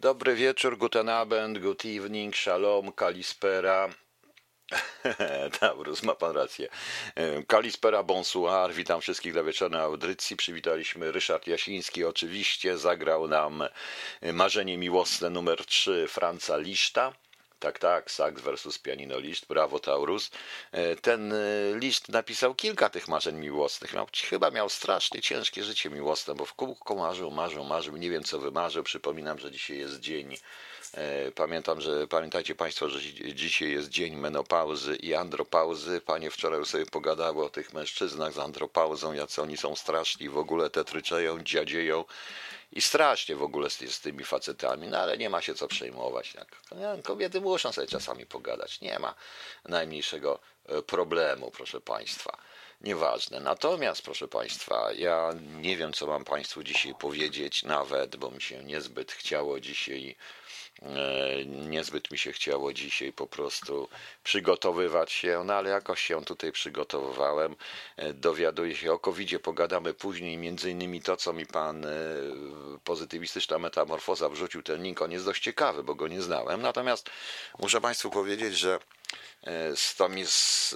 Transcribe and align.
Dobry 0.00 0.34
wieczór, 0.34 0.78
guten 0.78 1.08
Abend, 1.08 1.58
good 1.58 1.84
evening, 1.84 2.36
shalom, 2.36 2.92
kalispera. 2.92 3.88
Taurus, 5.60 6.02
ma 6.02 6.14
pan 6.14 6.32
rację. 6.36 6.68
E, 7.14 7.42
Kalispera, 7.42 8.02
bonsoir, 8.02 8.74
witam 8.74 9.00
wszystkich 9.00 9.32
dla 9.32 9.42
wieczornej 9.42 9.80
audycji. 9.80 10.36
Przywitaliśmy 10.36 11.12
Ryszard 11.12 11.46
Jasiński, 11.46 12.04
oczywiście 12.04 12.78
zagrał 12.78 13.28
nam 13.28 13.64
Marzenie 14.32 14.78
Miłosne 14.78 15.30
numer 15.30 15.64
3 15.64 16.06
Franca 16.08 16.56
Liszta. 16.56 17.12
Tak, 17.58 17.78
tak, 17.78 18.10
Sax 18.10 18.40
versus 18.42 18.78
Pianino 18.78 19.18
Liszt, 19.18 19.46
brawo 19.46 19.78
Taurus. 19.78 20.30
E, 20.72 20.96
Ten 20.96 21.32
e, 21.32 21.36
Liszt 21.74 22.08
napisał 22.08 22.54
kilka 22.54 22.88
tych 22.88 23.08
marzeń 23.08 23.36
miłosnych. 23.36 23.94
Miał, 23.94 24.06
chyba 24.28 24.50
miał 24.50 24.68
strasznie 24.68 25.20
ciężkie 25.20 25.64
życie 25.64 25.90
miłosne, 25.90 26.34
bo 26.34 26.44
w 26.44 26.54
kółko 26.54 26.94
marzył, 26.94 27.30
marzył, 27.30 27.64
marzył, 27.64 27.96
nie 27.96 28.10
wiem 28.10 28.24
co 28.24 28.38
wymarzył. 28.38 28.82
Przypominam, 28.82 29.38
że 29.38 29.50
dzisiaj 29.50 29.78
jest 29.78 30.00
dzień 30.00 30.36
E, 30.94 31.32
Pamiętam, 31.32 31.80
że 31.80 32.06
pamiętajcie 32.06 32.54
Państwo, 32.54 32.88
że 32.88 33.00
dzi- 33.00 33.34
dzisiaj 33.34 33.70
jest 33.72 33.88
dzień 33.88 34.16
menopauzy 34.16 34.96
i 34.96 35.14
andropauzy. 35.14 36.00
Panie 36.00 36.30
wczoraj 36.30 36.64
sobie 36.66 36.86
pogadały 36.86 37.44
o 37.44 37.48
tych 37.48 37.72
mężczyznach 37.72 38.32
z 38.32 38.38
andropauzą, 38.38 39.12
jacy 39.12 39.42
oni 39.42 39.56
są 39.56 39.76
straszni, 39.76 40.28
w 40.28 40.38
ogóle 40.38 40.70
tetryczeją, 40.70 41.40
dziadzieją 41.42 42.04
i 42.72 42.80
strasznie 42.80 43.36
w 43.36 43.42
ogóle 43.42 43.70
z, 43.70 43.78
z 43.78 44.00
tymi 44.00 44.24
facetami, 44.24 44.88
no 44.88 44.98
ale 44.98 45.18
nie 45.18 45.30
ma 45.30 45.42
się 45.42 45.54
co 45.54 45.68
przejmować. 45.68 46.34
Nie, 46.72 47.02
Kobiety 47.02 47.40
muszą 47.40 47.72
sobie 47.72 47.86
czasami 47.86 48.26
pogadać, 48.26 48.80
nie 48.80 48.98
ma 48.98 49.14
najmniejszego 49.64 50.40
e, 50.66 50.82
problemu, 50.82 51.50
proszę 51.50 51.80
Państwa. 51.80 52.38
Nieważne. 52.80 53.40
Natomiast, 53.40 54.02
proszę 54.02 54.28
Państwa, 54.28 54.92
ja 54.92 55.30
nie 55.60 55.76
wiem, 55.76 55.92
co 55.92 56.06
mam 56.06 56.24
Państwu 56.24 56.62
dzisiaj 56.62 56.94
powiedzieć, 56.94 57.62
nawet, 57.62 58.16
bo 58.16 58.30
mi 58.30 58.42
się 58.42 58.64
niezbyt 58.64 59.12
chciało 59.12 59.60
dzisiaj 59.60 60.16
Niezbyt 61.46 62.10
mi 62.10 62.18
się 62.18 62.32
chciało 62.32 62.72
dzisiaj 62.72 63.12
po 63.12 63.26
prostu 63.26 63.88
przygotowywać 64.24 65.12
się, 65.12 65.42
no 65.44 65.54
ale 65.54 65.70
jakoś 65.70 66.00
się 66.00 66.24
tutaj 66.24 66.52
przygotowywałem. 66.52 67.56
E, 67.96 68.12
Dowiaduję 68.12 68.76
się 68.76 68.92
o 68.92 68.98
covid 68.98 69.42
pogadamy 69.42 69.94
później, 69.94 70.36
między 70.36 70.70
innymi 70.70 71.02
to, 71.02 71.16
co 71.16 71.32
mi 71.32 71.46
pan 71.46 71.84
e, 71.84 71.88
pozytywistyczna 72.84 73.58
metamorfoza 73.58 74.28
wrzucił, 74.28 74.62
ten 74.62 74.82
link, 74.82 75.02
on 75.02 75.12
jest 75.12 75.24
dość 75.24 75.42
ciekawy, 75.42 75.82
bo 75.82 75.94
go 75.94 76.08
nie 76.08 76.22
znałem. 76.22 76.62
Natomiast 76.62 77.10
muszę 77.58 77.80
Państwu 77.80 78.10
powiedzieć, 78.10 78.58
że 78.58 78.78
e, 79.46 79.72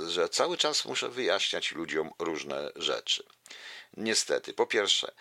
że 0.08 0.28
cały 0.28 0.56
czas 0.56 0.84
muszę 0.84 1.08
wyjaśniać 1.08 1.72
ludziom 1.72 2.10
różne 2.18 2.70
rzeczy. 2.76 3.24
Niestety, 3.96 4.52
po 4.52 4.66
pierwsze, 4.66 5.12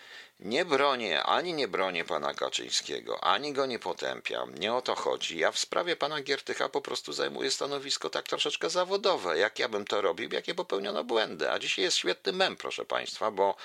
nie 0.44 0.64
bronię, 0.64 1.22
ani 1.22 1.54
nie 1.54 1.68
bronię 1.68 2.04
pana 2.04 2.34
Kaczyńskiego, 2.34 3.24
ani 3.24 3.52
go 3.52 3.66
nie 3.66 3.78
potępiam. 3.78 4.54
Nie 4.54 4.74
o 4.74 4.82
to 4.82 4.94
chodzi. 4.94 5.38
Ja 5.38 5.52
w 5.52 5.58
sprawie 5.58 5.96
pana 5.96 6.22
Giertycha 6.22 6.68
po 6.68 6.80
prostu 6.80 7.12
zajmuję 7.12 7.50
stanowisko 7.50 8.10
tak 8.10 8.28
troszeczkę 8.28 8.70
zawodowe. 8.70 9.38
Jak 9.38 9.58
ja 9.58 9.68
bym 9.68 9.84
to 9.84 10.02
robił, 10.02 10.30
jakie 10.32 10.54
popełniono 10.54 11.04
błędy. 11.04 11.50
A 11.50 11.58
dzisiaj 11.58 11.84
jest 11.84 11.96
świetny 11.96 12.32
mem, 12.32 12.56
proszę 12.56 12.84
państwa, 12.84 13.30
bo 13.30 13.56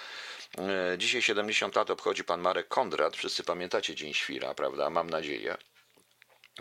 e, 0.58 0.98
dzisiaj 0.98 1.22
70 1.22 1.75
lat 1.75 1.89
obchodzi 1.89 2.23
pan 2.23 2.42
Marek 2.42 2.67
Kondrat. 2.67 3.17
Wszyscy 3.17 3.44
pamiętacie 3.44 3.95
Dzień 3.95 4.14
Świra, 4.14 4.53
prawda? 4.53 4.89
Mam 4.89 5.09
nadzieję. 5.09 5.58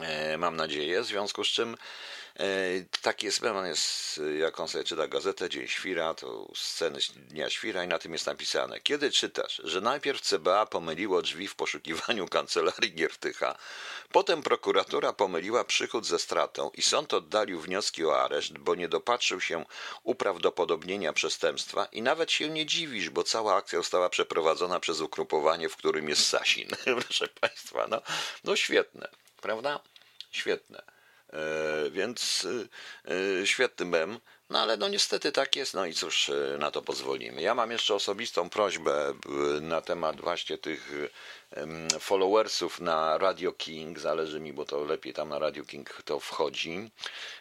E, 0.00 0.38
Mam 0.38 0.56
nadzieję, 0.56 1.02
w 1.02 1.06
związku 1.06 1.44
z 1.44 1.48
czym 1.48 1.76
e, 2.38 2.46
taki 3.02 3.28
on 3.54 3.66
jest, 3.66 4.20
jak 4.38 4.60
on 4.60 4.68
sobie 4.68 4.84
czyta 4.84 5.08
gazetę 5.08 5.48
Dzień 5.50 5.68
Świra, 5.68 6.14
to 6.14 6.48
sceny 6.54 6.98
Dnia 7.16 7.50
Świra 7.50 7.84
i 7.84 7.88
na 7.88 7.98
tym 7.98 8.12
jest 8.12 8.26
napisane. 8.26 8.80
Kiedy 8.80 9.10
czytasz, 9.10 9.60
że 9.64 9.80
najpierw 9.80 10.20
CBA 10.20 10.66
pomyliło 10.66 11.22
drzwi 11.22 11.48
w 11.48 11.54
poszukiwaniu 11.54 12.28
kancelarii 12.38 12.94
Giertycha, 12.94 13.58
potem 14.12 14.42
prokuratura 14.42 15.12
pomyliła 15.12 15.64
przychód 15.64 16.06
ze 16.06 16.18
stratą 16.18 16.70
i 16.74 16.82
sąd 16.82 17.14
oddalił 17.14 17.60
wnioski 17.60 18.04
o 18.04 18.22
areszt, 18.22 18.58
bo 18.58 18.74
nie 18.74 18.88
dopatrzył 18.88 19.40
się 19.40 19.64
uprawdopodobnienia 20.02 21.12
przestępstwa 21.12 21.84
i 21.92 22.02
nawet 22.02 22.32
się 22.32 22.48
nie 22.48 22.66
dziwisz, 22.66 23.10
bo 23.10 23.24
cała 23.24 23.54
akcja 23.54 23.78
została 23.78 24.08
przeprowadzona 24.08 24.80
przez 24.80 25.00
ugrupowanie, 25.00 25.68
w 25.68 25.76
którym 25.76 26.08
jest 26.08 26.28
Sasin. 26.28 26.68
Proszę 27.04 27.28
Państwa, 27.40 27.86
no, 27.88 28.02
no 28.44 28.56
świetne 28.56 29.08
prawda? 29.40 29.80
Świetne. 30.30 30.96
E, 31.32 31.90
więc 31.90 32.46
e, 33.08 33.42
e, 33.42 33.46
świetny 33.46 33.86
mem. 33.86 34.18
No 34.50 34.60
ale 34.60 34.76
no 34.76 34.88
niestety 34.88 35.32
tak 35.32 35.56
jest, 35.56 35.74
no 35.74 35.86
i 35.86 35.94
cóż, 35.94 36.30
na 36.58 36.70
to 36.70 36.82
pozwolimy. 36.82 37.42
Ja 37.42 37.54
mam 37.54 37.70
jeszcze 37.70 37.94
osobistą 37.94 38.50
prośbę 38.50 39.14
na 39.60 39.80
temat 39.80 40.20
właśnie 40.20 40.58
tych 40.58 40.92
followersów 42.00 42.80
na 42.80 43.18
Radio 43.18 43.52
King. 43.52 43.98
Zależy 43.98 44.40
mi, 44.40 44.52
bo 44.52 44.64
to 44.64 44.84
lepiej 44.84 45.12
tam 45.12 45.28
na 45.28 45.38
Radio 45.38 45.64
King 45.64 46.02
to 46.04 46.20
wchodzi. 46.20 46.90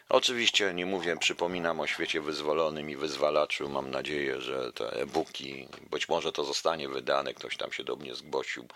Oczywiście 0.08 0.74
nie 0.74 0.86
mówię, 0.86 1.16
przypominam 1.16 1.80
o 1.80 1.86
świecie 1.86 2.20
wyzwolonym 2.20 2.90
i 2.90 2.96
wyzwalaczu. 2.96 3.68
Mam 3.68 3.90
nadzieję, 3.90 4.40
że 4.40 4.72
te 4.72 4.92
e-booki, 4.92 5.68
być 5.90 6.08
może 6.08 6.32
to 6.32 6.44
zostanie 6.44 6.88
wydane, 6.88 7.34
ktoś 7.34 7.56
tam 7.56 7.72
się 7.72 7.84
do 7.84 7.96
mnie 7.96 8.14
zgłosił. 8.14 8.68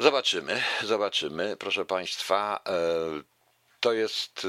Zobaczymy, 0.00 0.62
zobaczymy, 0.84 1.56
proszę 1.56 1.84
Państwa. 1.84 2.60
To 3.80 3.92
jest 3.92 4.46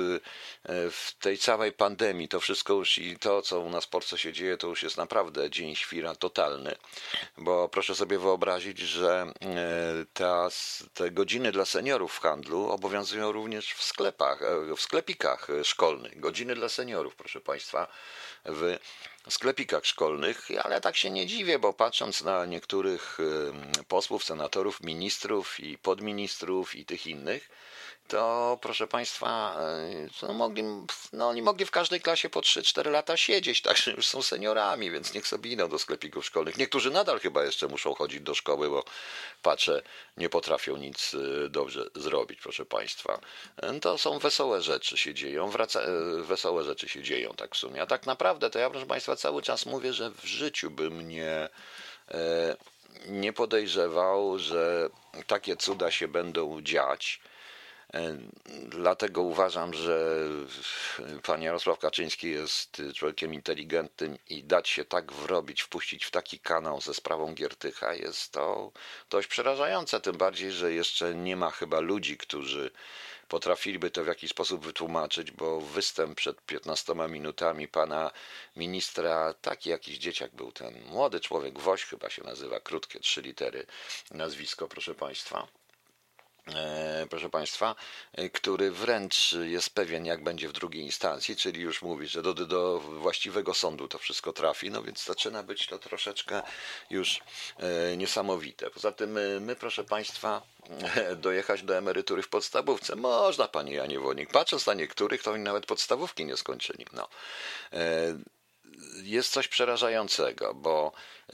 e, 0.64 0.92
w 0.92 1.16
tej 1.20 1.38
całej 1.38 1.72
pandemii, 1.72 2.28
to 2.28 2.40
wszystko 2.40 2.74
już 2.74 2.98
i 2.98 3.18
to, 3.18 3.42
co 3.42 3.60
u 3.60 3.70
nas 3.70 3.86
w 3.86 3.90
Polsce 3.90 4.18
się 4.18 4.34
dzieje, 4.34 4.58
to 4.58 4.68
już 4.68 4.84
jest 4.84 4.98
naprawdę 4.98 5.50
dzień 5.50 5.76
świra 5.76 6.16
totalny. 6.16 6.76
Bo 7.38 7.70
proszę 7.70 7.96
sobie 7.96 8.20
wyobrazić, 8.20 8.80
że 8.80 9.34
e, 10.16 10.50
te 10.94 11.12
godziny 11.12 11.52
dla 11.52 11.66
seniorów 11.66 12.14
w 12.14 12.20
handlu 12.20 12.70
obowiązują 12.70 13.32
również 13.32 13.74
w 13.74 13.84
sklepach, 13.84 14.42
e, 14.42 14.76
w 14.76 14.82
sklepikach 14.82 15.48
szkolnych. 15.64 16.20
Godziny 16.20 16.56
dla 16.56 16.70
seniorów, 16.70 17.16
proszę 17.16 17.42
Państwa, 17.42 17.88
w 18.46 18.78
sklepikach 19.30 19.86
szkolnych, 19.86 20.48
ale 20.64 20.82
tak 20.82 20.98
się 20.98 21.10
nie 21.10 21.28
dziwię, 21.28 21.60
bo 21.60 21.74
patrząc 21.74 22.22
na 22.22 22.46
niektórych 22.46 23.18
posłów, 23.88 24.24
senatorów, 24.24 24.82
ministrów 24.82 25.60
i 25.60 25.78
podministrów 25.78 26.76
i 26.76 26.86
tych 26.86 27.08
innych, 27.08 27.50
to 28.08 28.58
proszę 28.62 28.88
Państwa, 28.88 29.58
no, 30.22 30.34
mogli, 30.34 30.64
no, 31.14 31.28
oni 31.30 31.42
mogli 31.42 31.66
w 31.66 31.72
każdej 31.72 32.02
klasie 32.02 32.30
po 32.30 32.40
3-4 32.40 32.92
lata 32.92 33.18
siedzieć, 33.18 33.62
także 33.62 33.92
już 33.92 34.08
są 34.08 34.22
seniorami, 34.22 34.92
więc 34.92 35.14
niech 35.14 35.28
sobie 35.28 35.52
idą 35.52 35.70
do 35.70 35.80
sklepików 35.80 36.26
szkolnych. 36.26 36.58
Niektórzy 36.58 36.92
nadal 36.92 37.20
chyba 37.20 37.44
jeszcze 37.44 37.68
muszą 37.68 37.94
chodzić 37.94 38.22
do 38.22 38.36
szkoły, 38.36 38.70
bo 38.70 38.84
patrzę, 39.42 39.82
nie 40.18 40.30
potrafią 40.30 40.78
nic 40.78 41.14
e, 41.14 41.50
dobrze 41.50 41.86
zrobić, 41.96 42.40
proszę 42.42 42.66
Państwa. 42.66 43.20
E, 43.58 43.80
To 43.80 43.98
są 43.98 44.20
wesołe 44.20 44.62
rzeczy 44.62 44.98
się 44.98 45.14
dzieją, 45.14 45.50
wraca, 45.50 45.82
wesołe 46.22 46.64
rzeczy 46.64 46.90
się 46.90 47.04
dzieją 47.04 47.34
tak 47.34 47.56
w 47.56 47.58
sumie. 47.58 47.82
A 47.82 47.86
tak 47.86 48.06
naprawdę 48.06 48.50
to 48.50 48.60
ja, 48.60 48.70
proszę 48.70 48.86
Państwa, 48.86 49.16
cały 49.16 49.42
czas 49.42 49.66
mówię, 49.66 49.94
że 49.94 50.10
w 50.12 50.26
życiu 50.26 50.72
bym 50.72 51.10
nie, 51.10 51.50
nie 53.08 53.34
podejrzewał, 53.34 54.40
że 54.40 54.90
takie 55.28 55.58
cuda 55.58 55.92
się 55.92 56.08
będą 56.08 56.62
dziać. 56.62 57.22
E, 57.94 58.18
Dlatego 58.68 59.22
uważam, 59.22 59.74
że 59.74 60.18
pan 61.24 61.42
Jarosław 61.42 61.80
Kaczyński 61.80 62.30
jest 62.30 62.82
człowiekiem 62.96 63.34
inteligentnym 63.34 64.18
i 64.30 64.44
dać 64.44 64.70
się 64.70 64.86
tak 64.86 65.14
wrobić, 65.14 65.62
wpuścić 65.62 66.06
w 66.06 66.12
taki 66.12 66.40
kanał 66.40 66.82
ze 66.82 66.94
sprawą 66.94 67.34
Giertycha 67.34 67.94
jest 67.94 68.32
to 68.32 68.72
dość 69.10 69.28
przerażające, 69.28 70.02
tym 70.02 70.18
bardziej, 70.18 70.52
że 70.52 70.74
jeszcze 70.74 71.16
nie 71.16 71.36
ma 71.36 71.52
chyba 71.52 71.80
ludzi, 71.80 72.18
którzy 72.18 72.72
potrafiliby 73.28 73.92
to 73.92 74.04
w 74.04 74.08
jakiś 74.08 74.32
sposób 74.32 74.66
wytłumaczyć, 74.66 75.32
bo 75.32 75.62
występ 75.62 76.18
przed 76.18 76.42
15 76.42 76.94
minutami 77.10 77.68
pana 77.68 78.12
ministra, 78.56 79.34
taki 79.34 79.70
jakiś 79.70 79.98
dzieciak 79.98 80.36
był 80.36 80.52
ten 80.52 80.84
młody 80.86 81.20
człowiek, 81.20 81.60
Woś 81.60 81.84
chyba 81.84 82.10
się 82.10 82.24
nazywa, 82.24 82.60
krótkie 82.60 83.00
trzy 83.00 83.22
litery 83.22 83.66
nazwisko, 84.12 84.68
proszę 84.68 84.96
państwa 84.96 85.61
proszę 87.10 87.30
Państwa, 87.30 87.76
e, 88.14 88.30
który 88.30 88.72
wręcz 88.72 89.32
jest 89.32 89.70
pewien, 89.70 90.06
jak 90.06 90.24
będzie 90.24 90.50
w 90.50 90.52
drugiej 90.52 90.84
instancji, 90.84 91.36
czyli 91.36 91.62
już 91.62 91.82
mówi, 91.82 92.08
że 92.08 92.22
do, 92.22 92.34
do 92.34 92.80
właściwego 92.80 93.54
sądu 93.54 93.88
to 93.88 93.98
wszystko 93.98 94.34
trafi, 94.34 94.72
no 94.72 94.84
więc 94.84 95.06
zaczyna 95.06 95.44
być 95.44 95.68
to 95.68 95.80
troszeczkę 95.80 96.42
już 96.90 97.20
e, 97.58 97.98
niesamowite. 97.98 98.70
Poza 98.70 98.92
tym 98.92 99.18
e, 99.18 99.22
my, 99.40 99.56
proszę 99.56 99.84
Państwa, 99.84 100.42
dojechać 101.16 101.64
do 101.64 101.78
emerytury 101.78 102.24
w 102.24 102.30
podstawówce. 102.30 102.96
Można, 102.96 103.48
Panie 103.48 103.74
Janie 103.74 104.00
Wonik. 104.00 104.32
Patrząc 104.32 104.66
na 104.66 104.74
niektórych, 104.74 105.24
to 105.24 105.32
oni 105.32 105.44
nawet 105.44 105.66
podstawówki 105.66 106.26
nie 106.26 106.38
skończyli. 106.38 106.86
No. 106.94 107.08
E, 107.74 108.18
jest 109.04 109.32
coś 109.32 109.48
przerażającego, 109.48 110.54
bo 110.54 110.92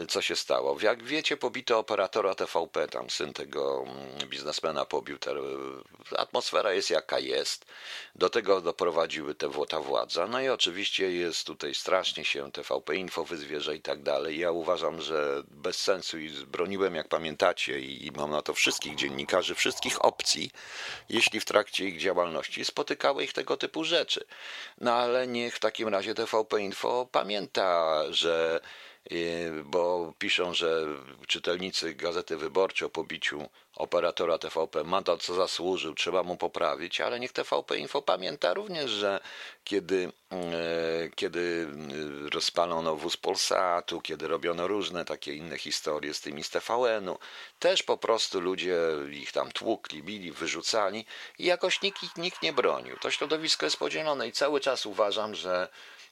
co 0.09 0.21
się 0.21 0.35
stało? 0.35 0.77
Jak 0.81 1.03
wiecie, 1.03 1.37
pobito 1.37 1.79
operatora 1.79 2.35
TVP, 2.35 2.87
tam 2.87 3.09
syn 3.09 3.33
tego 3.33 3.85
mm, 3.87 4.29
biznesmena 4.29 4.85
pobił. 4.85 5.17
Te, 5.17 5.31
atmosfera 6.17 6.73
jest 6.73 6.89
jaka 6.89 7.19
jest. 7.19 7.65
Do 8.15 8.29
tego 8.29 8.61
doprowadziły 8.61 9.35
te, 9.35 9.49
ta 9.69 9.79
władza. 9.79 10.27
No 10.27 10.41
i 10.41 10.49
oczywiście 10.49 11.11
jest 11.11 11.47
tutaj 11.47 11.75
strasznie 11.75 12.25
się 12.25 12.51
TVP 12.51 12.95
Info 12.95 13.23
wyzwierza 13.23 13.73
i 13.73 13.81
tak 13.81 14.03
dalej. 14.03 14.39
Ja 14.39 14.51
uważam, 14.51 15.01
że 15.01 15.43
bez 15.47 15.77
sensu 15.81 16.19
i 16.19 16.29
broniłem, 16.29 16.95
jak 16.95 17.07
pamiętacie, 17.07 17.79
i 17.79 18.11
mam 18.15 18.31
na 18.31 18.41
to 18.41 18.53
wszystkich 18.53 18.95
dziennikarzy, 18.95 19.55
wszystkich 19.55 20.05
opcji, 20.05 20.51
jeśli 21.09 21.39
w 21.39 21.45
trakcie 21.45 21.85
ich 21.85 21.99
działalności 21.99 22.65
spotykały 22.65 23.23
ich 23.23 23.33
tego 23.33 23.57
typu 23.57 23.83
rzeczy. 23.83 24.25
No 24.81 24.93
ale 24.93 25.27
niech 25.27 25.55
w 25.55 25.59
takim 25.59 25.87
razie 25.87 26.13
TVP 26.13 26.61
Info 26.61 27.07
pamięta, 27.11 28.03
że 28.09 28.59
bo 29.63 30.13
piszą, 30.19 30.53
że 30.53 30.85
czytelnicy 31.27 31.93
Gazety 31.93 32.37
Wyborczej 32.37 32.85
o 32.85 32.89
pobiciu 32.89 33.49
operatora 33.75 34.37
TVP 34.37 34.83
ma 34.83 35.01
to, 35.01 35.17
co 35.17 35.33
zasłużył, 35.33 35.93
trzeba 35.93 36.23
mu 36.23 36.37
poprawić, 36.37 37.01
ale 37.01 37.19
niech 37.19 37.31
TVP 37.31 37.77
Info 37.77 38.01
pamięta 38.01 38.53
również, 38.53 38.91
że 38.91 39.19
kiedy, 39.63 40.11
e, 40.31 40.37
kiedy 41.15 41.67
rozpalono 42.33 42.95
wóz 42.95 43.17
Polsatu, 43.17 44.01
kiedy 44.01 44.27
robiono 44.27 44.67
różne 44.67 45.05
takie 45.05 45.33
inne 45.33 45.57
historie 45.57 46.13
z 46.13 46.21
tymi 46.21 46.43
z 46.43 46.49
TVN-u, 46.49 47.19
też 47.59 47.83
po 47.83 47.97
prostu 47.97 48.41
ludzie 48.41 48.77
ich 49.11 49.31
tam 49.31 49.51
tłukli, 49.51 50.03
bili, 50.03 50.31
wyrzucali 50.31 51.05
i 51.39 51.45
jakoś 51.45 51.81
nikt, 51.81 52.17
nikt 52.17 52.41
nie 52.41 52.53
bronił. 52.53 52.97
To 52.97 53.11
środowisko 53.11 53.65
jest 53.65 53.77
podzielone 53.77 54.27
i 54.27 54.31
cały 54.31 54.59
czas 54.59 54.85
uważam, 54.85 55.35
że 55.35 55.67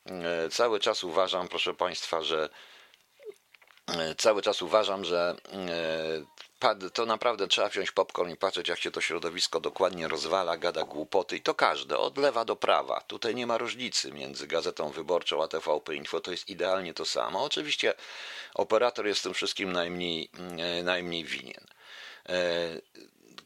e, 0.05 0.49
cały 0.49 0.79
czas 0.79 1.03
uważam, 1.03 1.47
proszę 1.47 1.73
Państwa, 1.73 2.21
że 2.21 2.49
E, 2.49 2.74
cały 4.17 4.41
czas 4.41 4.61
uważam, 4.61 5.05
że 5.05 5.35
e, 6.61 6.89
to 6.89 7.05
naprawdę 7.05 7.47
trzeba 7.47 7.69
wziąć 7.69 7.91
popcorn 7.91 8.31
i 8.31 8.37
patrzeć, 8.37 8.67
jak 8.67 8.79
się 8.79 8.91
to 8.91 9.01
środowisko 9.01 9.59
dokładnie 9.59 10.07
rozwala, 10.07 10.57
gada 10.57 10.83
głupoty 10.83 11.37
i 11.37 11.41
to 11.41 11.53
każde, 11.53 11.97
od 11.97 12.17
lewa 12.17 12.45
do 12.45 12.55
prawa. 12.55 13.01
Tutaj 13.01 13.35
nie 13.35 13.47
ma 13.47 13.57
różnicy 13.57 14.11
między 14.11 14.47
Gazetą 14.47 14.89
Wyborczą 14.89 15.43
a 15.43 15.47
TVP 15.47 15.95
Info, 15.95 16.19
to 16.19 16.31
jest 16.31 16.49
idealnie 16.49 16.93
to 16.93 17.05
samo. 17.05 17.43
Oczywiście 17.43 17.93
operator 18.53 19.07
jest 19.07 19.23
tym 19.23 19.33
wszystkim 19.33 19.71
najmniej, 19.71 20.29
e, 20.57 20.83
najmniej 20.83 21.25
winien. 21.25 21.67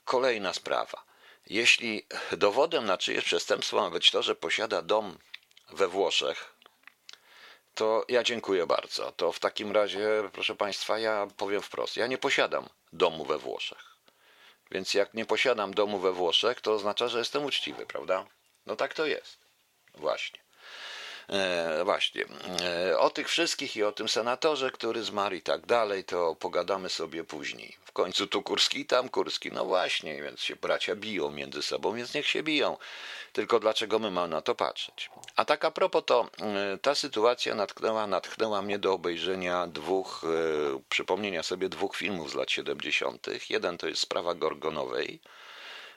Kolejna 0.06 0.54
sprawa. 0.54 1.04
Jeśli 1.48 2.06
dowodem 2.38 2.86
na 2.86 2.98
czyjeś 2.98 3.26
przestępstwo 3.26 3.82
ma 3.82 3.90
być 3.90 4.12
to, 4.12 4.24
że 4.24 4.36
posiada 4.36 4.82
dom 4.82 5.18
we 5.72 5.88
Włoszech, 5.88 6.54
to 7.74 8.06
ja 8.10 8.24
dziękuję 8.24 8.68
bardzo. 8.68 9.12
To 9.12 9.32
w 9.32 9.40
takim 9.40 9.72
razie, 9.72 10.10
proszę 10.34 10.56
Państwa, 10.56 11.00
ja 11.00 11.28
powiem 11.38 11.62
wprost, 11.62 11.98
ja 11.98 12.08
nie 12.08 12.18
posiadam 12.18 12.70
domu 12.94 13.26
we 13.26 13.38
Włoszech. 13.38 13.96
Więc 14.72 14.94
jak 14.94 15.14
nie 15.14 15.26
posiadam 15.26 15.74
domu 15.74 16.00
we 16.00 16.12
Włoszech, 16.12 16.62
to 16.62 16.74
oznacza, 16.74 17.08
że 17.08 17.20
jestem 17.20 17.46
uczciwy, 17.46 17.86
prawda? 17.86 18.26
No 18.66 18.76
tak 18.76 18.94
to 18.94 19.06
jest. 19.06 19.38
Właśnie. 19.96 20.40
E, 21.30 21.84
właśnie. 21.84 22.26
E, 22.62 23.00
o 23.00 23.10
tych 23.10 23.30
wszystkich 23.30 23.76
i 23.78 23.84
o 23.84 23.92
tym 23.92 24.10
senatorze, 24.10 24.72
który 24.72 25.04
zmarł 25.04 25.36
i 25.36 25.42
tak 25.42 25.66
dalej, 25.66 26.04
to 26.04 26.36
pogadamy 26.36 26.90
sobie 26.90 27.24
później. 27.24 27.78
W 27.86 27.92
końcu 27.92 28.28
tu 28.28 28.44
Kurski, 28.44 28.86
tam 28.86 29.10
Kurski. 29.10 29.52
No 29.52 29.66
właśnie, 29.66 30.22
więc 30.22 30.42
się 30.42 30.56
bracia 30.56 30.96
biją 30.96 31.32
między 31.32 31.64
sobą, 31.64 31.96
więc 31.96 32.14
niech 32.14 32.28
się 32.28 32.44
biją. 32.44 32.78
Tylko 33.34 33.60
dlaczego 33.60 34.00
my 34.00 34.12
mamy 34.12 34.28
na 34.28 34.42
to 34.42 34.56
patrzeć? 34.56 35.10
A 35.36 35.46
tak 35.46 35.66
a 35.66 35.72
propos, 35.72 36.04
to 36.06 36.30
e, 36.42 36.78
ta 36.78 36.96
sytuacja 36.96 37.56
natknęła, 37.56 38.08
natchnęła 38.08 38.62
mnie 38.62 38.80
do 38.80 38.94
obejrzenia 38.94 39.68
dwóch, 39.68 40.22
przypomnienia 40.90 41.44
sobie 41.44 41.70
dwóch 41.70 41.96
filmów 41.96 42.32
z 42.32 42.36
lat 42.36 42.52
70. 42.52 43.28
Jeden 43.50 43.78
to 43.78 43.88
jest 43.88 44.02
sprawa 44.02 44.34
Gorgonowej, 44.34 45.20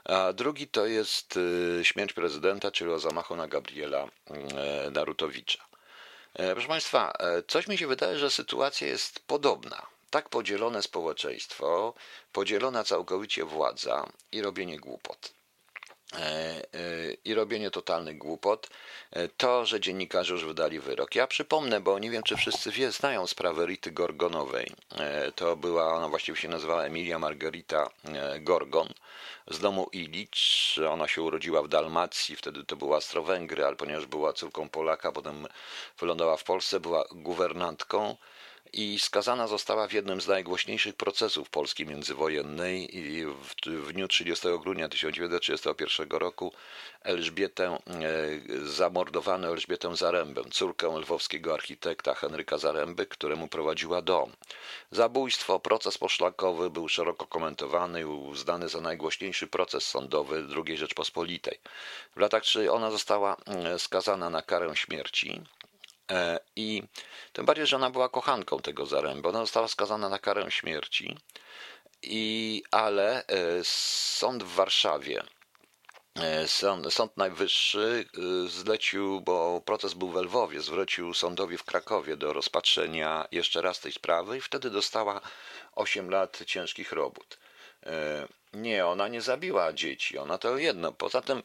a 0.04 0.32
drugi 0.32 0.68
to 0.68 0.86
jest 0.86 1.38
e, 1.80 1.84
śmierć 1.84 2.12
prezydenta, 2.12 2.70
czyli 2.70 2.90
o 2.90 2.98
zamachu 2.98 3.36
na 3.36 3.48
Gabriela 3.48 4.08
Narutowicza. 4.92 5.64
Proszę 6.52 6.68
Państwa, 6.68 7.12
coś 7.48 7.68
mi 7.68 7.78
się 7.78 7.86
wydaje, 7.86 8.18
że 8.18 8.30
sytuacja 8.30 8.86
jest 8.86 9.20
podobna. 9.26 9.86
Tak 10.10 10.28
podzielone 10.28 10.82
społeczeństwo, 10.82 11.94
podzielona 12.32 12.84
całkowicie 12.84 13.44
władza 13.44 14.06
i 14.32 14.42
robienie 14.42 14.78
głupot. 14.78 15.32
E, 16.14 16.62
e, 16.74 17.12
i 17.24 17.34
robienie 17.34 17.70
totalnych 17.70 18.18
głupot, 18.18 18.70
e, 19.10 19.28
to, 19.28 19.66
że 19.66 19.80
dziennikarze 19.80 20.34
już 20.34 20.44
wydali 20.44 20.80
wyrok. 20.80 21.14
Ja 21.14 21.26
przypomnę, 21.26 21.80
bo 21.80 21.98
nie 21.98 22.10
wiem, 22.10 22.22
czy 22.22 22.36
wszyscy 22.36 22.70
wie, 22.70 22.92
znają 22.92 23.26
sprawę 23.26 23.66
Rity 23.66 23.90
Gorgonowej. 23.90 24.72
To 25.34 25.56
była, 25.56 25.94
ona 25.94 26.08
właściwie 26.08 26.38
się 26.38 26.48
nazywała 26.48 26.84
Emilia 26.84 27.18
Margarita 27.18 27.90
Gorgon 28.40 28.88
z 29.50 29.58
domu 29.58 29.88
Ilicz. 29.92 30.78
Ona 30.90 31.08
się 31.08 31.22
urodziła 31.22 31.62
w 31.62 31.68
Dalmacji, 31.68 32.36
wtedy 32.36 32.64
to 32.64 32.76
była 32.76 32.96
Austro-Węgry, 32.96 33.64
ale 33.64 33.76
ponieważ 33.76 34.06
była 34.06 34.32
córką 34.32 34.68
Polaka, 34.68 35.12
potem 35.12 35.46
wylądowała 36.00 36.36
w 36.36 36.44
Polsce, 36.44 36.80
była 36.80 37.04
guwernantką 37.10 38.16
i 38.72 38.98
skazana 38.98 39.46
została 39.46 39.88
w 39.88 39.92
jednym 39.92 40.20
z 40.20 40.28
najgłośniejszych 40.28 40.94
procesów 40.94 41.50
Polski 41.50 41.86
międzywojennej 41.86 42.88
w, 43.26 43.66
w 43.66 43.92
dniu 43.92 44.08
30 44.08 44.48
grudnia 44.62 44.88
1931 44.88 46.10
roku 46.10 46.52
Elżbietę, 47.02 47.64
e, 47.66 47.78
zamordowano 48.66 49.48
Elżbietę 49.48 49.96
Zarębę, 49.96 50.42
córkę 50.50 50.98
lwowskiego 50.98 51.54
architekta 51.54 52.14
Henryka 52.14 52.58
Zaręby, 52.58 53.06
któremu 53.06 53.48
prowadziła 53.48 54.02
dom. 54.02 54.32
Zabójstwo, 54.90 55.60
proces 55.60 55.98
poszlakowy 55.98 56.70
był 56.70 56.88
szeroko 56.88 57.26
komentowany 57.26 58.00
i 58.00 58.04
uznany 58.04 58.68
za 58.68 58.80
najgłośniejszy 58.80 59.46
proces 59.46 59.84
sądowy 59.84 60.44
II 60.66 60.76
Rzeczpospolitej. 60.76 61.58
W 62.16 62.20
latach 62.20 62.42
3 62.42 62.72
ona 62.72 62.90
została 62.90 63.36
e, 63.46 63.78
skazana 63.78 64.30
na 64.30 64.42
karę 64.42 64.76
śmierci, 64.76 65.42
I 66.56 66.82
tym 67.32 67.46
bardziej, 67.46 67.66
że 67.66 67.76
ona 67.76 67.90
była 67.90 68.08
kochanką 68.08 68.58
tego 68.58 68.86
Zaręby. 68.86 69.28
Ona 69.28 69.40
została 69.40 69.68
skazana 69.68 70.08
na 70.08 70.18
karę 70.18 70.50
śmierci, 70.50 71.16
i, 72.02 72.62
ale 72.70 73.26
e, 73.26 73.64
sąd 73.64 74.42
w 74.42 74.54
Warszawie, 74.54 75.22
e, 76.14 76.48
sąd, 76.48 76.94
sąd 76.94 77.16
Najwyższy 77.16 78.04
zlecił, 78.46 79.20
bo 79.20 79.60
proces 79.60 79.94
był 79.94 80.08
w 80.08 80.16
Lwowie, 80.16 80.60
zwrócił 80.60 81.14
sądowi 81.14 81.58
w 81.58 81.64
Krakowie 81.64 82.16
do 82.16 82.32
rozpatrzenia 82.32 83.28
jeszcze 83.32 83.62
raz 83.62 83.80
tej 83.80 83.92
sprawy 83.92 84.36
i 84.36 84.40
wtedy 84.40 84.70
dostała 84.70 85.20
8 85.72 86.10
lat 86.10 86.42
ciężkich 86.46 86.92
robót. 86.92 87.38
Nie, 88.52 88.86
ona 88.86 89.08
nie 89.08 89.20
zabiła 89.20 89.72
dzieci, 89.72 90.18
ona 90.18 90.38
to 90.38 90.58
jedno. 90.58 90.92
Poza 90.92 91.22
tym 91.22 91.42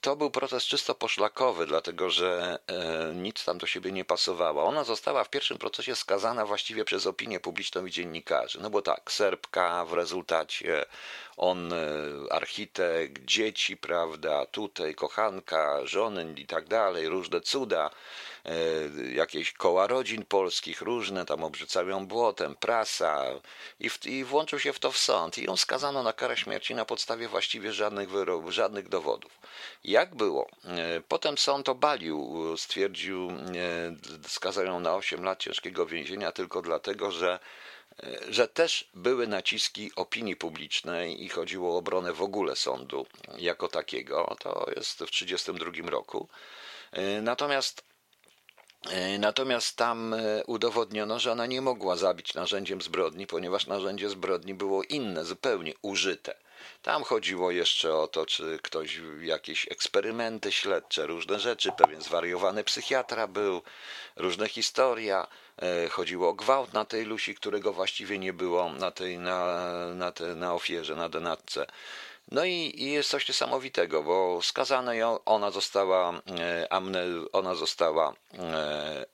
to 0.00 0.16
był 0.16 0.30
proces 0.30 0.64
czysto 0.64 0.94
poszlakowy, 0.94 1.66
dlatego 1.66 2.10
że 2.10 2.58
e, 2.66 3.14
nic 3.14 3.44
tam 3.44 3.58
do 3.58 3.66
siebie 3.66 3.92
nie 3.92 4.04
pasowało. 4.04 4.64
Ona 4.64 4.84
została 4.84 5.24
w 5.24 5.30
pierwszym 5.30 5.58
procesie 5.58 5.96
skazana 5.96 6.46
właściwie 6.46 6.84
przez 6.84 7.06
opinię 7.06 7.40
publiczną 7.40 7.86
i 7.86 7.90
dziennikarzy. 7.90 8.58
No 8.60 8.70
bo 8.70 8.82
tak, 8.82 9.12
Serbka 9.12 9.84
w 9.84 9.92
rezultacie, 9.92 10.84
on 11.36 11.72
e, 11.72 11.76
architekt, 12.30 13.24
dzieci, 13.24 13.76
prawda, 13.76 14.46
tutaj 14.46 14.94
kochanka, 14.94 15.86
żony 15.86 16.34
i 16.36 16.46
tak 16.46 16.68
dalej, 16.68 17.08
różne 17.08 17.40
cuda. 17.40 17.90
E, 18.44 19.12
jakieś 19.12 19.52
koła 19.52 19.86
rodzin 19.86 20.24
polskich, 20.24 20.80
różne, 20.80 21.24
tam 21.24 21.44
obrzucają 21.44 22.06
błotem, 22.06 22.56
prasa 22.56 23.24
i, 23.80 23.90
w, 23.90 24.06
i 24.06 24.24
włączył 24.24 24.58
się 24.58 24.72
w 24.72 24.78
to 24.78 24.92
w 24.92 24.98
sąd 24.98 25.38
i 25.38 25.44
ją 25.44 25.56
skazano 25.56 26.02
na 26.02 26.12
karę 26.12 26.36
śmierci 26.36 26.74
na 26.74 26.84
podstawie 26.84 27.28
właściwie 27.28 27.72
żadnych 27.72 28.10
wyrobów, 28.10 28.52
żadnych 28.52 28.88
dowodów. 28.88 29.38
Jak 29.84 30.14
było? 30.14 30.48
E, 30.64 31.00
potem 31.08 31.38
sąd 31.38 31.68
obalił, 31.68 32.44
stwierdził, 32.56 33.30
e, 33.30 34.28
skazał 34.28 34.64
ją 34.64 34.80
na 34.80 34.94
8 34.94 35.24
lat 35.24 35.38
ciężkiego 35.38 35.86
więzienia 35.86 36.32
tylko 36.32 36.62
dlatego, 36.62 37.10
że 37.10 37.38
że 38.28 38.48
też 38.48 38.90
były 38.94 39.26
naciski 39.26 39.90
opinii 39.96 40.36
publicznej 40.36 41.24
i 41.24 41.28
chodziło 41.28 41.74
o 41.74 41.78
obronę 41.78 42.12
w 42.12 42.22
ogóle 42.22 42.56
sądu 42.56 43.06
jako 43.38 43.68
takiego. 43.68 44.36
To 44.40 44.66
jest 44.76 44.92
w 44.92 45.10
1932 45.10 45.90
roku. 45.90 46.28
Natomiast 47.22 47.82
natomiast 49.18 49.76
tam 49.76 50.14
e, 50.14 50.44
udowodniono, 50.46 51.18
że 51.18 51.32
ona 51.32 51.46
nie 51.46 51.60
mogła 51.60 51.96
zabić 51.96 52.34
narzędziem 52.34 52.82
zbrodni, 52.82 53.26
ponieważ 53.26 53.66
narzędzie 53.66 54.08
zbrodni 54.08 54.54
było 54.54 54.82
inne, 54.82 55.24
zupełnie 55.24 55.72
użyte. 55.82 56.34
Tam 56.82 57.04
chodziło 57.04 57.50
jeszcze 57.50 57.94
o 57.94 58.08
to, 58.08 58.26
czy 58.26 58.58
ktoś 58.62 59.00
jakieś 59.20 59.66
eksperymenty 59.70 60.52
śledcze, 60.52 61.06
różne 61.06 61.40
rzeczy, 61.40 61.72
pewien 61.72 62.02
zwariowany 62.02 62.64
psychiatra 62.64 63.26
był, 63.26 63.62
różne 64.16 64.48
historia. 64.48 65.26
E, 65.62 65.88
chodziło 65.88 66.28
o 66.28 66.34
gwałt 66.34 66.72
na 66.72 66.84
tej 66.84 67.04
Lusi, 67.04 67.34
którego 67.34 67.72
właściwie 67.72 68.18
nie 68.18 68.32
było 68.32 68.72
na 68.72 68.90
tej, 68.90 69.18
na, 69.18 69.64
na, 69.94 70.12
te, 70.12 70.34
na 70.34 70.54
ofierze, 70.54 70.96
na 70.96 71.08
denatce. 71.08 71.66
No 72.30 72.44
i, 72.44 72.72
i 72.76 72.92
jest 72.92 73.10
coś 73.10 73.28
niesamowitego, 73.28 74.02
bo 74.02 74.42
skazana 74.42 74.94
ją, 74.94 75.24
ona 75.24 75.50
została, 75.50 76.22
e, 76.40 76.72
Amnel, 76.72 77.28
ona 77.32 77.54
została, 77.54 78.14
e, 78.38 79.06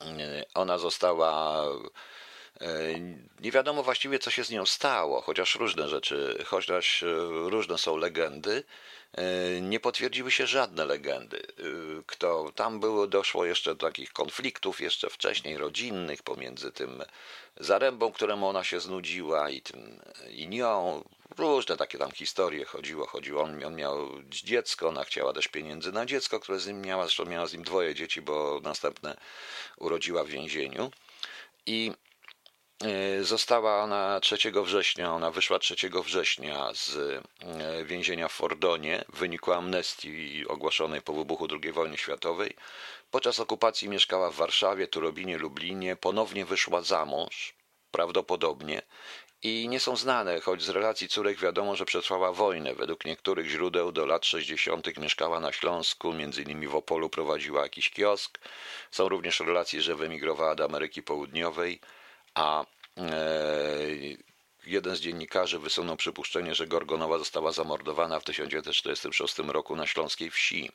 e, 0.00 0.44
ona 0.54 0.78
została 0.78 1.62
nie 3.40 3.50
wiadomo 3.50 3.82
właściwie, 3.82 4.18
co 4.18 4.30
się 4.30 4.44
z 4.44 4.50
nią 4.50 4.66
stało, 4.66 5.20
chociaż 5.20 5.54
różne 5.54 5.88
rzeczy, 5.88 6.44
chociaż 6.46 7.04
różne 7.28 7.78
są 7.78 7.96
legendy. 7.96 8.64
Nie 9.60 9.80
potwierdziły 9.80 10.30
się 10.30 10.46
żadne 10.46 10.84
legendy. 10.84 11.42
Kto 12.06 12.52
tam 12.54 12.80
było, 12.80 13.06
doszło 13.06 13.44
jeszcze 13.44 13.74
do 13.74 13.86
takich 13.86 14.12
konfliktów 14.12 14.80
jeszcze 14.80 15.10
wcześniej 15.10 15.56
rodzinnych 15.56 16.22
pomiędzy 16.22 16.72
tym 16.72 17.02
zarębą, 17.56 18.12
któremu 18.12 18.48
ona 18.48 18.64
się 18.64 18.80
znudziła 18.80 19.50
i 19.50 19.60
tym 19.60 20.00
i 20.30 20.48
nią. 20.48 21.04
Różne 21.38 21.76
takie 21.76 21.98
tam 21.98 22.10
historie 22.10 22.64
chodziło, 22.64 23.06
chodziło. 23.06 23.42
On, 23.42 23.64
on 23.64 23.76
miał 23.76 24.22
dziecko, 24.28 24.88
ona 24.88 25.04
chciała 25.04 25.32
też 25.32 25.48
pieniędzy 25.48 25.92
na 25.92 26.06
dziecko, 26.06 26.40
które 26.40 26.60
z 26.60 26.66
nim 26.66 26.82
miała, 26.82 27.04
zresztą 27.04 27.24
miała 27.24 27.46
z 27.46 27.52
nim 27.52 27.62
dwoje 27.62 27.94
dzieci, 27.94 28.22
bo 28.22 28.60
następne 28.62 29.16
urodziła 29.76 30.24
w 30.24 30.28
więzieniu. 30.28 30.90
I 31.66 31.92
E, 31.92 32.09
została 33.20 33.82
ona 33.82 34.20
3 34.20 34.36
września, 34.64 35.12
ona 35.12 35.30
wyszła 35.30 35.58
3 35.58 35.76
września 36.04 36.74
z 36.74 36.96
e, 36.96 37.84
więzienia 37.84 38.28
w 38.28 38.32
Fordonie 38.32 39.04
w 39.08 39.18
wyniku 39.18 39.52
amnestii 39.52 40.44
ogłoszonej 40.48 41.02
po 41.02 41.12
wybuchu 41.12 41.48
II 41.62 41.72
wojny 41.72 41.98
światowej. 41.98 42.56
Podczas 43.10 43.40
okupacji 43.40 43.88
mieszkała 43.88 44.30
w 44.30 44.34
Warszawie, 44.34 44.86
Turobinie, 44.86 45.38
Lublinie. 45.38 45.96
Ponownie 45.96 46.44
wyszła 46.44 46.82
za 46.82 47.04
mąż, 47.04 47.54
prawdopodobnie, 47.90 48.82
i 49.42 49.68
nie 49.68 49.80
są 49.80 49.96
znane, 49.96 50.40
choć 50.40 50.62
z 50.62 50.68
relacji 50.68 51.08
córek 51.08 51.38
wiadomo, 51.38 51.76
że 51.76 51.84
przetrwała 51.84 52.32
wojnę. 52.32 52.74
Według 52.74 53.04
niektórych 53.04 53.48
źródeł 53.48 53.92
do 53.92 54.06
lat 54.06 54.26
60. 54.26 54.98
mieszkała 54.98 55.40
na 55.40 55.52
Śląsku, 55.52 56.12
między 56.12 56.42
innymi 56.42 56.66
w 56.66 56.74
Opolu 56.74 57.10
prowadziła 57.10 57.62
jakiś 57.62 57.90
kiosk. 57.90 58.38
Są 58.90 59.08
również 59.08 59.40
relacje, 59.40 59.82
że 59.82 59.94
wyemigrowała 59.94 60.54
do 60.54 60.64
Ameryki 60.64 61.02
Południowej 61.02 61.80
a 62.34 62.64
e, 62.96 63.06
jeden 64.66 64.96
z 64.96 65.00
dziennikarzy 65.00 65.58
wysunął 65.58 65.96
przypuszczenie, 65.96 66.54
że 66.54 66.66
Gorgonowa 66.66 67.18
została 67.18 67.52
zamordowana 67.52 68.20
w 68.20 68.24
1946 68.24 69.38
roku 69.38 69.76
na 69.76 69.86
śląskiej 69.86 70.30
wsi. 70.30 70.70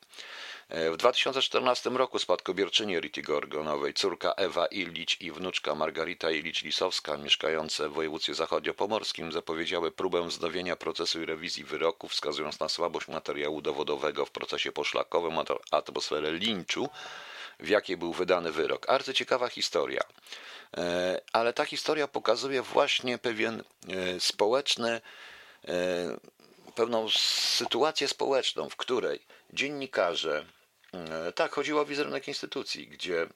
E, 0.68 0.90
w 0.90 0.96
2014 0.96 1.90
roku 1.90 2.18
spadkobierczyni 2.18 3.00
Rity 3.00 3.22
Gorgonowej, 3.22 3.94
córka 3.94 4.32
Ewa 4.32 4.66
Illicz 4.66 5.20
i 5.20 5.32
wnuczka 5.32 5.74
Margarita 5.74 6.30
Illicz-Lisowska, 6.30 7.16
mieszkające 7.16 7.88
w 7.88 7.92
województwie 7.92 8.34
zachodniopomorskim, 8.34 9.32
zapowiedziały 9.32 9.92
próbę 9.92 10.26
wznowienia 10.26 10.76
procesu 10.76 11.22
i 11.22 11.26
rewizji 11.26 11.64
wyroku, 11.64 12.08
wskazując 12.08 12.60
na 12.60 12.68
słabość 12.68 13.08
materiału 13.08 13.62
dowodowego 13.62 14.26
w 14.26 14.30
procesie 14.30 14.72
poszlakowym, 14.72 15.34
atmosferę 15.70 16.32
linczu, 16.32 16.88
w 17.60 17.68
jakiej 17.68 17.96
był 17.96 18.12
wydany 18.12 18.52
wyrok. 18.52 18.90
Arcyciekawa 18.90 19.48
historia. 19.48 20.02
E, 20.76 21.20
ale 21.32 21.52
ta 21.52 21.64
historia 21.64 22.08
pokazuje 22.08 22.62
właśnie 22.62 23.18
pewien 23.18 23.60
e, 23.60 24.20
społeczny, 24.20 25.00
e, 25.68 25.72
pewną 26.74 27.08
sytuację 27.58 28.08
społeczną, 28.08 28.68
w 28.68 28.76
której 28.76 29.20
dziennikarze, 29.52 30.46
tak, 31.34 31.52
chodziło 31.52 31.80
o 31.80 31.84
wizerunek 31.84 32.28
instytucji, 32.28 32.88
gdzie 32.88 33.26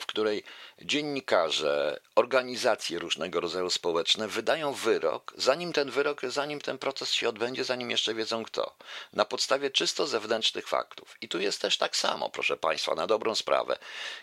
w 0.00 0.06
której 0.06 0.44
dziennikarze, 0.82 2.00
organizacje 2.14 2.98
różnego 2.98 3.40
rodzaju 3.40 3.70
społeczne 3.70 4.28
wydają 4.28 4.72
wyrok, 4.72 5.32
zanim 5.36 5.72
ten 5.72 5.90
wyrok, 5.90 6.20
zanim 6.28 6.60
ten 6.60 6.78
proces 6.78 7.12
się 7.12 7.28
odbędzie, 7.28 7.64
zanim 7.64 7.90
jeszcze 7.90 8.14
wiedzą 8.14 8.44
kto, 8.44 8.76
na 9.12 9.24
podstawie 9.24 9.70
czysto 9.70 10.06
zewnętrznych 10.06 10.68
faktów. 10.68 11.16
I 11.20 11.28
tu 11.28 11.40
jest 11.40 11.60
też 11.60 11.78
tak 11.78 11.96
samo, 11.96 12.30
proszę 12.30 12.56
Państwa, 12.56 12.94
na 12.94 13.06
dobrą 13.06 13.34
sprawę. 13.34 13.78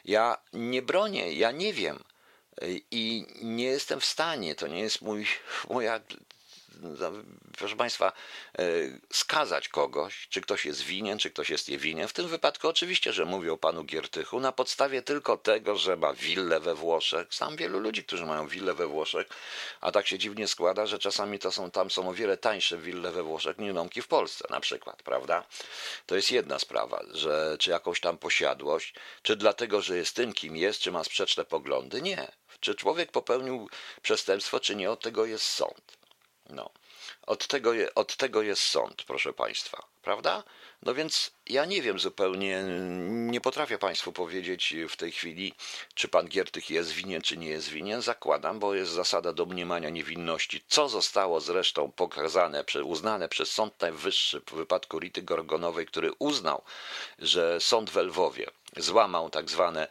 Ja 0.05 0.37
nie 0.53 0.81
bronię, 0.81 1.33
ja 1.33 1.51
nie 1.51 1.73
wiem 1.73 2.03
e, 2.61 2.65
i 2.91 3.25
nie 3.41 3.65
jestem 3.65 3.99
w 3.99 4.05
stanie, 4.05 4.55
to 4.55 4.67
nie 4.67 4.79
jest 4.79 5.01
mój, 5.01 5.27
moja 5.69 5.99
proszę 7.57 7.75
Państwa, 7.75 8.11
e, 8.57 8.63
skazać 9.11 9.69
kogoś, 9.69 10.27
czy 10.29 10.41
ktoś 10.41 10.65
jest 10.65 10.81
winien, 10.81 11.19
czy 11.19 11.31
ktoś 11.31 11.49
jest 11.49 11.69
niewinien. 11.69 12.07
W 12.07 12.13
tym 12.13 12.27
wypadku 12.27 12.67
oczywiście, 12.67 13.13
że 13.13 13.25
mówię 13.25 13.53
o 13.53 13.57
panu 13.57 13.83
Giertychu 13.83 14.39
na 14.39 14.51
podstawie 14.51 15.01
tylko 15.01 15.37
tego, 15.37 15.75
że 15.75 15.95
ma 15.97 16.13
willę 16.13 16.59
we 16.59 16.75
Włoszech. 16.75 17.27
Sam 17.33 17.55
wielu 17.55 17.79
ludzi, 17.79 18.03
którzy 18.03 18.25
mają 18.25 18.47
willę 18.47 18.73
we 18.73 18.87
Włoszech, 18.87 19.27
a 19.81 19.91
tak 19.91 20.07
się 20.07 20.17
dziwnie 20.17 20.47
składa, 20.47 20.85
że 20.85 20.99
czasami 20.99 21.39
to 21.39 21.51
są, 21.51 21.71
tam 21.71 21.91
są 21.91 22.09
o 22.09 22.13
wiele 22.13 22.37
tańsze 22.37 22.77
wille 22.77 23.11
we 23.11 23.23
Włoszech 23.23 23.57
niż 23.57 23.73
domki 23.73 24.01
w 24.01 24.07
Polsce 24.07 24.45
na 24.49 24.59
przykład, 24.59 25.03
prawda? 25.03 25.43
To 26.05 26.15
jest 26.15 26.31
jedna 26.31 26.59
sprawa, 26.59 27.03
że 27.11 27.55
czy 27.59 27.69
jakąś 27.69 27.99
tam 27.99 28.17
posiadłość, 28.17 28.93
czy 29.21 29.35
dlatego, 29.35 29.81
że 29.81 29.97
jest 29.97 30.15
tym, 30.15 30.33
kim 30.33 30.55
jest, 30.55 30.79
czy 30.79 30.91
ma 30.91 31.03
sprzeczne 31.03 31.45
poglądy. 31.45 32.01
Nie. 32.01 32.31
Czy 32.59 32.75
człowiek 32.75 33.11
popełnił 33.11 33.69
przestępstwo, 34.01 34.59
czy 34.59 34.75
nie, 34.75 34.91
od 34.91 35.01
tego 35.01 35.25
jest 35.25 35.45
sąd. 35.45 36.02
No. 36.49 36.69
Od 37.27 37.47
tego, 37.47 37.71
od 37.95 38.15
tego 38.15 38.41
jest 38.41 38.61
sąd, 38.61 39.03
proszę 39.03 39.33
Państwa, 39.33 39.87
prawda? 40.01 40.43
No 40.81 40.93
więc 40.93 41.31
ja 41.47 41.65
nie 41.65 41.81
wiem 41.81 41.99
zupełnie, 41.99 42.63
nie 43.09 43.41
potrafię 43.41 43.77
Państwu 43.77 44.11
powiedzieć 44.11 44.75
w 44.89 44.95
tej 44.95 45.11
chwili, 45.11 45.53
czy 45.93 46.07
pan 46.07 46.27
Giertych 46.27 46.69
jest 46.69 46.91
winien, 46.91 47.21
czy 47.21 47.37
nie 47.37 47.47
jest 47.47 47.69
winien. 47.69 48.01
Zakładam, 48.01 48.59
bo 48.59 48.75
jest 48.75 48.91
zasada 48.91 49.33
domniemania 49.33 49.89
niewinności, 49.89 50.63
co 50.67 50.89
zostało 50.89 51.41
zresztą 51.41 51.91
pokazane, 51.91 52.63
uznane 52.83 53.29
przez 53.29 53.51
Sąd 53.51 53.81
Najwyższy 53.81 54.41
w 54.41 54.53
wypadku 54.53 54.99
Rity 54.99 55.21
Gorgonowej, 55.21 55.85
który 55.85 56.11
uznał, 56.19 56.63
że 57.19 57.61
sąd 57.61 57.89
w 57.89 57.95
Lwowie 57.95 58.49
złamał 58.77 59.29
tak 59.29 59.49
zwane, 59.49 59.87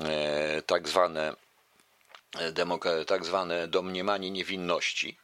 e, 0.00 0.62
tak 0.62 0.88
zwane, 0.88 1.34
e, 2.38 3.04
tak 3.04 3.24
zwane 3.24 3.68
domniemanie 3.68 4.30
niewinności 4.30 5.18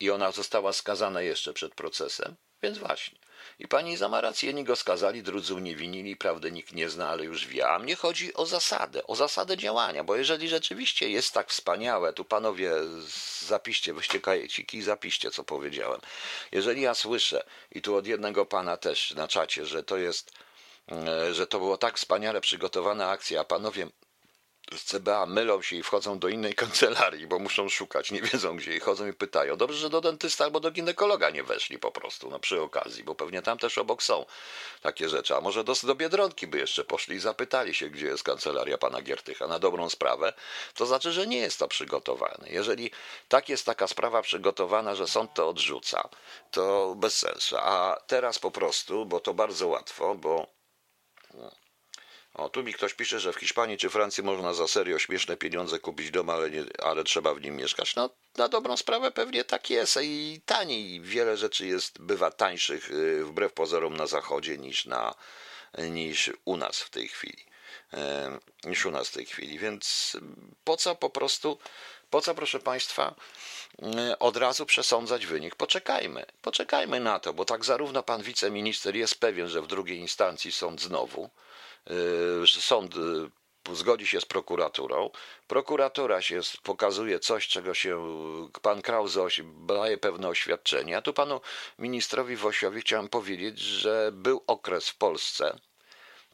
i 0.00 0.10
ona 0.10 0.32
została 0.32 0.72
skazana 0.72 1.22
jeszcze 1.22 1.52
przed 1.52 1.74
procesem, 1.74 2.36
więc 2.62 2.78
właśnie. 2.78 3.18
I 3.58 3.68
pani 3.68 3.96
za 3.96 4.08
ma 4.08 4.22
go 4.64 4.76
skazali, 4.76 5.22
drudzy 5.22 5.54
uniewinili, 5.54 6.16
prawdę 6.16 6.50
nikt 6.50 6.72
nie 6.72 6.88
zna, 6.88 7.08
ale 7.08 7.24
już 7.24 7.46
wie. 7.46 7.68
A 7.68 7.78
mnie 7.78 7.96
chodzi 7.96 8.34
o 8.34 8.46
zasadę, 8.46 9.06
o 9.06 9.16
zasadę 9.16 9.56
działania, 9.56 10.04
bo 10.04 10.16
jeżeli 10.16 10.48
rzeczywiście 10.48 11.10
jest 11.10 11.34
tak 11.34 11.50
wspaniałe, 11.50 12.12
tu 12.12 12.24
panowie 12.24 12.72
zapiście, 13.40 13.94
weźcie 13.94 14.20
kajeciki 14.20 14.78
i 14.78 14.82
zapiście, 14.82 15.30
co 15.30 15.44
powiedziałem. 15.44 16.00
Jeżeli 16.52 16.80
ja 16.80 16.94
słyszę, 16.94 17.44
i 17.72 17.82
tu 17.82 17.96
od 17.96 18.06
jednego 18.06 18.46
pana 18.46 18.76
też 18.76 19.14
na 19.14 19.28
czacie, 19.28 19.66
że 19.66 19.82
to 19.82 19.96
jest, 19.96 20.32
e, 20.92 21.34
że 21.34 21.46
to 21.46 21.58
było 21.58 21.78
tak 21.78 21.96
wspaniale 21.96 22.40
przygotowana 22.40 23.08
akcja, 23.08 23.40
a 23.40 23.44
panowie 23.44 23.88
z 24.74 24.84
CBA 24.84 25.26
mylą 25.26 25.62
się 25.62 25.76
i 25.76 25.82
wchodzą 25.82 26.18
do 26.18 26.28
innej 26.28 26.54
kancelarii, 26.64 27.26
bo 27.26 27.38
muszą 27.38 27.68
szukać, 27.68 28.10
nie 28.10 28.22
wiedzą 28.22 28.56
gdzie 28.56 28.76
i 28.76 28.80
chodzą 28.80 29.06
i 29.06 29.12
pytają. 29.12 29.56
Dobrze, 29.56 29.78
że 29.78 29.90
do 29.90 30.00
dentysta 30.00 30.44
albo 30.44 30.60
do 30.60 30.70
ginekologa 30.70 31.30
nie 31.30 31.42
weszli 31.42 31.78
po 31.78 31.92
prostu, 31.92 32.30
no 32.30 32.38
przy 32.38 32.62
okazji, 32.62 33.04
bo 33.04 33.14
pewnie 33.14 33.42
tam 33.42 33.58
też 33.58 33.78
obok 33.78 34.02
są 34.02 34.26
takie 34.82 35.08
rzeczy. 35.08 35.36
A 35.36 35.40
może 35.40 35.64
do, 35.64 35.74
do 35.82 35.94
Biedronki 35.94 36.46
by 36.46 36.58
jeszcze 36.58 36.84
poszli 36.84 37.16
i 37.16 37.20
zapytali 37.20 37.74
się, 37.74 37.90
gdzie 37.90 38.06
jest 38.06 38.22
kancelaria 38.22 38.78
pana 38.78 39.02
Giertycha 39.02 39.46
na 39.46 39.58
dobrą 39.58 39.88
sprawę, 39.88 40.32
to 40.74 40.86
znaczy, 40.86 41.12
że 41.12 41.26
nie 41.26 41.38
jest 41.38 41.58
to 41.58 41.68
przygotowane. 41.68 42.48
Jeżeli 42.48 42.90
tak 43.28 43.48
jest 43.48 43.66
taka 43.66 43.86
sprawa 43.86 44.22
przygotowana, 44.22 44.94
że 44.94 45.06
sąd 45.06 45.34
to 45.34 45.48
odrzuca, 45.48 46.08
to 46.50 46.94
bez 46.94 47.18
sensu. 47.18 47.56
A 47.58 48.00
teraz 48.06 48.38
po 48.38 48.50
prostu, 48.50 49.06
bo 49.06 49.20
to 49.20 49.34
bardzo 49.34 49.68
łatwo, 49.68 50.14
bo 50.14 50.46
o, 52.36 52.48
tu 52.48 52.62
mi 52.62 52.72
ktoś 52.74 52.94
pisze, 52.94 53.20
że 53.20 53.32
w 53.32 53.36
Hiszpanii 53.36 53.78
czy 53.78 53.90
Francji 53.90 54.22
można 54.22 54.54
za 54.54 54.68
serio 54.68 54.98
śmieszne 54.98 55.36
pieniądze 55.36 55.78
kupić 55.78 56.10
dom, 56.10 56.30
ale, 56.30 56.50
nie, 56.50 56.64
ale 56.82 57.04
trzeba 57.04 57.34
w 57.34 57.40
nim 57.40 57.56
mieszkać. 57.56 57.96
No, 57.96 58.10
na 58.36 58.48
dobrą 58.48 58.76
sprawę 58.76 59.10
pewnie 59.10 59.44
tak 59.44 59.70
jest 59.70 59.98
i 60.02 60.40
taniej. 60.46 61.00
Wiele 61.00 61.36
rzeczy 61.36 61.66
jest, 61.66 61.98
bywa 62.00 62.30
tańszych 62.30 62.90
y, 62.90 63.24
wbrew 63.24 63.52
pozorom 63.52 63.96
na 63.96 64.06
zachodzie 64.06 64.58
niż, 64.58 64.86
na, 64.86 65.14
niż 65.78 66.30
u 66.44 66.56
nas 66.56 66.80
w 66.80 66.90
tej 66.90 67.08
chwili. 67.08 67.46
Niż 68.64 68.86
u 68.86 68.90
nas 68.90 69.08
w 69.08 69.12
tej 69.12 69.26
chwili. 69.26 69.58
Więc 69.58 70.16
po 70.64 70.76
co 70.76 70.94
po 70.94 71.10
prostu, 71.10 71.58
po 72.10 72.20
co 72.20 72.34
proszę 72.34 72.60
Państwa, 72.60 73.14
y, 74.10 74.18
od 74.18 74.36
razu 74.36 74.66
przesądzać 74.66 75.26
wynik. 75.26 75.54
Poczekajmy, 75.54 76.26
poczekajmy 76.42 77.00
na 77.00 77.18
to, 77.18 77.32
bo 77.32 77.44
tak 77.44 77.64
zarówno 77.64 78.02
pan 78.02 78.22
wiceminister 78.22 78.96
jest 78.96 79.20
pewien, 79.20 79.48
że 79.48 79.62
w 79.62 79.66
drugiej 79.66 79.98
instancji 79.98 80.52
sąd 80.52 80.80
znowu, 80.80 81.30
Y, 81.90 82.46
sąd 82.46 82.96
y, 82.96 83.30
zgodzi 83.72 84.06
się 84.06 84.20
z 84.20 84.24
prokuraturą. 84.24 85.10
Prokuratura 85.46 86.22
się 86.22 86.40
pokazuje 86.62 87.18
coś, 87.18 87.48
czego 87.48 87.74
się 87.74 88.02
pan 88.62 88.82
Krause 88.82 89.20
daje 89.66 89.98
pewne 89.98 90.28
oświadczenie. 90.28 90.96
A 90.96 91.02
tu 91.02 91.12
panu 91.12 91.40
ministrowi 91.78 92.36
Wosiowi 92.36 92.80
chciałem 92.80 93.08
powiedzieć, 93.08 93.58
że 93.58 94.10
był 94.12 94.44
okres 94.46 94.88
w 94.88 94.96
Polsce. 94.96 95.58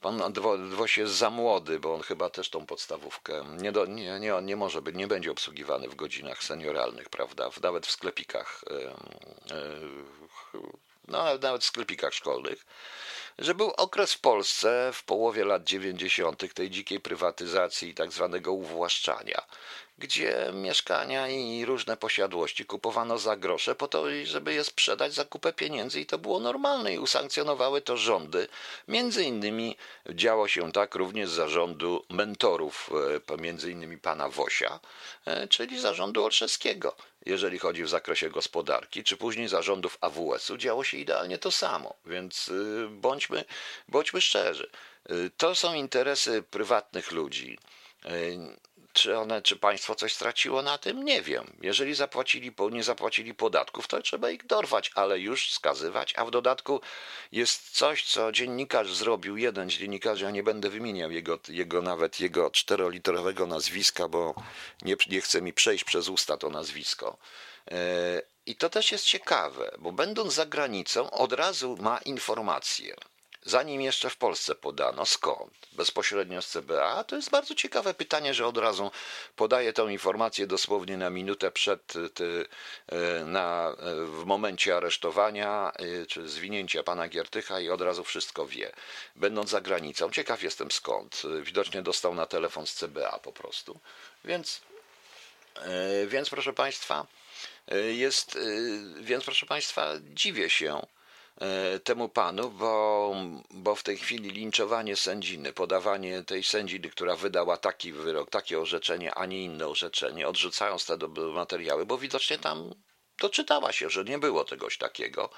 Pan 0.01 0.33
Woś 0.71 0.99
jest 0.99 1.15
za 1.15 1.31
młody, 1.31 1.79
bo 1.79 1.95
on 1.95 2.03
chyba 2.03 2.31
też 2.31 2.51
tą 2.51 2.67
podstawówkę 2.67 3.45
nie, 3.59 3.73
do, 3.73 3.87
nie, 3.87 4.21
nie, 4.21 4.33
nie 4.43 4.57
może 4.57 4.83
być, 4.83 4.97
nie 4.97 5.07
będzie 5.07 5.31
obsługiwany 5.31 5.89
w 5.89 5.95
godzinach 5.95 6.45
senioralnych, 6.45 7.09
prawda? 7.09 7.51
Nawet 7.63 7.87
w 7.87 7.91
sklepikach 7.91 8.65
no, 11.09 11.39
nawet 11.39 11.63
w 11.63 11.67
sklepikach 11.67 12.15
szkolnych, 12.15 12.67
że 13.39 13.55
był 13.55 13.71
okres 13.71 14.15
w 14.15 14.21
Polsce 14.21 14.91
w 14.93 15.05
połowie 15.05 15.45
lat 15.45 15.65
90. 15.65 16.55
tej 16.55 16.71
dzikiej 16.71 17.01
prywatyzacji 17.01 17.89
i 17.89 17.95
tak 17.95 18.13
zwanego 18.13 18.53
uwłaszczania, 18.53 19.43
gdzie 19.99 20.51
mieszkania 20.53 21.29
i 21.29 21.65
różne 21.65 21.97
posiadłości 21.97 22.65
kupowano 22.65 23.19
za 23.19 23.37
grosze 23.37 23.75
po 23.75 23.89
to, 23.89 24.05
żeby 24.25 24.55
je 24.55 24.65
sprzedać 24.65 25.15
za 25.15 25.25
kupę 25.25 25.53
pieniędzy 25.53 26.01
i 26.01 26.07
to 26.07 26.19
było 26.19 26.41
normalne 26.41 26.95
i 26.95 26.99
usankcjonowały 26.99 27.81
to 27.81 27.97
rządy. 27.97 28.49
Między 28.89 29.25
innymi 29.25 29.77
działo 30.11 30.49
się 30.49 30.73
tak 30.73 30.95
również 30.95 31.31
zarządu 31.31 32.05
mentorów, 32.11 32.91
e, 33.31 33.37
między 33.37 33.71
innymi 33.71 33.99
pana 33.99 34.29
Wosia, 34.29 34.81
e, 35.25 35.49
czyli 35.49 35.81
zarządu 35.81 36.25
Olszewskiego, 36.25 36.97
jeżeli 37.27 37.59
chodzi 37.59 37.85
w 37.85 37.89
zakresie 37.89 38.31
gospodarki, 38.31 39.05
czy 39.05 39.17
później 39.17 39.49
zarządów 39.49 39.99
AWS-u, 40.01 40.57
działo 40.57 40.85
się 40.85 40.97
idealnie 40.97 41.39
to 41.39 41.51
samo, 41.51 41.95
więc 42.07 42.49
e, 42.49 42.89
bądźmy, 42.89 43.45
bądźmy 43.89 44.21
szczerzy. 44.21 44.71
To 45.37 45.55
są 45.55 45.75
interesy 45.75 46.43
prywatnych 46.43 47.13
ludzi 47.13 47.59
czy 48.93 49.19
one, 49.19 49.43
czy 49.43 49.57
państwo 49.57 49.95
coś 49.95 50.15
straciło 50.15 50.63
na 50.63 50.79
tym? 50.79 51.05
Nie 51.05 51.23
wiem. 51.23 51.57
Jeżeli 51.63 51.95
zapłacili, 51.95 52.53
nie 52.71 52.85
zapłacili 52.85 53.35
podatków, 53.35 53.87
to 53.87 54.03
trzeba 54.03 54.31
ich 54.31 54.47
dorwać, 54.47 54.91
ale 54.95 55.19
już 55.19 55.53
skazywać. 55.53 56.15
A 56.17 56.25
w 56.25 56.31
dodatku 56.31 56.81
jest 57.33 57.71
coś, 57.71 58.05
co 58.05 58.33
dziennikarz 58.33 58.95
zrobił, 58.95 59.37
jeden 59.37 59.71
z 59.71 59.75
dziennikarzy, 59.75 60.25
ja 60.25 60.31
nie 60.31 60.43
będę 60.43 60.71
wymieniał 60.71 61.11
jego, 61.11 61.39
jego 61.49 61.83
nawet 61.83 62.21
jego 62.21 62.51
czteroliterowego 62.51 63.47
nazwiska, 63.47 64.09
bo 64.09 64.35
nie, 64.83 64.97
nie 65.11 65.21
chce 65.21 65.43
mi 65.43 65.53
przejść 65.53 65.85
przez 65.85 66.09
usta 66.09 66.37
to 66.37 66.51
nazwisko. 66.51 67.17
E, 67.71 68.23
I 68.47 68.57
to 68.57 68.71
też 68.71 68.93
jest 68.93 69.05
ciekawe, 69.05 69.71
bo 69.79 69.93
będąc 69.93 70.33
za 70.35 70.47
granicą, 70.47 71.11
od 71.11 71.33
razu 71.33 71.77
ma 71.81 71.99
informację 71.99 72.97
zanim 73.45 73.81
jeszcze 73.81 74.11
w 74.11 74.17
Polsce 74.17 74.55
podano. 74.55 75.07
Skąd? 75.07 75.53
Bezpośrednio 75.73 76.43
z 76.43 76.49
CBA? 76.49 77.05
To 77.05 77.17
jest 77.17 77.31
bardzo 77.31 77.55
ciekawe 77.55 77.95
pytanie, 77.95 78.35
że 78.35 78.47
od 78.47 78.59
razu 78.59 78.91
podaje 79.37 79.73
tę 79.73 79.83
informację 79.93 80.47
dosłownie 80.47 80.97
na 80.97 81.11
minutę 81.11 81.51
przed, 81.51 81.93
ty, 82.15 82.47
e, 82.87 83.25
na, 83.25 83.69
e, 83.69 83.75
w 84.07 84.25
momencie 84.25 84.77
aresztowania 84.77 85.73
e, 85.73 86.07
czy 86.07 86.29
zwinięcia 86.29 86.83
pana 86.83 87.09
Giertycha 87.09 87.61
i 87.61 87.71
od 87.71 87.81
razu 87.81 88.05
wszystko 88.05 88.47
wie. 88.47 88.73
Będąc 89.17 89.51
za 89.51 89.61
granicą, 89.61 90.11
ciekaw 90.11 90.43
jestem 90.43 90.71
skąd. 90.71 91.23
Widocznie 91.43 91.83
dostał 91.83 92.15
na 92.15 92.27
telefon 92.27 92.67
z 92.67 92.75
CBA 92.75 93.19
po 93.19 93.33
prostu. 93.33 93.81
Więc, 94.25 94.61
więc 96.07 96.31
proszę 96.31 96.53
państwa, 96.53 97.07
jest, 97.93 98.39
więc 99.01 99.25
proszę 99.25 99.47
państwa, 99.47 99.93
dziwię 100.15 100.51
się, 100.51 100.81
E, 100.81 101.02
temu 101.85 102.09
panu, 102.09 102.51
bo, 102.51 103.15
bo 103.51 103.75
w 103.75 103.83
tej 103.83 103.97
chwili 103.97 104.31
linczowanie 104.31 104.97
sędziny, 104.97 105.53
podawanie 105.53 106.25
tej 106.25 106.43
sędziny, 106.43 106.91
która 106.91 107.17
wydała 107.17 107.57
taki 107.57 107.93
wyrok, 107.93 108.31
takie 108.31 108.61
orzeczenie, 108.61 109.15
a 109.15 109.27
nie 109.27 109.45
inne 109.45 109.69
orzeczenie, 109.69 110.29
odrzucając 110.29 110.87
te 110.87 110.97
materiały, 111.35 111.87
bo 111.87 111.99
widocznie 111.99 112.39
tam 112.39 112.75
doczytała 113.23 113.73
się, 113.73 113.91
że 113.91 114.05
nie 114.05 114.19
było 114.19 114.45
czegoś 114.45 114.79
takiego 114.79 115.31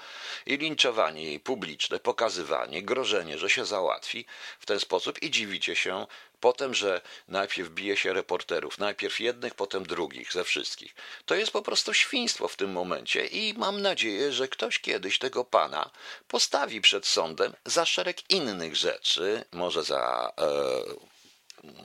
i 0.45 0.57
linczowanie 0.57 1.23
jej 1.23 1.39
publiczne, 1.39 1.99
pokazywanie, 1.99 2.83
grożenie, 2.83 3.37
że 3.37 3.49
się 3.49 3.65
załatwi 3.65 4.25
w 4.59 4.65
ten 4.65 4.79
sposób 4.79 5.23
i 5.23 5.31
dziwicie 5.31 5.75
się 5.75 6.07
potem, 6.39 6.73
że 6.73 7.01
najpierw 7.27 7.69
bije 7.69 7.97
się 7.97 8.13
reporterów, 8.13 8.77
najpierw 8.77 9.19
jednych, 9.19 9.53
potem 9.55 9.85
drugich, 9.85 10.33
ze 10.33 10.43
wszystkich. 10.43 10.95
To 11.25 11.35
jest 11.35 11.51
po 11.51 11.61
prostu 11.61 11.93
świństwo 11.93 12.47
w 12.47 12.55
tym 12.55 12.71
momencie 12.71 13.25
i 13.25 13.53
mam 13.57 13.81
nadzieję, 13.81 14.31
że 14.31 14.47
ktoś 14.47 14.79
kiedyś 14.79 15.19
tego 15.19 15.43
pana 15.43 15.89
postawi 16.27 16.81
przed 16.81 17.05
sądem 17.07 17.53
za 17.65 17.85
szereg 17.85 18.29
innych 18.29 18.75
rzeczy, 18.75 19.45
może 19.51 19.83
za 19.83 20.31
e, 20.37 21.14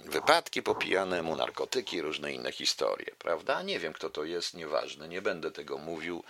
wypadki 0.04 0.62
po 0.62 0.74
pijanemu, 0.74 1.36
narkotyki, 1.36 2.02
różne 2.02 2.32
inne 2.32 2.52
historie, 2.52 3.06
prawda? 3.18 3.62
Nie 3.62 3.78
wiem, 3.78 3.92
kto 3.92 4.10
to 4.10 4.24
jest, 4.24 4.54
nieważne, 4.54 5.08
nie 5.08 5.22
będę 5.22 5.50
tego 5.50 5.78
mówił, 5.78 6.24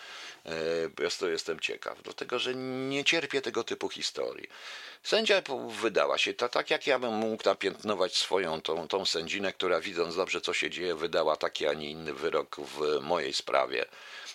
po 0.91 0.97
prostu 0.97 1.31
jestem 1.31 1.61
ciekaw, 1.61 2.03
dlatego 2.03 2.39
że 2.39 2.55
nie 2.55 3.05
cierpię 3.05 3.43
tego 3.43 3.65
typu 3.65 3.89
historii. 3.89 4.49
Sędzia 5.03 5.43
wydała 5.83 6.19
się, 6.19 6.35
to 6.35 6.49
tak 6.49 6.71
jak 6.71 6.87
ja 6.87 6.99
bym 6.99 7.15
mógł 7.15 7.43
napiętnować 7.45 8.17
swoją 8.17 8.61
tą, 8.61 8.89
tą 8.89 9.07
sędzinę, 9.07 9.53
która 9.53 9.81
widząc 9.81 10.17
dobrze, 10.17 10.41
co 10.41 10.55
się 10.55 10.71
dzieje, 10.71 10.95
wydała 10.95 11.37
taki, 11.37 11.67
a 11.67 11.73
nie 11.75 11.91
inny 11.91 12.15
wyrok 12.15 12.57
w 12.57 13.01
mojej 13.01 13.33
sprawie 13.33 13.85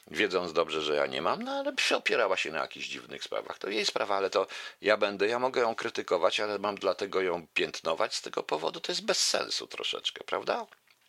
wiedząc 0.07 0.53
dobrze, 0.53 0.81
że 0.81 0.95
ja 0.95 1.05
nie 1.05 1.21
mam, 1.21 1.41
no 1.41 1.51
ale 1.51 1.73
opierała 1.97 2.37
się 2.37 2.51
na 2.51 2.59
jakichś 2.59 2.87
dziwnych 2.87 3.23
sprawach. 3.23 3.59
To 3.59 3.69
jej 3.69 3.85
sprawa, 3.85 4.15
ale 4.15 4.29
to 4.29 4.47
ja 4.81 4.97
będę, 4.97 5.27
ja 5.27 5.39
mogę 5.39 5.61
ją 5.61 5.75
krytykować, 5.75 6.39
ale 6.39 6.59
mam 6.59 6.75
dlatego 6.75 7.21
ją 7.21 7.47
piętnować 7.53 8.15
z 8.15 8.21
tego 8.21 8.43
powodu. 8.43 8.79
To 8.79 8.91
jest 8.91 9.05
bez 9.05 9.27
sensu 9.27 9.67
troszeczkę, 9.67 10.23
prawda? 10.23 10.65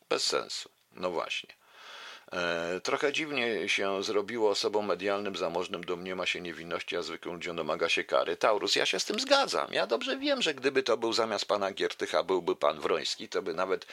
Bez 0.09 0.27
sensu. 0.27 0.71
No 0.93 1.11
właśnie. 1.11 1.55
E, 2.33 2.81
trochę 2.81 3.13
dziwnie 3.13 3.69
się 3.69 4.03
zrobiło 4.03 4.51
osobom 4.51 4.87
medialnym 4.87 5.37
zamożnym 5.37 5.85
domniema 5.85 6.27
się 6.27 6.41
niewinności, 6.41 6.97
a 6.97 7.03
zwykłym 7.03 7.35
ludziom 7.35 7.57
domaga 7.57 7.89
się 7.89 8.05
kary. 8.05 8.37
Taurus, 8.37 8.77
ja 8.77 8.87
się 8.87 9.01
z 9.01 9.05
tym 9.05 9.21
zgadzam. 9.21 9.73
Ja 9.73 9.87
dobrze 9.87 10.17
wiem, 10.19 10.43
że 10.43 10.55
gdyby 10.55 10.83
to 10.83 10.97
był 10.97 11.13
zamiast 11.13 11.45
pana 11.45 11.73
Giertycha 11.73 12.23
byłby 12.23 12.57
pan 12.57 12.81
Wroński, 12.81 13.29
to 13.29 13.43
by 13.43 13.55
nawet 13.55 13.87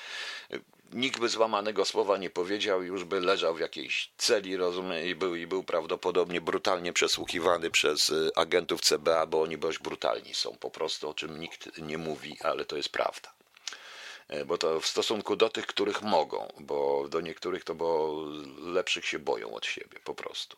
e, 0.52 0.60
nikt 0.94 1.20
by 1.20 1.30
złamanego 1.30 1.86
słowa 1.86 2.18
nie 2.18 2.30
powiedział, 2.30 2.84
już 2.84 3.04
by 3.04 3.20
leżał 3.20 3.56
w 3.56 3.60
jakiejś 3.60 4.10
celi, 4.18 4.58
i 5.06 5.16
był, 5.16 5.36
i 5.36 5.48
był 5.48 5.64
prawdopodobnie 5.64 6.42
brutalnie 6.42 6.94
przesłuchiwany 6.94 7.72
przez 7.72 8.10
e, 8.10 8.38
agentów 8.38 8.82
CBA, 8.82 9.26
bo 9.26 9.42
oni 9.42 9.58
dość 9.58 9.80
brutalni 9.80 10.34
są 10.34 10.56
po 10.56 10.72
prostu, 10.72 11.10
o 11.10 11.14
czym 11.14 11.40
nikt 11.40 11.78
nie 11.78 11.98
mówi, 11.98 12.38
ale 12.42 12.66
to 12.66 12.78
jest 12.78 12.90
prawda. 12.90 13.43
E, 14.34 14.46
bo 14.46 14.58
to 14.58 14.80
w 14.80 14.88
stosunku 14.88 15.36
do 15.36 15.50
tych, 15.50 15.68
których 15.68 16.02
mogą, 16.02 16.54
bo 16.60 17.08
do 17.10 17.22
niektórych 17.22 17.64
to 17.64 17.76
bo 17.76 18.18
lepszych 18.58 19.06
się 19.06 19.20
boją 19.20 19.54
od 19.54 19.66
siebie 19.66 20.00
po 20.04 20.16
prostu. 20.16 20.58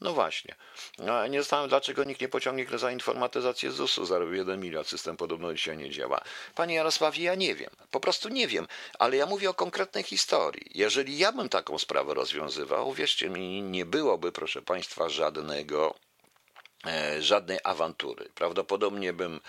No 0.00 0.12
właśnie. 0.12 0.54
No, 0.98 1.26
nie 1.26 1.38
zastanawiam, 1.38 1.68
dlaczego 1.68 2.04
nikt 2.04 2.20
nie 2.20 2.28
pociągnie 2.28 2.78
za 2.78 2.90
informatyzację 2.92 3.70
ZUS-u. 3.70 4.04
Zarobił 4.04 4.34
1 4.34 4.60
miliard, 4.60 4.88
system 4.88 5.16
podobno 5.16 5.54
dzisiaj 5.54 5.76
nie 5.76 5.90
działa. 5.90 6.20
Panie 6.54 6.74
Jarosławie, 6.74 7.24
ja 7.24 7.34
nie 7.34 7.54
wiem. 7.54 7.70
Po 7.90 8.00
prostu 8.00 8.28
nie 8.28 8.48
wiem, 8.48 8.66
ale 8.98 9.16
ja 9.16 9.26
mówię 9.26 9.50
o 9.50 9.54
konkretnej 9.54 10.04
historii. 10.04 10.70
Jeżeli 10.74 11.18
ja 11.18 11.32
bym 11.32 11.48
taką 11.48 11.78
sprawę 11.78 12.14
rozwiązywał, 12.14 12.92
wierzcie 12.92 13.30
mi, 13.30 13.62
nie 13.62 13.86
byłoby, 13.86 14.32
proszę 14.32 14.62
Państwa, 14.62 15.08
żadnego, 15.08 15.94
e, 16.86 17.22
żadnej 17.22 17.58
awantury. 17.64 18.28
Prawdopodobnie 18.34 19.12
bym, 19.12 19.40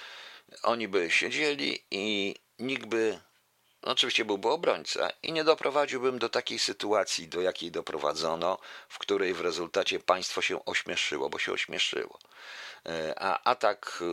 oni 0.64 0.88
by 0.88 1.12
siedzieli 1.12 1.86
i 1.92 2.36
nikt 2.60 2.86
by 2.86 3.20
oczywiście 3.86 4.26
byłby 4.26 4.50
obrońca 4.50 5.10
i 5.24 5.32
nie 5.32 5.44
doprowadziłbym 5.44 6.20
do 6.20 6.30
takiej 6.30 6.60
sytuacji, 6.60 7.28
do 7.28 7.42
jakiej 7.42 7.72
doprowadzono, 7.72 8.58
w 8.90 9.00
której 9.00 9.34
w 9.34 9.42
rezultacie 9.42 10.00
państwo 10.00 10.42
się 10.42 10.66
ośmieszyło, 10.66 11.30
bo 11.30 11.40
się 11.40 11.52
ośmieszyło. 11.52 12.20
E, 12.86 13.14
a 13.20 13.44
atak, 13.44 14.00
e, 14.02 14.06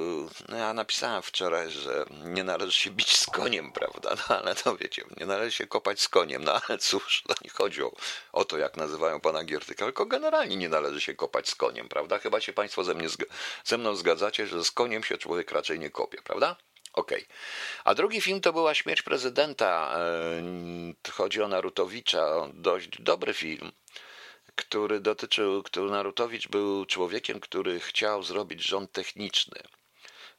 no 0.49 0.57
ja 0.57 0.75
napisałem 0.75 1.23
wczoraj, 1.23 1.71
że 1.71 2.05
nie 2.25 2.45
należy 2.45 2.73
się 2.73 2.91
bić 2.91 3.17
z 3.17 3.27
koniem, 3.27 3.73
prawda? 3.73 4.15
No 4.29 4.39
ale 4.39 4.55
to 4.55 4.77
wiecie, 4.77 5.05
nie 5.17 5.27
należy 5.27 5.53
się 5.57 5.67
kopać 5.67 6.01
z 6.01 6.09
koniem, 6.09 6.45
no 6.45 6.61
ale 6.69 6.79
cóż, 6.79 7.23
to 7.29 7.35
nie 7.45 7.51
chodzi 7.51 7.83
o, 7.83 7.93
o 8.33 8.45
to, 8.45 8.59
jak 8.59 8.77
nazywają 8.77 9.21
pana 9.21 9.45
Giertyka, 9.45 9.85
tylko 9.85 10.07
generalnie 10.07 10.57
nie 10.57 10.69
należy 10.69 11.01
się 11.01 11.15
kopać 11.15 11.49
z 11.49 11.55
koniem, 11.55 11.89
prawda? 11.89 12.19
Chyba 12.19 12.41
się 12.41 12.53
państwo 12.53 12.85
ze, 12.85 12.95
mnie, 12.95 13.09
ze 13.65 13.79
mną 13.79 13.97
zgadzacie, 13.97 14.47
że 14.47 14.65
z 14.65 14.71
koniem 14.71 15.05
się 15.05 15.19
człowiek 15.19 15.51
raczej 15.51 15.79
nie 15.79 15.91
kopie, 15.91 16.19
prawda? 16.23 16.57
Okej. 16.93 17.23
Okay. 17.23 17.37
A 17.85 17.95
drugi 17.95 18.21
film 18.21 18.41
to 18.41 18.53
była 18.53 18.75
Śmierć 18.75 19.03
prezydenta. 19.03 19.95
E, 21.07 21.13
chodzi 21.13 21.43
o 21.43 21.49
Narutowicza. 21.49 22.49
Dość 22.55 23.03
dobry 23.03 23.35
film, 23.35 23.73
który 24.55 25.01
dotyczył, 25.01 25.63
który 25.63 25.91
Narutowicz 25.91 26.49
był 26.49 26.87
człowiekiem, 26.87 27.41
który 27.41 27.81
chciał 27.81 28.23
zrobić 28.23 28.63
rząd 28.63 28.93
techniczny. 28.93 29.61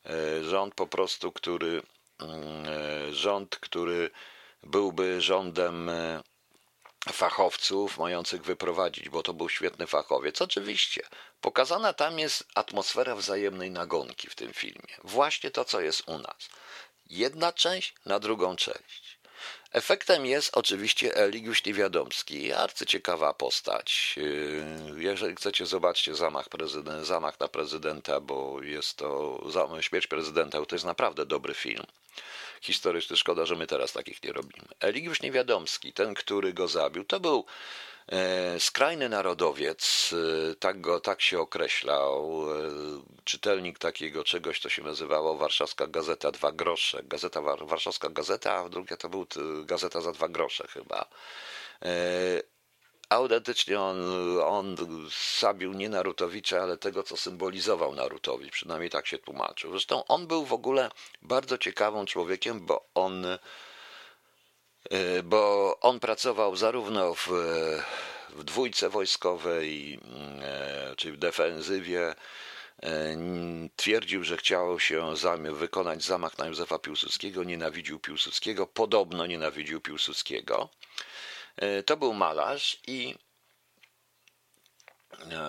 E, 0.05 0.43
rząd 0.43 0.75
po 0.75 0.87
prostu, 0.87 1.31
który 1.31 1.81
mm, 2.19 2.65
e, 2.65 3.13
rząd, 3.13 3.55
który 3.55 4.09
byłby 4.63 5.21
rządem 5.21 5.91
fachowców 7.11 7.97
mających 7.97 8.43
wyprowadzić, 8.43 9.09
bo 9.09 9.23
to 9.23 9.33
był 9.33 9.49
świetny 9.49 9.87
fachowiec. 9.87 10.41
Oczywiście, 10.41 11.01
pokazana 11.41 11.93
tam 11.93 12.19
jest 12.19 12.43
atmosfera 12.55 13.15
wzajemnej 13.15 13.71
nagonki 13.71 14.29
w 14.29 14.35
tym 14.35 14.53
filmie. 14.53 14.95
Właśnie 15.03 15.51
to, 15.51 15.65
co 15.65 15.81
jest 15.81 16.03
u 16.05 16.17
nas. 16.17 16.49
Jedna 17.09 17.53
część 17.53 17.93
na 18.05 18.19
drugą 18.19 18.55
część. 18.55 19.17
Efektem 19.71 20.25
jest 20.25 20.57
oczywiście 20.57 21.15
Eligiusz 21.15 21.65
Niewiadomski, 21.65 22.53
arcyciekawa 22.53 23.33
postać. 23.33 24.15
Yy, 24.17 25.03
jeżeli 25.03 25.35
chcecie, 25.35 25.65
zobaczcie 25.65 26.15
zamach, 26.15 26.45
zamach 27.01 27.39
na 27.39 27.47
prezydenta, 27.47 28.19
bo 28.19 28.61
jest 28.61 28.97
to 28.97 29.39
śmierć 29.81 30.07
prezydenta, 30.07 30.65
to 30.65 30.75
jest 30.75 30.85
naprawdę 30.85 31.25
dobry 31.25 31.53
film 31.53 31.85
historyczny. 32.63 33.17
Szkoda, 33.17 33.45
że 33.45 33.55
my 33.55 33.67
teraz 33.67 33.93
takich 33.93 34.23
nie 34.23 34.33
robimy. 34.33 34.67
Eligiusz 34.79 35.21
Niewiadomski, 35.21 35.93
ten, 35.93 36.13
który 36.13 36.53
go 36.53 36.67
zabił, 36.67 37.03
to 37.05 37.19
był 37.19 37.45
E, 38.11 38.59
skrajny 38.59 39.09
narodowiec, 39.09 40.13
e, 40.51 40.55
tak, 40.55 40.81
go, 40.81 40.99
tak 40.99 41.21
się 41.21 41.39
określał, 41.39 42.45
e, 42.51 42.69
czytelnik 43.23 43.79
takiego 43.79 44.23
czegoś, 44.23 44.59
to 44.59 44.69
się 44.69 44.83
nazywało 44.83 45.37
Warszawska 45.37 45.87
Gazeta 45.87 46.31
Dwa 46.31 46.51
Grosze. 46.51 47.03
Gazeta, 47.03 47.41
Warszawska 47.41 48.09
Gazeta, 48.09 48.53
a 48.53 48.69
druga 48.69 48.97
to 48.97 49.09
był 49.09 49.25
Gazeta 49.65 50.01
za 50.01 50.11
Dwa 50.11 50.27
Grosze 50.27 50.67
chyba. 50.67 51.05
Autentycznie 53.13 53.79
on, 53.79 53.97
on 54.41 54.75
zabił 55.39 55.73
nie 55.73 55.89
Narutowicza, 55.89 56.61
ale 56.61 56.77
tego, 56.77 57.03
co 57.03 57.17
symbolizował 57.17 57.95
Narutowicz, 57.95 58.51
przynajmniej 58.51 58.89
tak 58.89 59.07
się 59.07 59.17
tłumaczył. 59.17 59.71
Zresztą 59.71 60.05
on 60.05 60.27
był 60.27 60.45
w 60.45 60.53
ogóle 60.53 60.89
bardzo 61.21 61.57
ciekawym 61.57 62.05
człowiekiem, 62.05 62.65
bo 62.65 62.85
on 62.95 63.25
E, 64.89 65.23
bo 65.23 65.77
on 65.81 65.99
pracował 65.99 66.55
zarówno 66.55 67.13
w, 67.13 67.27
w 68.29 68.43
dwójce 68.43 68.89
wojskowej, 68.89 69.99
e, 70.41 70.95
czyli 70.95 71.13
w 71.13 71.19
defensywie. 71.19 72.15
E, 72.83 73.17
twierdził, 73.75 74.23
że 74.23 74.37
chciał 74.37 74.79
się 74.79 75.13
wykonać 75.53 76.03
zamach 76.03 76.37
na 76.37 76.47
Józefa 76.47 76.79
Piłsudskiego, 76.79 77.43
nienawidził 77.43 77.99
Piłsudskiego, 77.99 78.67
podobno 78.67 79.25
nienawidził 79.25 79.81
Piłsudskiego. 79.81 80.69
To 81.85 81.97
był 81.97 82.13
malarz 82.13 82.77
i 82.87 83.15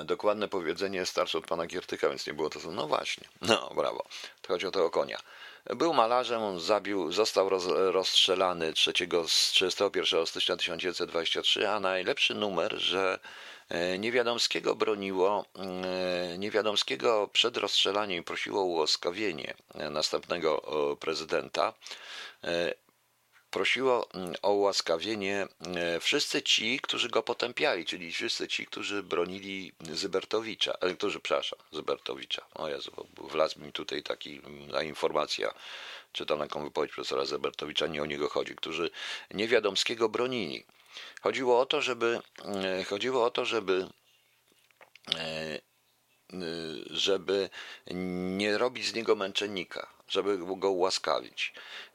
dokładne 0.04 0.48
powiedzenie 0.48 0.98
jest 0.98 1.12
starsze 1.12 1.38
od 1.38 1.46
pana 1.46 1.66
Giertyka, 1.66 2.08
więc 2.08 2.26
nie 2.26 2.34
było 2.34 2.50
to. 2.50 2.58
No 2.70 2.86
właśnie, 2.86 3.28
no 3.48 3.72
brawo. 3.76 4.04
To 4.42 4.48
chodzi 4.48 4.66
o 4.66 4.70
tego 4.70 4.90
konia. 4.90 5.18
Był 5.64 5.94
malarzem, 5.94 6.42
on 6.42 6.60
zabił, 6.60 7.12
został 7.12 7.48
roz, 7.48 7.66
rozstrzelany 7.66 8.72
3, 8.72 8.92
31 8.92 10.26
stycznia 10.26 10.56
1923, 10.56 11.68
a 11.68 11.80
najlepszy 11.80 12.34
numer, 12.34 12.74
że 12.76 13.18
e, 13.68 13.98
Niewiadomskiego 13.98 14.74
broniło, 14.74 15.44
e, 15.56 16.38
Niewiadomskiego 16.38 17.28
przed 17.32 17.56
rozstrzelaniem 17.56 18.24
prosiło 18.24 18.60
o 18.60 18.64
ułaskawienie 18.64 19.54
następnego 19.74 20.62
prezydenta 21.00 21.72
prosiło 23.54 24.08
mm, 24.14 24.34
o 24.42 24.52
ułaskawienie 24.52 25.46
e, 25.76 26.00
wszyscy 26.00 26.42
ci, 26.42 26.80
którzy 26.80 27.08
go 27.08 27.22
potępiali, 27.22 27.84
czyli 27.84 28.12
wszyscy 28.12 28.48
ci, 28.48 28.66
którzy 28.66 29.02
bronili 29.02 29.72
Zybertowicza, 29.92 30.72
e, 30.80 30.94
którzy, 30.94 31.20
przepraszam, 31.20 31.58
Zybertowicza. 31.72 32.42
O 32.54 32.68
Jezu, 32.68 32.92
wlazł 33.30 33.60
mi 33.60 33.72
tutaj 33.72 34.02
taki, 34.02 34.40
mm, 34.44 34.70
ta 34.70 34.82
informacja, 34.82 35.54
czytam 36.12 36.38
taką 36.38 36.64
wypowiedź 36.64 36.92
profesora 36.92 37.24
Zybertowicza, 37.24 37.86
nie 37.86 38.02
o 38.02 38.06
niego 38.06 38.28
chodzi, 38.28 38.56
którzy 38.56 38.90
Niewiadomskiego 39.30 40.08
bronili. 40.08 40.64
Chodziło 41.22 41.60
o 41.60 41.66
to, 41.66 41.82
żeby, 41.82 42.20
e, 42.44 42.84
chodziło 42.84 43.24
o 43.24 43.30
to, 43.30 43.44
żeby 43.44 43.88
żeby 46.90 47.50
nie 48.38 48.58
robić 48.58 48.86
z 48.86 48.94
niego 48.94 49.16
męczennika, 49.16 49.86
żeby 50.08 50.38
go 50.56 50.70
ułaskawić. 50.70 51.52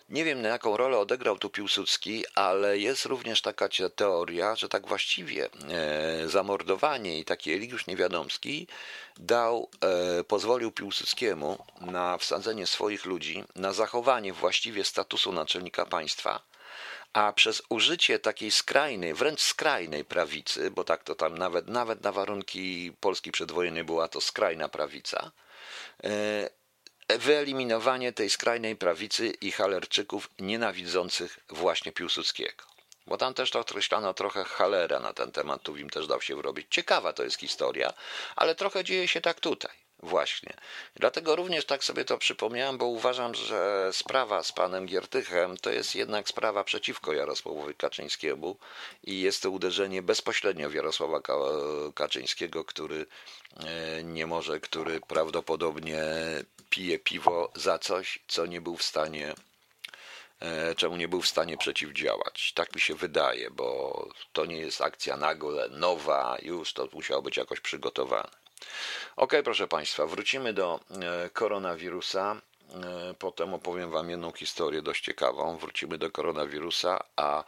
Nie 0.10 0.24
wiem, 0.24 0.42
na 0.42 0.50
jaką 0.50 0.78
rolę 0.78 0.98
odegrał 0.98 1.38
tu 1.38 1.50
Piłsudski, 1.50 2.24
ale 2.36 2.78
jest 2.78 3.06
również 3.06 3.42
taka 3.42 3.70
teoria, 3.96 4.56
że 4.56 4.70
tak 4.70 4.88
właściwie 4.88 5.50
e, 5.70 6.28
zamordowanie 6.28 7.20
i 7.20 7.26
taki 7.26 7.54
Eligiusz 7.54 7.88
Niewiadomski 7.88 8.68
dał, 9.18 9.70
e, 10.20 10.24
pozwolił 10.24 10.72
Piłsudskiemu 10.72 11.66
na 11.82 12.18
wsadzenie 12.18 12.68
swoich 12.68 13.06
ludzi, 13.06 13.44
na 13.56 13.74
zachowanie 13.74 14.34
właściwie 14.34 14.84
statusu 14.84 15.32
naczelnika 15.32 15.86
państwa, 15.86 16.42
a 17.14 17.34
przez 17.34 17.62
użycie 17.70 18.20
takiej 18.20 18.52
skrajnej, 18.52 19.14
wręcz 19.14 19.42
skrajnej 19.42 20.06
prawicy, 20.06 20.72
bo 20.72 20.84
tak 20.84 21.04
to 21.04 21.16
tam 21.16 21.38
nawet, 21.38 21.68
nawet 21.68 22.04
na 22.04 22.12
warunki 22.12 22.94
Polski 23.00 23.32
przedwojennej 23.32 23.84
była 23.84 24.08
to 24.08 24.22
skrajna 24.22 24.70
prawica, 24.70 25.32
e, 26.04 26.59
wyeliminowanie 27.18 28.14
tej 28.14 28.30
skrajnej 28.30 28.76
prawicy 28.76 29.28
i 29.28 29.52
halerczyków 29.52 30.30
nienawidzących 30.40 31.40
właśnie 31.50 31.92
Piłsudskiego. 31.92 32.64
Bo 33.08 33.18
tam 33.18 33.34
też 33.34 33.52
to 33.52 33.60
określano 33.60 34.14
trochę 34.14 34.44
halera 34.44 35.00
na 35.00 35.14
ten 35.14 35.32
temat, 35.32 35.64
tu 35.64 35.78
im 35.78 35.90
też 35.90 36.08
dał 36.08 36.22
się 36.22 36.36
wrobić. 36.36 36.68
Ciekawa 36.70 37.14
to 37.14 37.24
jest 37.24 37.40
historia, 37.40 37.94
ale 38.36 38.56
trochę 38.56 38.84
dzieje 38.84 39.08
się 39.08 39.22
tak 39.22 39.40
tutaj. 39.40 39.89
Właśnie. 40.04 40.54
Dlatego 40.96 41.36
również 41.36 41.66
tak 41.66 41.84
sobie 41.84 42.06
to 42.06 42.18
przypomniałem, 42.18 42.78
bo 42.78 42.86
uważam, 42.86 43.36
że 43.36 43.90
sprawa 43.94 44.44
z 44.44 44.52
panem 44.52 44.86
Giertychem 44.86 45.58
to 45.58 45.70
jest 45.70 45.96
jednak 45.96 46.30
sprawa 46.30 46.64
przeciwko 46.64 47.14
Jarosławowi 47.14 47.76
Kaczyńskiemu 47.76 48.58
i 49.04 49.22
jest 49.22 49.42
to 49.42 49.52
uderzenie 49.52 50.02
bezpośrednio 50.02 50.70
w 50.70 50.74
Jarosława 50.74 51.22
Kaczyńskiego, 51.96 52.66
który 52.66 53.06
e, 53.58 54.04
nie 54.04 54.28
może, 54.28 54.60
który 54.60 55.00
prawdopodobnie 55.00 56.04
pije 56.70 57.00
piwo 57.00 57.52
za 57.56 57.80
coś, 57.80 58.20
co 58.28 58.46
nie 58.46 58.62
był 58.62 58.78
w 58.78 58.84
stanie 58.84 59.34
czemu 60.78 60.96
nie 60.98 61.08
był 61.08 61.22
w 61.22 61.28
stanie 61.28 61.58
przeciwdziałać. 61.58 62.54
Tak 62.54 62.76
mi 62.76 62.82
się 62.82 62.96
wydaje, 62.96 63.52
bo 63.52 64.08
to 64.34 64.46
nie 64.46 64.58
jest 64.58 64.82
akcja 64.82 65.18
nagle, 65.18 65.70
nowa, 65.70 66.38
już 66.42 66.74
to 66.74 66.90
musiało 66.94 67.22
być 67.22 67.38
jakoś 67.38 67.60
przygotowane. 67.60 68.30
Ok, 69.16 69.34
proszę 69.44 69.68
Państwa, 69.68 70.06
wrócimy 70.06 70.54
do 70.54 70.80
e, 71.02 71.30
koronawirusa. 71.30 72.42
E, 72.84 73.14
potem 73.14 73.54
opowiem 73.54 73.92
Wam 73.92 74.10
jedną 74.10 74.32
historię 74.32 74.82
dość 74.82 75.04
ciekawą. 75.04 75.58
Wrócimy 75.58 75.98
do 75.98 76.12
koronawirusa, 76.12 77.04
a 77.16 77.44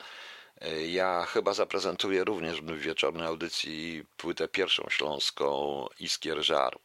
e, 0.61 0.87
ja 0.87 1.25
chyba 1.25 1.53
zaprezentuję 1.53 2.23
również 2.23 2.61
w 2.61 2.77
wieczornej 2.77 3.27
audycji 3.27 4.05
płytę 4.17 4.47
pierwszą 4.47 4.89
śląską 4.89 5.85
Iskier 5.99 6.43
Żar. 6.43 6.77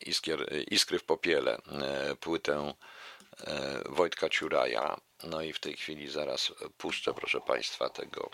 Iskier, 0.00 0.52
Iskry 0.70 0.98
w 0.98 1.04
popiele, 1.04 1.58
płytę 2.20 2.74
Wojtka 3.86 4.28
Ciuraja. 4.28 5.00
No 5.24 5.42
i 5.42 5.52
w 5.52 5.60
tej 5.60 5.76
chwili 5.76 6.08
zaraz 6.08 6.52
puszczę, 6.78 7.14
proszę 7.14 7.40
Państwa, 7.40 7.88
tego 7.88 8.30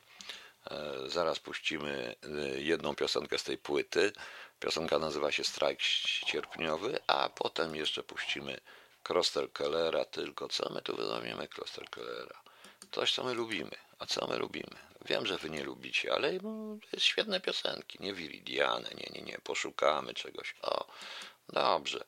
E, 0.70 1.08
zaraz 1.08 1.38
puścimy 1.38 2.14
e, 2.22 2.60
jedną 2.60 2.94
piosenkę 2.94 3.38
z 3.38 3.44
tej 3.44 3.58
płyty. 3.58 4.12
Piosenka 4.60 4.98
nazywa 4.98 5.32
się 5.32 5.44
Strajk 5.44 5.80
Cierpniowy, 6.26 6.98
a 7.06 7.28
potem 7.28 7.76
jeszcze 7.76 8.02
puścimy 8.02 8.60
Kroster 9.02 9.52
Kellera, 9.52 10.04
tylko 10.04 10.48
co 10.48 10.72
my 10.72 10.82
tu 10.82 10.96
wyzowimy 10.96 11.48
Kroster 11.48 11.90
Kellera? 11.90 12.42
Coś, 12.92 13.14
co 13.14 13.24
my 13.24 13.34
lubimy. 13.34 13.76
A 13.98 14.06
co 14.06 14.26
my 14.26 14.36
lubimy? 14.36 14.76
Wiem, 15.04 15.26
że 15.26 15.38
wy 15.38 15.50
nie 15.50 15.64
lubicie, 15.64 16.12
ale 16.14 16.32
no, 16.42 16.76
jest 16.92 17.04
świetne 17.04 17.40
piosenki, 17.40 17.98
nie 18.00 18.14
Viridiane, 18.14 18.90
nie, 18.94 19.20
nie, 19.20 19.22
nie, 19.22 19.38
poszukamy 19.38 20.14
czegoś. 20.14 20.54
O, 20.62 20.86
dobrze, 21.48 22.04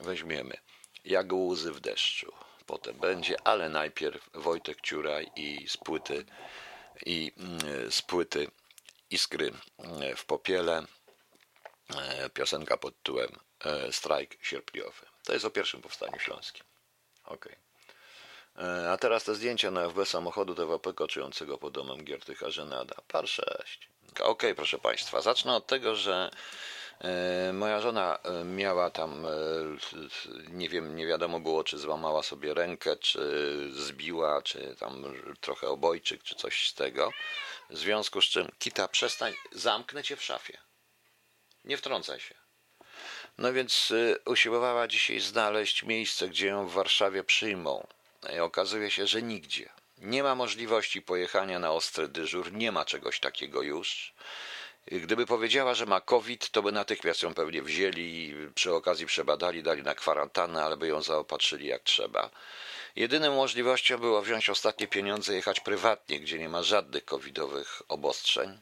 weźmiemy. 0.00 0.56
Jak 1.04 1.32
łzy 1.32 1.72
w 1.72 1.80
deszczu. 1.80 2.32
Potem 2.66 2.96
będzie, 2.96 3.36
ale 3.44 3.68
najpierw 3.68 4.30
Wojtek 4.34 4.80
Ciuraj 4.80 5.30
i 5.36 5.68
z 5.68 5.76
płyty 5.76 6.24
i 7.06 7.32
mm, 7.36 7.90
z 7.90 8.02
płyty 8.02 8.46
Iskry 9.10 9.52
mm, 9.78 10.16
w 10.16 10.24
popiele 10.24 10.84
e, 11.96 12.30
piosenka 12.30 12.76
pod 12.76 12.96
tytułem 12.96 13.28
e, 13.64 13.92
Strajk 13.92 14.36
sierpniowy. 14.42 15.06
To 15.24 15.32
jest 15.32 15.44
o 15.44 15.50
pierwszym 15.50 15.82
powstaniu 15.82 16.18
śląskim. 16.18 16.64
Ok. 17.24 17.48
E, 18.58 18.92
a 18.92 18.96
teraz 18.96 19.24
te 19.24 19.34
zdjęcia 19.34 19.70
na 19.70 19.88
FB 19.88 20.06
samochodu 20.06 20.54
TWP 20.54 20.94
koczyjącego 20.94 21.58
pod 21.58 21.72
domem 21.72 22.04
Giertycha 22.04 22.50
Żenada. 22.50 22.94
Par 23.08 23.28
6. 23.28 23.88
Ok, 24.20 24.42
proszę 24.56 24.78
Państwa. 24.78 25.20
Zacznę 25.20 25.56
od 25.56 25.66
tego, 25.66 25.96
że 25.96 26.30
moja 27.52 27.80
żona 27.80 28.18
e, 28.22 28.44
miała 28.44 28.90
tam, 28.90 29.26
e, 29.26 29.30
nie 30.48 30.68
wiem, 30.68 30.96
nie 30.96 31.06
wiadomo 31.06 31.40
było, 31.40 31.64
czy 31.64 31.78
złamała 31.78 32.22
sobie 32.22 32.54
rękę, 32.54 32.96
czy 32.96 33.20
zbiła, 33.72 34.42
czy 34.42 34.76
tam 34.78 35.14
trochę 35.40 35.68
obojczyk, 35.68 36.22
czy 36.22 36.34
coś 36.34 36.68
z 36.68 36.74
tego. 36.74 37.12
W 37.70 37.78
związku 37.78 38.20
z 38.20 38.24
czym, 38.24 38.48
Kita, 38.58 38.88
przestań, 38.88 39.34
zamknę 39.52 40.02
cię 40.02 40.16
w 40.16 40.22
szafie. 40.22 40.58
Nie 41.64 41.76
wtrącaj 41.76 42.20
się. 42.20 42.34
No 43.38 43.52
więc 43.52 43.92
usiłowała 44.26 44.88
dzisiaj 44.88 45.20
znaleźć 45.20 45.82
miejsce, 45.82 46.28
gdzie 46.28 46.46
ją 46.46 46.68
w 46.68 46.72
Warszawie 46.72 47.24
przyjmą. 47.24 47.86
I 48.36 48.38
okazuje 48.38 48.90
się, 48.90 49.06
że 49.06 49.22
nigdzie. 49.22 49.68
Nie 49.98 50.22
ma 50.22 50.34
możliwości 50.34 51.02
pojechania 51.02 51.58
na 51.58 51.72
ostry 51.72 52.08
dyżur, 52.08 52.52
nie 52.52 52.72
ma 52.72 52.84
czegoś 52.84 53.20
takiego 53.20 53.62
już. 53.62 54.14
Gdyby 54.86 55.26
powiedziała, 55.26 55.74
że 55.74 55.86
ma 55.86 56.00
COVID, 56.00 56.50
to 56.50 56.62
by 56.62 56.72
natychmiast 56.72 57.22
ją 57.22 57.34
pewnie 57.34 57.62
wzięli 57.62 58.02
i 58.02 58.34
przy 58.54 58.74
okazji 58.74 59.06
przebadali, 59.06 59.62
dali 59.62 59.82
na 59.82 59.94
kwarantannę, 59.94 60.64
ale 60.64 60.76
by 60.76 60.86
ją 60.86 61.02
zaopatrzyli 61.02 61.66
jak 61.66 61.82
trzeba. 61.82 62.30
Jedyną 62.96 63.36
możliwością 63.36 63.98
było 63.98 64.22
wziąć 64.22 64.50
ostatnie 64.50 64.88
pieniądze, 64.88 65.34
jechać 65.34 65.60
prywatnie, 65.60 66.20
gdzie 66.20 66.38
nie 66.38 66.48
ma 66.48 66.62
żadnych 66.62 67.04
covidowych 67.04 67.82
obostrzeń 67.88 68.58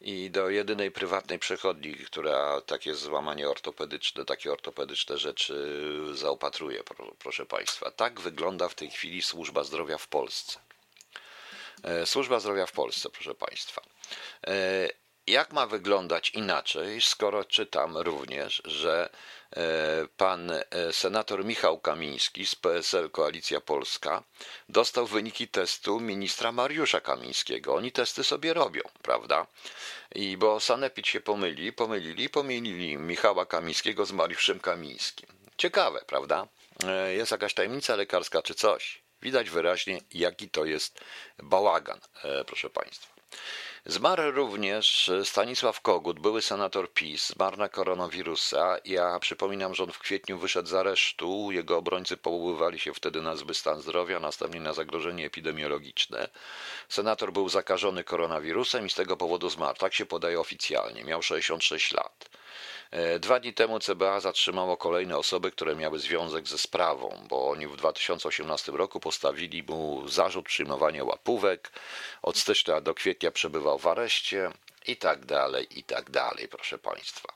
i 0.00 0.30
do 0.30 0.48
jedynej 0.50 0.90
prywatnej 0.90 1.38
przechodni, 1.38 1.94
która 1.94 2.60
takie 2.60 2.94
złamanie 2.94 3.48
ortopedyczne, 3.48 4.24
takie 4.24 4.52
ortopedyczne 4.52 5.18
rzeczy 5.18 5.80
zaopatruje, 6.12 6.82
proszę 7.18 7.46
Państwa. 7.46 7.90
Tak 7.90 8.20
wygląda 8.20 8.68
w 8.68 8.74
tej 8.74 8.90
chwili 8.90 9.22
służba 9.22 9.64
zdrowia 9.64 9.98
w 9.98 10.08
Polsce. 10.08 10.58
Służba 12.04 12.40
zdrowia 12.40 12.66
w 12.66 12.72
Polsce, 12.72 13.10
proszę 13.10 13.34
Państwa. 13.34 13.82
Jak 15.26 15.52
ma 15.52 15.66
wyglądać 15.66 16.30
inaczej, 16.30 17.02
skoro 17.02 17.44
czytam 17.44 17.96
również, 17.96 18.62
że 18.64 19.10
e, 19.56 19.60
pan 20.16 20.50
e, 20.50 20.92
senator 20.92 21.44
Michał 21.44 21.80
Kamiński 21.80 22.46
z 22.46 22.54
PSL 22.54 23.10
Koalicja 23.10 23.60
Polska 23.60 24.22
dostał 24.68 25.06
wyniki 25.06 25.48
testu 25.48 26.00
ministra 26.00 26.52
Mariusza 26.52 27.00
Kamińskiego. 27.00 27.74
Oni 27.74 27.92
testy 27.92 28.24
sobie 28.24 28.54
robią, 28.54 28.82
prawda? 29.02 29.46
I 30.14 30.36
bo 30.36 30.60
Sanepid 30.60 31.06
się 31.06 31.20
pomyli, 31.20 31.72
pomylili, 31.72 32.28
pomylili 32.28 32.96
Michała 32.96 33.46
Kamińskiego 33.46 34.06
z 34.06 34.12
Mariuszem 34.12 34.60
Kamińskim. 34.60 35.28
Ciekawe, 35.56 36.00
prawda? 36.06 36.46
E, 36.84 37.14
jest 37.14 37.32
jakaś 37.32 37.54
tajemnica 37.54 37.96
lekarska 37.96 38.42
czy 38.42 38.54
coś. 38.54 39.02
Widać 39.22 39.50
wyraźnie, 39.50 40.00
jaki 40.12 40.50
to 40.50 40.64
jest 40.64 41.00
bałagan, 41.38 42.00
proszę 42.46 42.70
Państwa. 42.70 43.16
Zmarł 43.88 44.30
również 44.30 45.10
Stanisław 45.24 45.80
Kogut, 45.80 46.20
były 46.20 46.42
senator 46.42 46.92
PiS, 46.92 47.26
zmarł 47.26 47.56
na 47.56 47.68
koronawirusa. 47.68 48.76
Ja 48.84 49.18
przypominam, 49.18 49.74
że 49.74 49.84
on 49.84 49.92
w 49.92 49.98
kwietniu 49.98 50.38
wyszedł 50.38 50.68
z 50.68 50.74
aresztu. 50.74 51.52
Jego 51.52 51.78
obrońcy 51.78 52.16
powoływali 52.16 52.78
się 52.78 52.94
wtedy 52.94 53.22
na 53.22 53.36
zły 53.36 53.54
stan 53.54 53.80
zdrowia, 53.80 54.20
następnie 54.20 54.60
na 54.60 54.72
zagrożenie 54.72 55.26
epidemiologiczne. 55.26 56.28
Senator 56.88 57.32
był 57.32 57.48
zakażony 57.48 58.04
koronawirusem 58.04 58.86
i 58.86 58.90
z 58.90 58.94
tego 58.94 59.16
powodu 59.16 59.50
zmarł. 59.50 59.78
Tak 59.78 59.94
się 59.94 60.06
podaje 60.06 60.40
oficjalnie. 60.40 61.04
Miał 61.04 61.22
66 61.22 61.92
lat. 61.92 62.30
E, 62.90 63.18
dwa 63.18 63.40
dni 63.40 63.54
temu 63.54 63.78
CBA 63.78 64.20
zatrzymało 64.20 64.76
kolejne 64.76 65.18
osoby, 65.18 65.50
które 65.50 65.76
miały 65.76 65.98
związek 65.98 66.48
ze 66.48 66.58
sprawą, 66.58 67.26
bo 67.28 67.48
oni 67.48 67.66
w 67.66 67.76
2018 67.76 68.72
roku 68.72 69.00
postawili 69.00 69.62
mu 69.62 70.08
zarzut 70.08 70.46
przyjmowania 70.46 71.04
łapówek. 71.04 71.72
Od 72.22 72.38
stycznia 72.38 72.80
do 72.80 72.94
kwietnia 72.94 73.30
przebywał 73.30 73.78
w 73.78 73.86
areszcie 73.86 74.50
i 74.86 74.96
tak 74.96 75.24
dalej, 75.24 75.78
i 75.78 75.84
tak 75.84 76.10
dalej, 76.10 76.48
proszę 76.48 76.78
Państwa. 76.78 77.28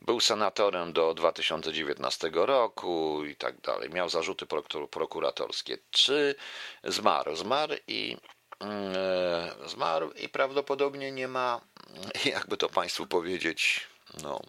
Był 0.00 0.20
senatorem 0.20 0.92
do 0.92 1.14
2019 1.14 2.30
roku 2.32 3.24
i 3.24 3.36
tak 3.36 3.60
dalej. 3.60 3.90
Miał 3.90 4.08
zarzuty 4.08 4.46
prokuratorskie. 4.90 5.78
Czy 5.90 6.34
zmarł? 6.84 7.36
Zmarł 7.36 7.74
i 7.86 8.16
mm, 8.60 8.92
e, 8.96 9.68
zmarł 9.68 10.10
i 10.10 10.28
prawdopodobnie 10.28 11.12
nie 11.12 11.28
ma, 11.28 11.60
jakby 12.24 12.56
to 12.56 12.68
Państwu 12.68 13.06
powiedzieć, 13.06 13.86
no, 14.22 14.40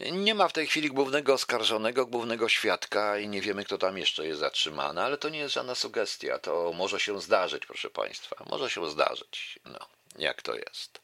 nie 0.00 0.34
ma 0.34 0.48
w 0.48 0.52
tej 0.52 0.66
chwili 0.66 0.88
głównego 0.88 1.34
oskarżonego, 1.34 2.06
głównego 2.06 2.48
świadka 2.48 3.18
i 3.18 3.28
nie 3.28 3.40
wiemy, 3.40 3.64
kto 3.64 3.78
tam 3.78 3.98
jeszcze 3.98 4.26
jest 4.26 4.40
zatrzymany, 4.40 5.02
ale 5.02 5.18
to 5.18 5.28
nie 5.28 5.38
jest 5.38 5.54
żadna 5.54 5.74
sugestia. 5.74 6.38
To 6.38 6.72
może 6.72 7.00
się 7.00 7.20
zdarzyć, 7.20 7.66
proszę 7.66 7.90
Państwa. 7.90 8.44
Może 8.50 8.70
się 8.70 8.90
zdarzyć. 8.90 9.58
No, 9.64 9.78
jak 10.18 10.42
to 10.42 10.54
jest. 10.54 11.00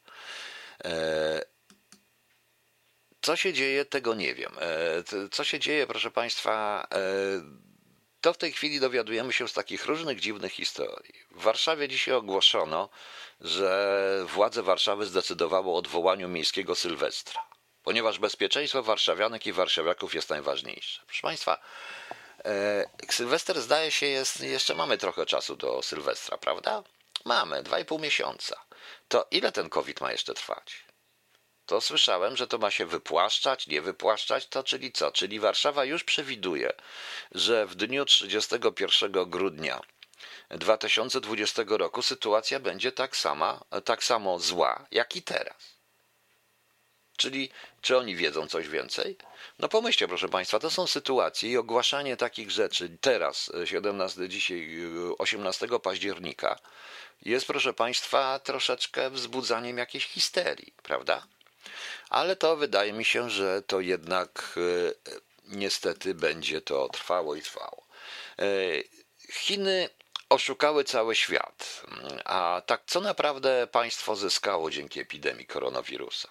E, 0.85 1.45
co 3.21 3.35
się 3.35 3.53
dzieje, 3.53 3.85
tego 3.85 4.15
nie 4.15 4.35
wiem. 4.35 4.51
E, 4.59 5.29
co 5.31 5.43
się 5.43 5.59
dzieje, 5.59 5.87
proszę 5.87 6.11
Państwa, 6.11 6.87
e, 6.91 6.97
to 8.21 8.33
w 8.33 8.37
tej 8.37 8.51
chwili 8.51 8.79
dowiadujemy 8.79 9.33
się 9.33 9.47
z 9.47 9.53
takich 9.53 9.85
różnych 9.85 10.19
dziwnych 10.19 10.51
historii. 10.51 11.13
W 11.31 11.41
Warszawie 11.41 11.87
dzisiaj 11.87 12.13
ogłoszono, 12.15 12.89
że 13.41 14.25
władze 14.27 14.63
Warszawy 14.63 15.05
zdecydowały 15.05 15.69
o 15.69 15.75
odwołaniu 15.75 16.27
miejskiego 16.27 16.75
Sylwestra 16.75 17.54
ponieważ 17.85 18.19
bezpieczeństwo 18.19 18.83
warszawianek 18.83 19.47
i 19.47 19.53
warszawiaków 19.53 20.15
jest 20.15 20.29
najważniejsze. 20.29 21.01
Proszę 21.05 21.21
Państwa, 21.21 21.57
e, 22.45 22.85
Sylwester 23.09 23.61
zdaje 23.61 23.91
się 23.91 24.05
jest, 24.05 24.41
jeszcze 24.41 24.75
mamy 24.75 24.97
trochę 24.97 25.25
czasu 25.25 25.55
do 25.55 25.81
Sylwestra, 25.81 26.37
prawda? 26.37 26.83
Mamy, 27.25 27.63
dwa 27.63 27.79
i 27.79 27.85
pół 27.85 27.99
miesiąca. 27.99 28.65
To 29.07 29.27
ile 29.31 29.51
ten 29.51 29.69
COVID 29.69 30.01
ma 30.01 30.11
jeszcze 30.11 30.33
trwać? 30.33 30.85
To 31.65 31.81
słyszałem, 31.81 32.37
że 32.37 32.47
to 32.47 32.57
ma 32.57 32.71
się 32.71 32.85
wypłaszczać, 32.85 33.67
nie 33.67 33.81
wypłaszczać, 33.81 34.47
to 34.47 34.63
czyli 34.63 34.91
co? 34.91 35.11
Czyli 35.11 35.39
Warszawa 35.39 35.85
już 35.85 36.03
przewiduje, 36.03 36.73
że 37.31 37.65
w 37.65 37.75
dniu 37.75 38.05
31 38.05 39.29
grudnia 39.29 39.81
2020 40.49 41.63
roku 41.67 42.01
sytuacja 42.01 42.59
będzie 42.59 42.91
tak 42.91 43.17
sama, 43.17 43.63
tak 43.85 44.03
samo 44.03 44.39
zła, 44.39 44.85
jak 44.91 45.15
i 45.15 45.21
teraz. 45.21 45.74
Czyli 47.17 47.49
czy 47.81 47.97
oni 47.97 48.15
wiedzą 48.15 48.47
coś 48.47 48.67
więcej? 48.67 49.17
No 49.59 49.69
pomyślcie, 49.69 50.07
proszę 50.07 50.29
Państwa, 50.29 50.59
to 50.59 50.69
są 50.69 50.87
sytuacje 50.87 51.49
i 51.49 51.57
ogłaszanie 51.57 52.17
takich 52.17 52.51
rzeczy 52.51 52.97
teraz, 53.01 53.51
17, 53.65 54.29
dzisiaj 54.29 54.77
18 55.17 55.67
października, 55.83 56.59
jest, 57.21 57.47
proszę 57.47 57.73
Państwa, 57.73 58.39
troszeczkę 58.39 59.09
wzbudzaniem 59.09 59.77
jakiejś 59.77 60.05
histerii, 60.05 60.73
prawda? 60.83 61.27
Ale 62.09 62.35
to 62.35 62.55
wydaje 62.57 62.93
mi 62.93 63.05
się, 63.05 63.29
że 63.29 63.61
to 63.61 63.79
jednak 63.79 64.55
e, 64.57 65.11
niestety 65.43 66.13
będzie 66.13 66.61
to 66.61 66.89
trwało 66.89 67.35
i 67.35 67.41
trwało. 67.41 67.87
E, 68.39 68.45
Chiny 69.33 69.89
oszukały 70.29 70.83
cały 70.83 71.15
świat. 71.15 71.81
A 72.25 72.61
tak, 72.65 72.83
co 72.87 73.01
naprawdę 73.01 73.67
państwo 73.67 74.15
zyskało 74.15 74.71
dzięki 74.71 74.99
epidemii 74.99 75.45
koronawirusa? 75.45 76.29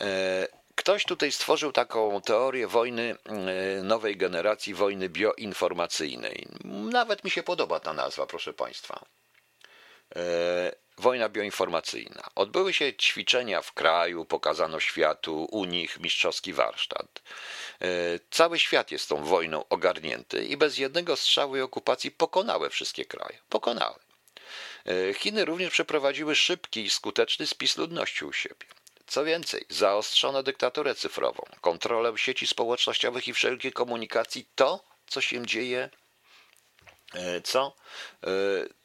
E, 0.00 0.48
ktoś 0.74 1.04
tutaj 1.04 1.32
stworzył 1.32 1.72
taką 1.72 2.20
teorię 2.20 2.66
wojny 2.66 3.16
e, 3.24 3.82
nowej 3.82 4.16
generacji, 4.16 4.74
wojny 4.74 5.08
bioinformacyjnej. 5.08 6.48
Nawet 6.64 7.24
mi 7.24 7.30
się 7.30 7.42
podoba 7.42 7.80
ta 7.80 7.92
nazwa, 7.92 8.26
proszę 8.26 8.52
Państwa. 8.52 9.04
E, 10.16 10.72
wojna 10.98 11.28
bioinformacyjna. 11.28 12.22
Odbyły 12.34 12.72
się 12.72 12.94
ćwiczenia 12.94 13.62
w 13.62 13.72
kraju, 13.72 14.24
pokazano 14.24 14.80
światu 14.80 15.48
u 15.50 15.64
nich 15.64 16.00
mistrzowski 16.00 16.52
warsztat. 16.52 17.22
Cały 18.30 18.58
świat 18.58 18.90
jest 18.90 19.08
tą 19.08 19.24
wojną 19.24 19.68
ogarnięty 19.68 20.44
i 20.44 20.56
bez 20.56 20.78
jednego 20.78 21.16
strzału 21.16 21.56
i 21.56 21.60
okupacji 21.60 22.10
pokonały 22.10 22.70
wszystkie 22.70 23.04
kraje. 23.04 23.38
Pokonały. 23.48 23.98
Chiny 25.14 25.44
również 25.44 25.70
przeprowadziły 25.70 26.34
szybki 26.34 26.84
i 26.84 26.90
skuteczny 26.90 27.46
spis 27.46 27.76
ludności 27.76 28.24
u 28.24 28.32
siebie. 28.32 28.66
Co 29.06 29.24
więcej, 29.24 29.64
zaostrzono 29.68 30.42
dyktaturę 30.42 30.94
cyfrową, 30.94 31.42
kontrolę 31.60 32.12
sieci 32.16 32.46
społecznościowych 32.46 33.28
i 33.28 33.34
wszelkiej 33.34 33.72
komunikacji. 33.72 34.46
To, 34.54 34.84
co 35.06 35.20
się 35.20 35.46
dzieje, 35.46 35.90
e, 37.14 37.40
co, 37.40 37.76
e, 38.24 38.28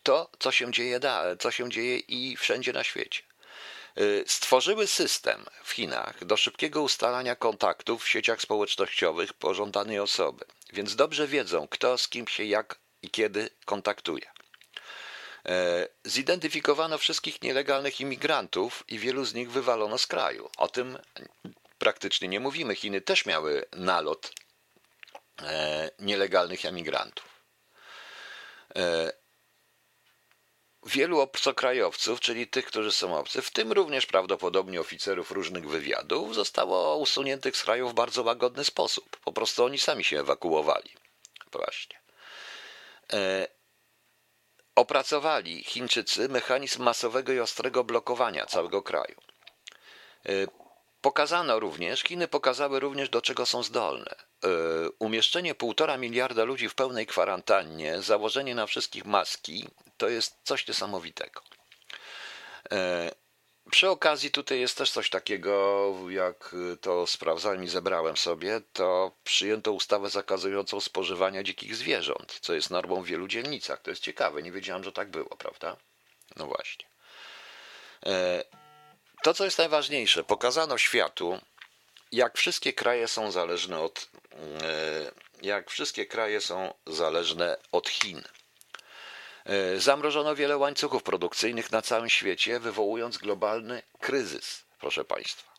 to, 0.04 0.30
co 0.40 0.52
się 0.52 0.72
dzieje, 0.72 1.00
da, 1.00 1.36
co 1.40 1.52
się 1.52 1.70
dzieje 1.70 1.98
i 1.98 2.38
wszędzie 2.38 2.74
na 2.74 2.84
świecie. 2.84 3.24
E, 3.96 4.02
stworzyły 4.26 4.88
system 4.88 5.46
w 5.64 5.72
Chinach 5.72 6.26
do 6.26 6.38
szybkiego 6.38 6.82
ustalania 6.82 7.36
kontaktów 7.36 8.04
w 8.04 8.10
sieciach 8.10 8.42
społecznościowych 8.42 9.34
pożądanej 9.34 10.00
osoby, 10.00 10.46
więc 10.74 10.96
dobrze 10.96 11.28
wiedzą, 11.28 11.68
kto 11.68 11.98
z 11.98 12.08
kim 12.08 12.28
się 12.28 12.44
jak 12.44 12.80
i 13.02 13.10
kiedy 13.10 13.50
kontaktuje. 13.66 14.41
E, 15.46 15.88
zidentyfikowano 16.04 16.98
wszystkich 16.98 17.42
nielegalnych 17.42 18.02
imigrantów 18.02 18.84
i 18.88 19.00
wielu 19.00 19.26
z 19.26 19.34
nich 19.34 19.52
wywalono 19.52 19.98
z 19.98 20.08
kraju. 20.08 20.50
O 20.58 20.68
tym 20.68 20.98
praktycznie 21.78 22.28
nie 22.28 22.40
mówimy. 22.40 22.76
Chiny 22.76 23.02
też 23.02 23.26
miały 23.26 23.66
nalot 23.72 24.34
e, 25.44 25.92
nielegalnych 26.00 26.66
emigrantów. 26.66 27.44
E, 28.76 29.14
wielu 30.86 31.20
obcokrajowców, 31.20 32.20
czyli 32.20 32.48
tych, 32.48 32.66
którzy 32.66 32.92
są 32.92 33.18
obcy, 33.18 33.42
w 33.42 33.52
tym 33.52 33.72
również 33.72 34.06
prawdopodobnie 34.06 34.82
oficerów 34.82 35.32
różnych 35.32 35.70
wywiadów, 35.70 36.36
zostało 36.36 36.98
usuniętych 36.98 37.58
z 37.58 37.64
kraju 37.64 37.90
w 37.90 37.94
bardzo 37.94 38.24
łagodny 38.24 38.64
sposób. 38.64 39.18
Po 39.24 39.32
prostu 39.32 39.64
oni 39.64 39.80
sami 39.80 40.04
się 40.04 40.20
ewakuowali. 40.20 40.90
Właśnie 41.52 42.02
opracowali 44.76 45.64
Chińczycy 45.64 46.30
mechanizm 46.30 46.84
masowego 46.84 47.34
i 47.34 47.40
ostrego 47.40 47.84
blokowania 47.84 48.46
całego 48.46 48.82
kraju. 48.82 49.16
Y, 50.30 50.48
pokazano 51.02 51.60
również, 51.60 52.04
Chiny 52.04 52.28
pokazały 52.28 52.80
również, 52.80 53.10
do 53.10 53.22
czego 53.22 53.46
są 53.46 53.64
zdolne. 53.64 54.16
Y, 54.46 54.50
umieszczenie 55.00 55.56
półtora 55.56 55.98
miliarda 55.98 56.44
ludzi 56.44 56.70
w 56.70 56.76
pełnej 56.76 57.08
kwarantannie, 57.08 58.02
założenie 58.02 58.56
na 58.56 58.66
wszystkich 58.66 59.06
maski, 59.06 59.68
to 59.98 60.10
jest 60.10 60.38
coś 60.44 60.68
niesamowitego. 60.68 61.42
Przy 63.70 63.90
okazji 63.90 64.32
tutaj 64.32 64.60
jest 64.60 64.78
też 64.78 64.92
coś 64.92 65.10
takiego, 65.10 65.94
jak 66.10 66.56
to 66.82 67.08
sprawdzałem 67.08 67.64
i 67.64 67.68
zebrałem 67.68 68.18
sobie, 68.18 68.62
to 68.74 69.12
przyjęto 69.24 69.72
ustawę 69.72 70.10
zakazującą 70.10 70.82
spożywania 70.82 71.44
dzikich 71.44 71.76
zwierząt, 71.76 72.40
co 72.42 72.54
jest 72.54 72.70
normą 72.70 73.02
w 73.02 73.06
wielu 73.06 73.28
dzielnicach. 73.28 73.82
To 73.82 73.90
jest 73.90 74.04
ciekawe, 74.04 74.42
nie 74.42 74.52
wiedziałem, 74.52 74.84
że 74.84 74.92
tak 74.92 75.12
było, 75.12 75.36
prawda? 75.38 75.78
No 76.36 76.48
właśnie. 76.48 76.86
E, 78.06 78.44
to, 79.24 79.34
co 79.34 79.46
jest 79.46 79.58
najważniejsze, 79.58 80.24
pokazano 80.24 80.78
światu, 80.78 81.40
jak 82.12 82.38
wszystkie 82.38 82.74
kraje 82.74 83.08
są 83.08 83.32
zależne 83.32 83.80
od, 83.80 84.10
e, 84.62 85.12
jak 85.42 85.70
wszystkie 85.72 86.06
kraje 86.06 86.42
są 86.42 86.74
zależne 86.88 87.58
od 87.72 87.90
Chin. 87.90 88.24
E, 89.46 89.80
zamrożono 89.80 90.36
wiele 90.36 90.58
łańcuchów 90.58 91.04
produkcyjnych 91.04 91.72
na 91.72 91.82
całym 91.82 92.10
świecie, 92.10 92.60
wywołując 92.60 93.18
globalny 93.18 93.82
kryzys, 94.00 94.64
proszę 94.80 95.06
Państwa. 95.06 95.52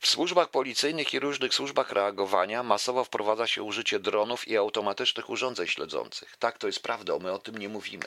W 0.00 0.06
służbach 0.06 0.48
policyjnych 0.48 1.14
i 1.14 1.20
różnych 1.20 1.54
służbach 1.54 1.92
reagowania 1.92 2.62
masowo 2.62 3.04
wprowadza 3.04 3.46
się 3.46 3.62
użycie 3.62 3.98
dronów 3.98 4.48
i 4.48 4.56
automatycznych 4.56 5.30
urządzeń 5.30 5.66
śledzących. 5.66 6.36
Tak, 6.36 6.58
to 6.58 6.66
jest 6.66 6.82
prawda, 6.82 7.18
my 7.18 7.32
o 7.32 7.38
tym 7.38 7.58
nie 7.58 7.68
mówimy. 7.68 8.06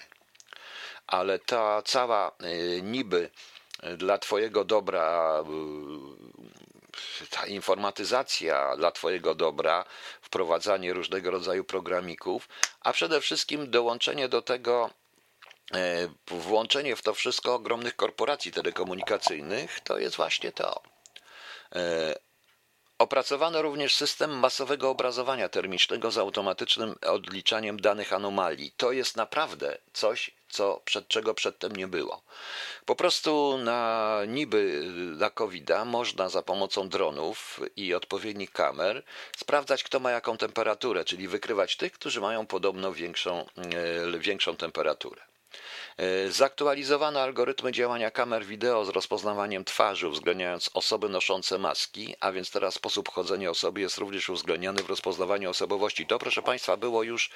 Ale 1.07 1.39
ta 1.39 1.81
cała 1.81 2.31
y, 2.43 2.81
niby 2.81 3.29
dla 3.97 4.17
Twojego 4.17 4.65
dobra 4.65 5.43
ta 7.29 7.45
informatyzacja 7.45 8.77
dla 8.77 8.91
Twojego 8.91 9.35
dobra, 9.35 9.85
wprowadzanie 10.21 10.93
różnego 10.93 11.31
rodzaju 11.31 11.63
programików, 11.63 12.49
a 12.81 12.93
przede 12.93 13.21
wszystkim 13.21 13.71
dołączenie 13.71 14.29
do 14.29 14.41
tego, 14.41 14.89
e, 15.73 16.09
włączenie 16.27 16.95
w 16.95 17.01
to 17.01 17.13
wszystko 17.13 17.55
ogromnych 17.55 17.95
korporacji 17.95 18.51
telekomunikacyjnych, 18.51 19.79
to 19.79 19.97
jest 19.97 20.15
właśnie 20.15 20.51
to. 20.51 20.81
E, 21.75 22.15
opracowano 22.97 23.61
również 23.61 23.95
system 23.95 24.39
masowego 24.39 24.89
obrazowania 24.89 25.49
termicznego 25.49 26.11
z 26.11 26.17
automatycznym 26.17 26.95
odliczaniem 27.01 27.81
danych 27.81 28.13
anomalii. 28.13 28.71
To 28.77 28.91
jest 28.91 29.15
naprawdę 29.15 29.77
coś, 29.93 30.31
co, 30.53 30.81
przed 30.85 31.07
czego 31.07 31.33
przedtem 31.33 31.75
nie 31.75 31.87
było. 31.87 32.21
Po 32.85 32.95
prostu 32.95 33.57
na 33.57 34.19
niby 34.27 34.87
dla 35.15 35.29
covid 35.29 35.69
można 35.85 36.29
za 36.29 36.41
pomocą 36.41 36.89
dronów 36.89 37.59
i 37.75 37.93
odpowiednich 37.93 38.51
kamer 38.51 39.03
sprawdzać, 39.37 39.83
kto 39.83 39.99
ma 39.99 40.11
jaką 40.11 40.37
temperaturę, 40.37 41.05
czyli 41.05 41.27
wykrywać 41.27 41.77
tych, 41.77 41.93
którzy 41.93 42.21
mają 42.21 42.45
podobno 42.45 42.93
większą, 42.93 43.45
e, 44.15 44.19
większą 44.19 44.55
temperaturę. 44.55 45.32
E, 45.97 46.31
zaktualizowano 46.31 47.19
algorytmy 47.19 47.71
działania 47.71 48.11
kamer 48.11 48.45
wideo 48.45 48.85
z 48.85 48.89
rozpoznawaniem 48.89 49.65
twarzy, 49.65 50.07
uwzględniając 50.07 50.69
osoby 50.73 51.09
noszące 51.09 51.57
maski, 51.57 52.15
a 52.19 52.31
więc 52.31 52.51
teraz 52.51 52.73
sposób 52.73 53.09
chodzenia 53.09 53.49
osoby 53.49 53.81
jest 53.81 53.97
również 53.97 54.29
uwzględniany 54.29 54.83
w 54.83 54.89
rozpoznawaniu 54.89 55.49
osobowości. 55.49 56.05
To, 56.05 56.19
proszę 56.19 56.41
Państwa, 56.41 56.77
było 56.77 57.03
już, 57.03 57.29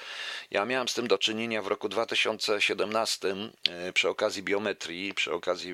ja 0.51 0.65
miałem 0.65 0.87
z 0.87 0.93
tym 0.93 1.07
do 1.07 1.17
czynienia 1.17 1.61
w 1.61 1.67
roku 1.67 1.89
2017 1.89 3.35
e, 3.69 3.93
przy 3.93 4.09
okazji 4.09 4.43
biometrii, 4.43 5.13
przy 5.13 5.33
okazji 5.33 5.73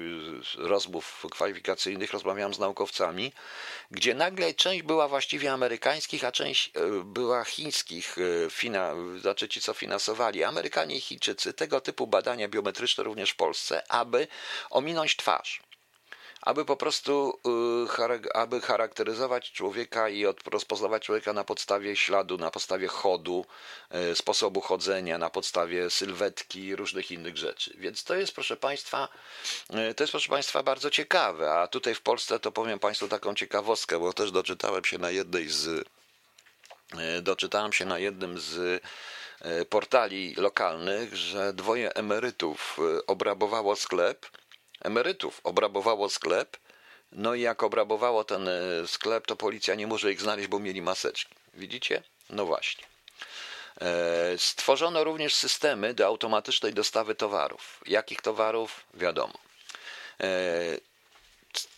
rozmów 0.58 1.26
kwalifikacyjnych, 1.32 2.14
rozmawiałem 2.14 2.54
z 2.54 2.60
naukowcami, 2.60 3.32
gdzie 3.92 4.14
nagle 4.14 4.54
część 4.54 4.84
była 4.84 5.08
właściwie 5.08 5.52
amerykańskich, 5.52 6.24
a 6.24 6.32
część 6.32 6.72
e, 6.76 7.04
była 7.04 7.44
chińskich, 7.44 8.16
fina, 8.50 8.94
znaczy 9.22 9.50
ci, 9.50 9.62
co 9.62 9.74
finansowali. 9.74 10.44
Amerykanie 10.44 10.96
i 10.96 11.02
Chińczycy 11.02 11.54
tego 11.54 11.82
typu 11.82 12.08
badania 12.08 12.48
biometryczne 12.48 12.73
biometryczne 12.74 13.04
również 13.04 13.32
w 13.32 13.36
Polsce, 13.36 13.84
aby 13.92 14.28
ominąć 14.70 15.16
twarz. 15.16 15.62
Aby 16.42 16.66
po 16.66 16.78
prostu 16.78 17.40
y, 18.00 18.34
aby 18.34 18.62
charakteryzować 18.62 19.52
człowieka 19.52 20.10
i 20.10 20.26
rozpoznawać 20.46 21.06
człowieka 21.06 21.34
na 21.34 21.44
podstawie 21.44 21.96
śladu, 21.96 22.38
na 22.38 22.52
podstawie 22.52 22.88
chodu, 22.88 23.46
y, 24.12 24.16
sposobu 24.16 24.62
chodzenia, 24.62 25.18
na 25.18 25.30
podstawie 25.30 25.90
sylwetki 25.90 26.66
i 26.66 26.76
różnych 26.76 27.12
innych 27.12 27.38
rzeczy. 27.38 27.74
Więc 27.78 28.04
to 28.04 28.16
jest, 28.16 28.34
proszę 28.36 28.58
Państwa, 28.58 29.08
y, 29.90 29.94
to 29.94 30.04
jest, 30.04 30.12
proszę 30.12 30.30
Państwa, 30.30 30.64
bardzo 30.64 30.90
ciekawe. 30.90 31.54
A 31.54 31.68
tutaj 31.68 31.96
w 31.96 32.02
Polsce 32.02 32.40
to 32.40 32.52
powiem 32.52 32.80
Państwu 32.80 33.08
taką 33.08 33.36
ciekawostkę, 33.36 34.00
bo 34.00 34.14
też 34.14 34.32
doczytałem 34.32 34.86
się 34.86 34.98
na 34.98 35.12
jednej 35.12 35.50
z 35.50 35.86
doczytałem 37.22 37.74
się 37.74 37.86
na 37.86 38.00
jednym 38.00 38.40
z 38.40 38.84
portali 39.70 40.36
lokalnych, 40.36 41.16
że 41.16 41.54
dwoje 41.54 41.94
emerytów 41.94 42.78
e, 42.80 43.06
obrabowało 43.06 43.76
sklep. 43.76 44.26
Emerytów 44.82 45.42
obrabowało 45.44 46.10
sklep. 46.10 46.58
No 47.12 47.36
i 47.36 47.42
jak 47.42 47.64
obrabowało 47.64 48.24
ten 48.24 48.48
e, 48.48 48.88
sklep, 48.88 49.28
to 49.28 49.36
policja 49.36 49.76
nie 49.76 49.88
może 49.88 50.12
ich 50.12 50.22
znaleźć, 50.22 50.48
bo 50.48 50.60
mieli 50.60 50.82
maseczki. 50.82 51.36
Widzicie? 51.54 52.04
No 52.30 52.46
właśnie. 52.46 52.84
Stworzono 54.38 55.04
również 55.04 55.36
systemy 55.36 55.94
do 55.94 56.06
automatycznej 56.06 56.74
dostawy 56.74 57.16
towarów. 57.16 57.82
Jakich 57.88 58.22
towarów? 58.22 58.86
Wiadomo 58.94 59.34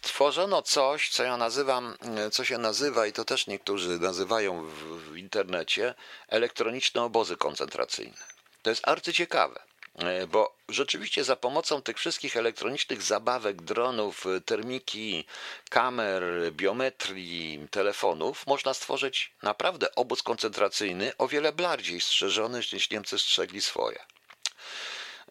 tworzono 0.02 0.62
coś, 0.62 1.10
co 1.10 1.24
ja 1.24 1.38
nazywam, 1.38 1.98
co 2.32 2.46
się 2.46 2.58
nazywa, 2.58 3.08
i 3.08 3.14
to 3.14 3.26
też 3.26 3.48
niektórzy 3.48 4.00
nazywają 4.00 4.66
w, 4.66 4.74
w 5.12 5.18
internecie, 5.18 5.94
elektroniczne 6.28 7.04
obozy 7.04 7.38
koncentracyjne. 7.38 8.18
To 8.62 8.70
jest 8.70 8.88
arcyciekawe, 8.88 9.64
e, 9.96 10.28
bo 10.28 10.56
rzeczywiście 10.70 11.24
za 11.24 11.36
pomocą 11.36 11.82
tych 11.82 11.98
wszystkich 11.98 12.38
elektronicznych 12.38 13.02
zabawek, 13.02 13.62
dronów, 13.62 14.26
termiki, 14.46 15.26
kamer, 15.70 16.24
biometrii, 16.52 17.68
telefonów 17.72 18.48
można 18.48 18.74
stworzyć 18.74 19.34
naprawdę 19.44 19.96
obóz 19.96 20.24
koncentracyjny 20.24 21.12
o 21.18 21.28
wiele 21.28 21.54
bardziej 21.54 22.02
strzeżony 22.02 22.62
niż 22.74 22.90
Niemcy 22.90 23.20
strzegli 23.20 23.62
swoje. 23.62 24.00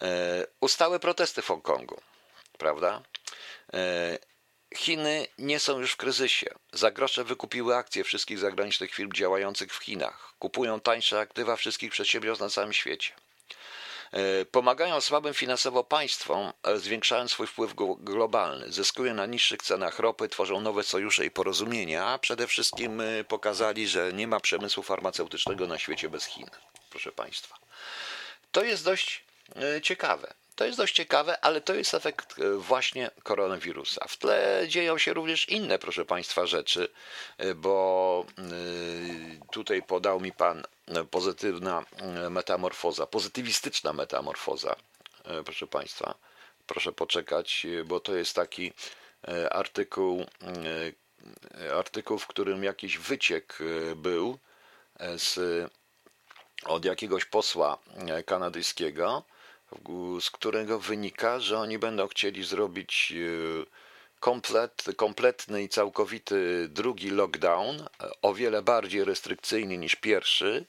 E, 0.03 0.47
ustały 0.61 1.01
protesty 1.01 1.43
w 1.43 1.47
Hongkongu, 1.47 2.01
prawda? 2.59 3.03
E, 4.75 4.77
Chiny 4.77 5.27
nie 5.39 5.61
są 5.61 5.81
już 5.81 5.93
w 5.93 5.97
kryzysie. 5.97 6.47
Za 6.73 6.91
grosze 6.91 7.25
wykupiły 7.25 7.77
akcje 7.77 8.05
wszystkich 8.05 8.39
zagranicznych 8.39 8.95
firm 8.95 9.13
działających 9.13 9.75
w 9.75 9.79
Chinach. 9.79 10.35
Kupują 10.39 10.81
tańsze 10.81 11.21
aktywa 11.21 11.57
wszystkich 11.57 11.93
przedsiębiorstw 11.93 12.43
na 12.43 12.49
całym 12.51 12.73
świecie. 12.73 13.13
E, 14.13 14.45
pomagają 14.45 15.01
słabym 15.01 15.35
finansowo 15.35 15.85
państwom, 15.85 16.53
e, 16.63 16.79
zwiększając 16.79 17.31
swój 17.31 17.47
wpływ 17.47 17.75
globalny. 17.99 18.73
Zyskują 18.73 19.15
na 19.15 19.27
niższych 19.27 19.63
cenach 19.63 19.99
ropy, 19.99 20.29
tworzą 20.29 20.61
nowe 20.61 20.83
sojusze 20.83 21.27
i 21.27 21.31
porozumienia, 21.31 22.07
a 22.07 22.19
przede 22.19 22.47
wszystkim 22.47 23.01
e, 23.01 23.25
pokazali, 23.25 23.89
że 23.89 24.13
nie 24.13 24.29
ma 24.29 24.41
przemysłu 24.41 24.83
farmaceutycznego 24.83 25.67
na 25.67 25.79
świecie 25.79 26.09
bez 26.09 26.25
Chin. 26.25 26.47
Proszę 26.91 27.13
Państwa. 27.13 27.57
To 28.53 28.65
jest 28.65 28.85
dość 28.85 29.25
ciekawe. 29.83 30.35
To 30.57 30.65
jest 30.65 30.79
dość 30.79 30.95
ciekawe, 30.95 31.41
ale 31.41 31.61
to 31.61 31.75
jest 31.75 31.95
efekt 31.95 32.39
e, 32.39 32.55
właśnie 32.55 33.11
koronawirusa. 33.23 34.07
W 34.09 34.17
tle 34.17 34.65
dzieją 34.69 34.99
się 34.99 35.13
również 35.13 35.49
inne, 35.49 35.79
proszę 35.79 36.05
Państwa, 36.05 36.47
rzeczy, 36.47 36.89
e, 37.39 37.55
bo 37.55 38.27
e, 38.39 38.43
tutaj 39.53 39.83
podał 39.83 40.21
mi 40.21 40.33
Pan 40.33 40.63
pozytywna 41.11 41.85
metamorfoza, 42.31 43.07
pozytywistyczna 43.07 43.93
metamorfoza, 43.93 44.77
proszę 45.45 45.67
Państwa. 45.67 46.15
Proszę 46.67 46.93
poczekać, 46.93 47.67
bo 47.85 48.01
to 48.01 48.17
jest 48.17 48.35
taki 48.35 48.73
artykuł, 49.51 50.27
artykuł, 51.75 52.19
w 52.19 52.27
którym 52.27 52.65
jakiś 52.65 52.99
wyciek 52.99 53.59
był 53.97 54.39
z, 55.17 55.39
od 56.65 56.85
jakiegoś 56.85 57.25
posła 57.25 57.79
kanadyjskiego 58.27 59.25
z 60.21 60.31
którego 60.31 60.79
wynika, 60.79 61.41
że 61.41 61.59
oni 61.59 61.79
będą 61.79 62.09
chcieli 62.09 62.45
zrobić 62.45 63.13
e, 63.13 63.65
komplet, 64.21 64.85
kompletny 64.97 65.63
i 65.63 65.69
całkowity 65.69 66.69
drugi 66.69 67.11
lockdown, 67.11 67.89
o 68.23 68.35
wiele 68.35 68.63
bardziej 68.63 69.05
restrykcyjny 69.05 69.79
niż 69.79 69.97
pierwszy. 69.97 70.65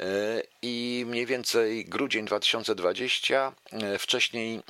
E, 0.00 0.42
I 0.62 1.04
mniej 1.06 1.26
więcej 1.26 1.84
grudzień 1.84 2.24
2020, 2.24 3.52
e, 3.72 3.98
wcześniej 3.98 4.60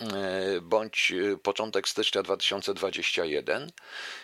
bądź 0.63 1.13
początek 1.43 1.89
stycznia 1.89 2.23
2021. 2.23 3.71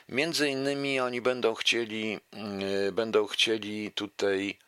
Między 0.08 0.48
innymi 0.48 1.00
oni 1.00 1.20
będą 1.20 1.54
chcieli, 1.54 2.18
będą 2.92 3.26
chcieli 3.26 3.92
tutaj 3.92 4.58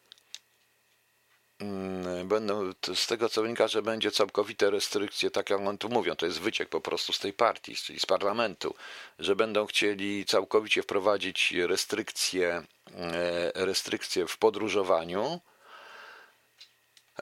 będą, 2.25 2.73
z 2.95 3.07
tego 3.07 3.29
co 3.29 3.43
wynika, 3.43 3.69
że 3.69 3.83
będzie 3.83 4.11
całkowite 4.11 4.71
restrykcje, 4.71 5.31
tak 5.31 5.51
jak 5.51 5.61
on 5.61 5.79
tu 5.79 5.89
mówią, 5.89 6.17
to 6.17 6.27
jest 6.27 6.41
wyciek 6.41 6.69
po 6.69 6.81
prostu 6.81 7.13
z 7.13 7.19
tej 7.19 7.33
partii, 7.33 7.77
czyli 7.77 8.01
z 8.01 8.07
parlamentu, 8.07 8.75
że 9.19 9.37
będą 9.37 9.67
chcieli 9.67 10.25
całkowicie 10.25 10.83
wprowadzić 10.83 11.53
restrykcje, 11.57 12.63
e, 12.95 13.53
restrykcje 13.55 14.27
w 14.27 14.39
podróżowaniu, 14.39 15.41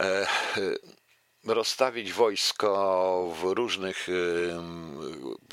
e, 0.00 0.26
rozstawić 1.44 2.12
wojsko 2.12 3.34
w 3.40 3.42
różnych 3.42 4.08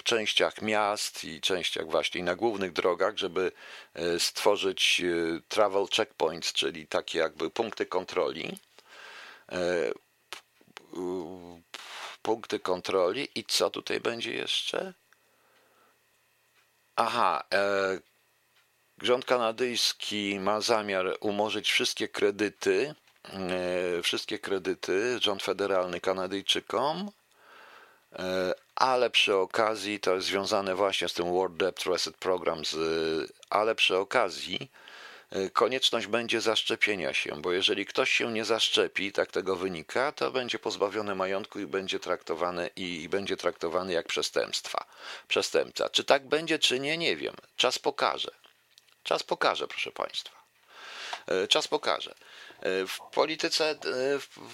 częściach 0.04 0.62
miast 0.62 1.24
i 1.24 1.41
częściach 1.41 1.89
właśnie 1.89 2.24
na 2.24 2.36
głównych 2.36 2.74
drogach, 2.74 3.17
żeby 3.17 3.52
e, 3.94 4.20
stworzyć 4.20 5.02
travel 5.48 5.88
checkpoints, 5.96 6.54
czyli 6.54 6.88
takie 6.88 7.20
jakby 7.20 7.50
punkty 7.50 7.86
kontroli. 7.86 8.48
E, 8.48 8.70
punkty 12.22 12.60
kontroli 12.60 13.28
i 13.36 13.43
co 13.43 13.70
tutaj 13.70 13.99
będzie 13.99 14.34
jeszcze? 14.34 14.93
Aha, 16.95 17.43
e, 17.54 17.99
rząd 19.02 19.26
kanadyjski 19.26 20.39
ma 20.39 20.62
zamiar 20.62 21.18
umorzyć 21.20 21.72
wszystkie 21.72 22.08
kredyty 22.08 22.95
e, 23.30 24.02
wszystkie 24.02 24.39
kredyty, 24.39 25.20
rząd 25.20 25.43
federalny 25.43 25.99
Kanadyjczykom, 25.99 27.12
e, 28.14 28.54
ale 28.76 29.10
przy 29.10 29.36
okazji 29.36 29.99
to 29.99 30.16
jest 30.16 30.28
związane 30.28 30.76
właśnie 30.76 31.10
z 31.10 31.14
tym 31.14 31.32
World 31.32 31.58
Debt 31.58 31.86
Reset 31.86 32.18
Program, 32.18 32.62
ale 33.49 33.76
przy 33.76 33.97
okazji 33.97 34.60
e, 34.62 34.80
konieczność 35.53 36.07
będzie 36.07 36.41
zaszczepienia 36.41 37.13
się, 37.13 37.41
bo 37.41 37.51
jeżeli 37.51 37.86
ktoś 37.86 38.11
się 38.11 38.32
nie 38.32 38.45
zaszczepi, 38.45 39.11
tak 39.11 39.32
tego 39.32 39.55
wynika, 39.55 40.11
to 40.11 40.32
będzie 40.32 40.59
pozbawiony 40.59 41.15
majątku 41.15 41.59
i 41.59 41.65
będzie 41.65 41.99
traktowany 41.99 42.69
i 42.75 43.09
będzie 43.09 43.38
traktowany 43.38 43.93
jak 43.93 44.07
przestępstwa. 44.07 44.86
Przestępca. 45.27 45.89
Czy 45.89 46.03
tak 46.03 46.27
będzie, 46.27 46.59
czy 46.59 46.79
nie, 46.79 46.97
nie 46.97 47.15
wiem. 47.15 47.36
Czas 47.55 47.79
pokaże. 47.79 48.32
Czas 49.03 49.23
pokaże, 49.23 49.67
proszę 49.67 49.91
Państwa. 49.91 50.41
E, 51.27 51.47
czas 51.47 51.67
pokaże. 51.67 52.15
E, 52.59 52.88
w 52.88 52.99
polityce 53.11 53.69
e, 53.69 53.77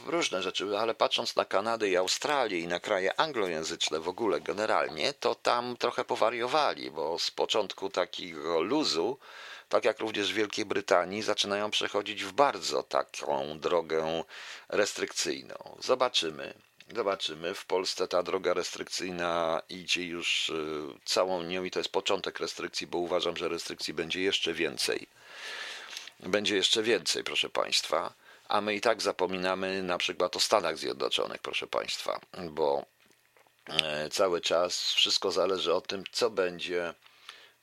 różne 0.06 0.44
rzeczy, 0.44 0.78
ale 0.78 0.96
patrząc 0.96 1.36
na 1.36 1.46
Kanadę 1.46 1.90
i 1.90 1.98
Australię 1.98 2.60
i 2.60 2.68
na 2.68 2.80
kraje 2.80 3.20
anglojęzyczne 3.20 4.00
w 4.00 4.10
ogóle 4.10 4.42
generalnie, 4.42 5.14
to 5.14 5.36
tam 5.36 5.78
trochę 5.78 6.06
powariowali, 6.06 6.92
bo 6.92 7.20
z 7.20 7.32
początku 7.32 7.90
takiego 7.90 8.62
luzu, 8.62 9.20
tak 9.70 9.86
jak 9.86 10.00
również 10.00 10.32
w 10.34 10.36
Wielkiej 10.36 10.66
Brytanii, 10.66 11.22
zaczynają 11.22 11.72
przechodzić 11.72 12.24
w 12.24 12.32
bardzo 12.32 12.84
taką 12.84 13.60
drogę 13.60 14.24
restrykcyjną. 14.70 15.78
Zobaczymy. 15.80 16.54
Zobaczymy. 16.96 17.54
W 17.54 17.66
Polsce 17.66 18.08
ta 18.08 18.24
droga 18.24 18.54
restrykcyjna 18.54 19.62
idzie 19.70 20.04
już 20.04 20.52
całą 21.06 21.44
nią 21.44 21.64
i 21.64 21.72
to 21.72 21.80
jest 21.80 21.92
początek 21.92 22.40
restrykcji, 22.40 22.88
bo 22.88 22.98
uważam, 22.98 23.38
że 23.38 23.50
restrykcji 23.50 23.94
będzie 23.94 24.22
jeszcze 24.22 24.54
więcej 24.54 25.08
będzie 26.20 26.56
jeszcze 26.56 26.84
więcej, 26.84 27.24
proszę 27.24 27.50
Państwa. 27.50 28.14
A 28.48 28.62
my 28.62 28.76
i 28.76 28.82
tak 28.82 29.02
zapominamy 29.02 29.84
na 29.84 29.98
przykład 29.98 30.36
o 30.36 30.40
Stanach 30.40 30.78
Zjednoczonych, 30.78 31.42
proszę 31.42 31.68
Państwa, 31.68 32.20
bo 32.50 32.86
e, 33.68 34.10
cały 34.10 34.42
czas 34.42 34.92
wszystko 34.92 35.32
zależy 35.32 35.74
o 35.74 35.82
tym, 35.82 36.04
co 36.12 36.30
będzie. 36.30 36.94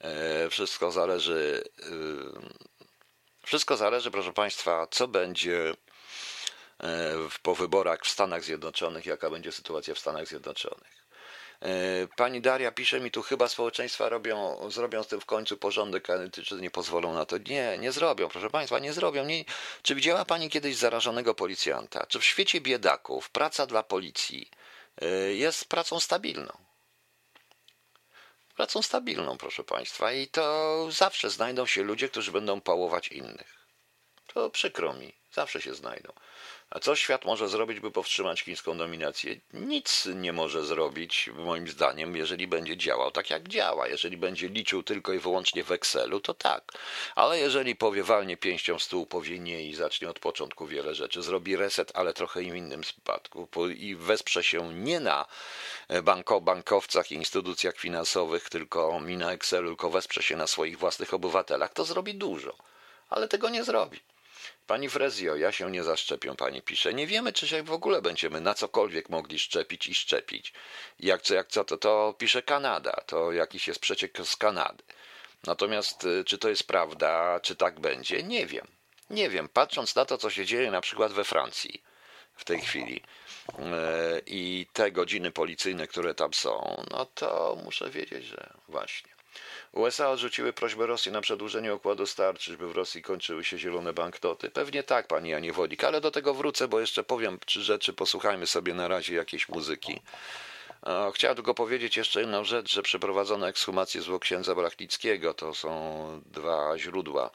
E, 0.04 0.50
wszystko 0.50 0.90
zależy. 0.90 1.64
E, 1.82 1.86
wszystko 3.46 3.76
zależy, 3.76 4.10
proszę 4.10 4.32
Państwa, 4.32 4.86
co 4.90 5.08
będzie 5.08 5.74
po 7.42 7.54
wyborach 7.54 8.00
w 8.04 8.08
Stanach 8.08 8.44
Zjednoczonych, 8.44 9.06
jaka 9.06 9.30
będzie 9.30 9.52
sytuacja 9.52 9.94
w 9.94 9.98
Stanach 9.98 10.26
Zjednoczonych. 10.26 11.04
E, 11.62 12.08
pani 12.16 12.40
Daria 12.40 12.72
pisze 12.72 13.00
mi 13.00 13.10
tu, 13.10 13.22
chyba 13.22 13.48
społeczeństwa 13.48 14.08
robią, 14.08 14.58
zrobią 14.70 15.02
z 15.02 15.06
tym 15.06 15.20
w 15.20 15.26
końcu 15.26 15.56
porządek, 15.56 16.10
ale 16.10 16.30
czy 16.30 16.54
nie 16.54 16.70
pozwolą 16.70 17.14
na 17.14 17.26
to? 17.26 17.38
Nie, 17.38 17.78
nie 17.78 17.92
zrobią, 17.92 18.28
proszę 18.28 18.50
Państwa, 18.50 18.78
nie 18.78 18.92
zrobią. 18.92 19.24
Nie. 19.24 19.44
Czy 19.82 19.94
widziała 19.94 20.24
Pani 20.24 20.50
kiedyś 20.50 20.76
zarażonego 20.76 21.34
policjanta? 21.34 22.06
Czy 22.06 22.18
w 22.18 22.24
świecie 22.24 22.60
biedaków 22.60 23.30
praca 23.30 23.66
dla 23.66 23.82
policji 23.82 24.50
e, 25.02 25.06
jest 25.34 25.64
pracą 25.64 26.00
stabilną? 26.00 26.63
Pracą 28.54 28.82
stabilną, 28.82 29.38
proszę 29.38 29.64
Państwa, 29.64 30.12
i 30.12 30.28
to 30.28 30.86
zawsze 30.90 31.30
znajdą 31.30 31.66
się 31.66 31.82
ludzie, 31.82 32.08
którzy 32.08 32.32
będą 32.32 32.60
pałować 32.60 33.08
innych. 33.08 33.66
To 34.26 34.50
przykro 34.50 34.94
mi, 34.94 35.12
zawsze 35.34 35.60
się 35.62 35.74
znajdą. 35.74 36.12
A 36.70 36.80
co 36.80 36.96
świat 36.96 37.24
może 37.24 37.48
zrobić, 37.48 37.80
by 37.80 37.90
powstrzymać 37.90 38.40
chińską 38.40 38.78
dominację? 38.78 39.36
Nic 39.52 40.06
nie 40.14 40.32
może 40.32 40.64
zrobić, 40.64 41.30
moim 41.34 41.68
zdaniem, 41.68 42.16
jeżeli 42.16 42.46
będzie 42.46 42.76
działał 42.76 43.10
tak, 43.10 43.30
jak 43.30 43.48
działa. 43.48 43.88
Jeżeli 43.88 44.16
będzie 44.16 44.48
liczył 44.48 44.82
tylko 44.82 45.12
i 45.12 45.18
wyłącznie 45.18 45.64
w 45.64 45.72
Excelu, 45.72 46.20
to 46.20 46.34
tak. 46.34 46.72
Ale 47.14 47.38
jeżeli 47.38 47.76
powie 47.76 48.02
walnie 48.02 48.36
pięścią 48.36 48.78
w 48.78 48.82
stół, 48.82 49.06
powie 49.06 49.38
nie 49.38 49.62
i 49.62 49.74
zacznie 49.74 50.10
od 50.10 50.18
początku 50.18 50.66
wiele 50.66 50.94
rzeczy, 50.94 51.22
zrobi 51.22 51.56
reset, 51.56 51.92
ale 51.94 52.12
trochę 52.12 52.40
w 52.40 52.56
innym 52.56 52.80
przypadku 52.80 53.48
i 53.68 53.96
wesprze 53.96 54.42
się 54.42 54.74
nie 54.74 55.00
na 55.00 55.26
banko, 56.02 56.40
bankowcach 56.40 57.12
i 57.12 57.14
instytucjach 57.14 57.76
finansowych, 57.76 58.48
tylko 58.48 59.00
mi 59.00 59.16
na 59.16 59.32
Excelu, 59.32 59.68
tylko 59.68 59.90
wesprze 59.90 60.22
się 60.22 60.36
na 60.36 60.46
swoich 60.46 60.78
własnych 60.78 61.14
obywatelach, 61.14 61.72
to 61.72 61.84
zrobi 61.84 62.14
dużo. 62.14 62.56
Ale 63.10 63.28
tego 63.28 63.48
nie 63.48 63.64
zrobi. 63.64 64.00
Pani 64.66 64.88
Frezio, 64.88 65.36
ja 65.36 65.52
się 65.52 65.70
nie 65.70 65.82
zaszczepię, 65.82 66.34
pani 66.36 66.62
pisze. 66.62 66.94
Nie 66.94 67.06
wiemy, 67.06 67.32
czy 67.32 67.48
się 67.48 67.62
w 67.62 67.72
ogóle 67.72 68.02
będziemy 68.02 68.40
na 68.40 68.54
cokolwiek 68.54 69.08
mogli 69.08 69.38
szczepić 69.38 69.86
i 69.86 69.94
szczepić. 69.94 70.52
Jak 71.00 71.22
co, 71.22 71.34
jak 71.34 71.48
co, 71.48 71.64
to, 71.64 71.76
to 71.76 72.14
pisze 72.18 72.42
Kanada, 72.42 72.92
to 73.06 73.32
jakiś 73.32 73.68
jest 73.68 73.80
przeciek 73.80 74.18
z 74.24 74.36
Kanady. 74.36 74.82
Natomiast 75.46 76.04
y, 76.04 76.24
czy 76.24 76.38
to 76.38 76.48
jest 76.48 76.66
prawda, 76.66 77.40
czy 77.40 77.56
tak 77.56 77.80
będzie, 77.80 78.22
nie 78.22 78.46
wiem. 78.46 78.66
Nie 79.10 79.30
wiem, 79.30 79.48
patrząc 79.48 79.94
na 79.94 80.04
to, 80.04 80.18
co 80.18 80.30
się 80.30 80.46
dzieje 80.46 80.70
na 80.70 80.80
przykład 80.80 81.12
we 81.12 81.24
Francji 81.24 81.82
w 82.34 82.44
tej 82.44 82.60
chwili 82.60 82.96
y, 82.96 83.62
i 84.26 84.66
te 84.72 84.92
godziny 84.92 85.30
policyjne, 85.30 85.86
które 85.86 86.14
tam 86.14 86.34
są, 86.34 86.84
no 86.90 87.06
to 87.06 87.58
muszę 87.64 87.90
wiedzieć, 87.90 88.24
że 88.24 88.54
właśnie. 88.68 89.13
USA 89.72 90.10
odrzuciły 90.10 90.52
prośbę 90.52 90.86
Rosji 90.86 91.12
na 91.12 91.20
przedłużenie 91.20 91.74
układu 91.74 92.06
starczy, 92.06 92.50
żeby 92.50 92.68
w 92.68 92.76
Rosji 92.76 93.02
kończyły 93.02 93.44
się 93.44 93.58
zielone 93.58 93.92
banknoty. 93.92 94.50
Pewnie 94.50 94.82
tak, 94.82 95.06
pani 95.06 95.30
Janie 95.30 95.52
Wodik, 95.52 95.84
ale 95.84 96.00
do 96.00 96.10
tego 96.10 96.34
wrócę, 96.34 96.68
bo 96.68 96.80
jeszcze 96.80 97.04
powiem 97.04 97.38
trzy 97.46 97.62
rzeczy. 97.62 97.92
Posłuchajmy 97.92 98.46
sobie 98.46 98.74
na 98.74 98.88
razie 98.88 99.14
jakiejś 99.14 99.48
muzyki. 99.48 100.00
Chciałem 101.14 101.36
tylko 101.36 101.54
powiedzieć 101.54 101.96
jeszcze 101.96 102.20
jedną 102.20 102.44
rzecz, 102.44 102.72
że 102.72 102.82
przeprowadzono 102.82 103.48
ekshumację 103.48 104.02
zwłok 104.02 104.22
księdza 104.22 104.54
Brachlickiego. 104.54 105.34
To 105.34 105.54
są 105.54 106.22
dwa 106.26 106.78
źródła 106.78 107.30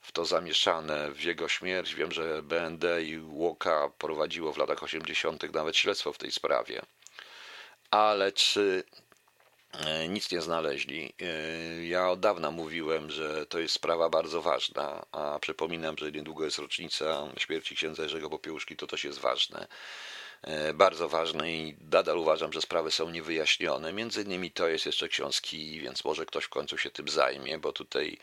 w 0.00 0.12
to 0.12 0.24
zamieszane 0.24 1.10
w 1.10 1.22
jego 1.22 1.48
śmierć. 1.48 1.94
Wiem, 1.94 2.12
że 2.12 2.42
BND 2.42 3.02
i 3.02 3.18
Łoka 3.18 3.90
prowadziło 3.98 4.52
w 4.52 4.58
latach 4.58 4.82
80. 4.82 5.54
nawet 5.54 5.76
śledztwo 5.76 6.12
w 6.12 6.18
tej 6.18 6.30
sprawie. 6.30 6.82
Ale 7.90 8.32
czy 8.32 8.84
nic 10.08 10.30
nie 10.32 10.40
znaleźli. 10.40 11.12
E, 11.22 11.84
ja 11.84 12.10
od 12.10 12.20
dawna 12.20 12.50
mówiłem, 12.50 13.10
że 13.10 13.46
to 13.46 13.58
jest 13.58 13.74
sprawa 13.74 14.08
bardzo 14.08 14.42
ważna, 14.42 15.06
a 15.12 15.38
przypominam, 15.38 15.98
że 15.98 16.12
niedługo 16.12 16.44
jest 16.44 16.58
rocznica 16.58 17.28
śmierci 17.38 17.76
księdza 17.76 18.02
Jerzego 18.02 18.30
Popiełuszki, 18.30 18.76
to 18.76 18.86
też 18.86 19.04
jest 19.04 19.18
ważne. 19.18 19.66
E, 20.42 20.74
bardzo 20.74 21.08
ważne 21.08 21.52
i 21.52 21.76
nadal 21.90 22.18
uważam, 22.18 22.52
że 22.52 22.60
sprawy 22.60 22.90
są 22.90 23.10
niewyjaśnione. 23.10 23.92
Między 23.92 24.22
innymi 24.22 24.50
to 24.50 24.68
jest 24.68 24.86
jeszcze 24.86 25.08
książki, 25.08 25.80
więc 25.80 26.04
może 26.04 26.26
ktoś 26.26 26.44
w 26.44 26.48
końcu 26.48 26.78
się 26.78 26.90
tym 26.90 27.08
zajmie, 27.08 27.58
bo 27.58 27.72
tutaj 27.72 28.18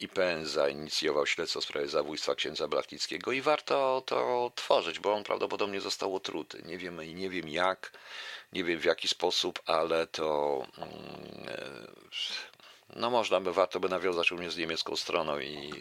IPN 0.00 0.46
zainicjował 0.46 1.26
śledztwo 1.26 1.60
w 1.60 1.64
sprawie 1.64 1.88
zabójstwa 1.88 2.34
księdza 2.34 2.68
Blachnickiego 2.68 3.32
i 3.32 3.40
warto 3.40 4.02
to 4.06 4.52
tworzyć, 4.54 4.98
bo 4.98 5.14
on 5.14 5.24
prawdopodobnie 5.24 5.80
został 5.80 6.14
otruty. 6.14 6.62
Nie 6.64 6.78
wiem, 6.78 7.00
nie 7.14 7.30
wiem 7.30 7.48
jak 7.48 7.92
nie 8.52 8.64
wiem 8.64 8.80
w 8.80 8.84
jaki 8.84 9.08
sposób, 9.08 9.62
ale 9.66 10.06
to 10.06 10.62
mm, 10.78 10.90
e, 11.48 11.86
no 12.96 13.10
można 13.10 13.40
by, 13.40 13.52
warto 13.52 13.80
by 13.80 13.88
nawiązać 13.88 14.30
również 14.30 14.54
z 14.54 14.58
niemiecką 14.58 14.96
stroną, 14.96 15.38
i, 15.38 15.72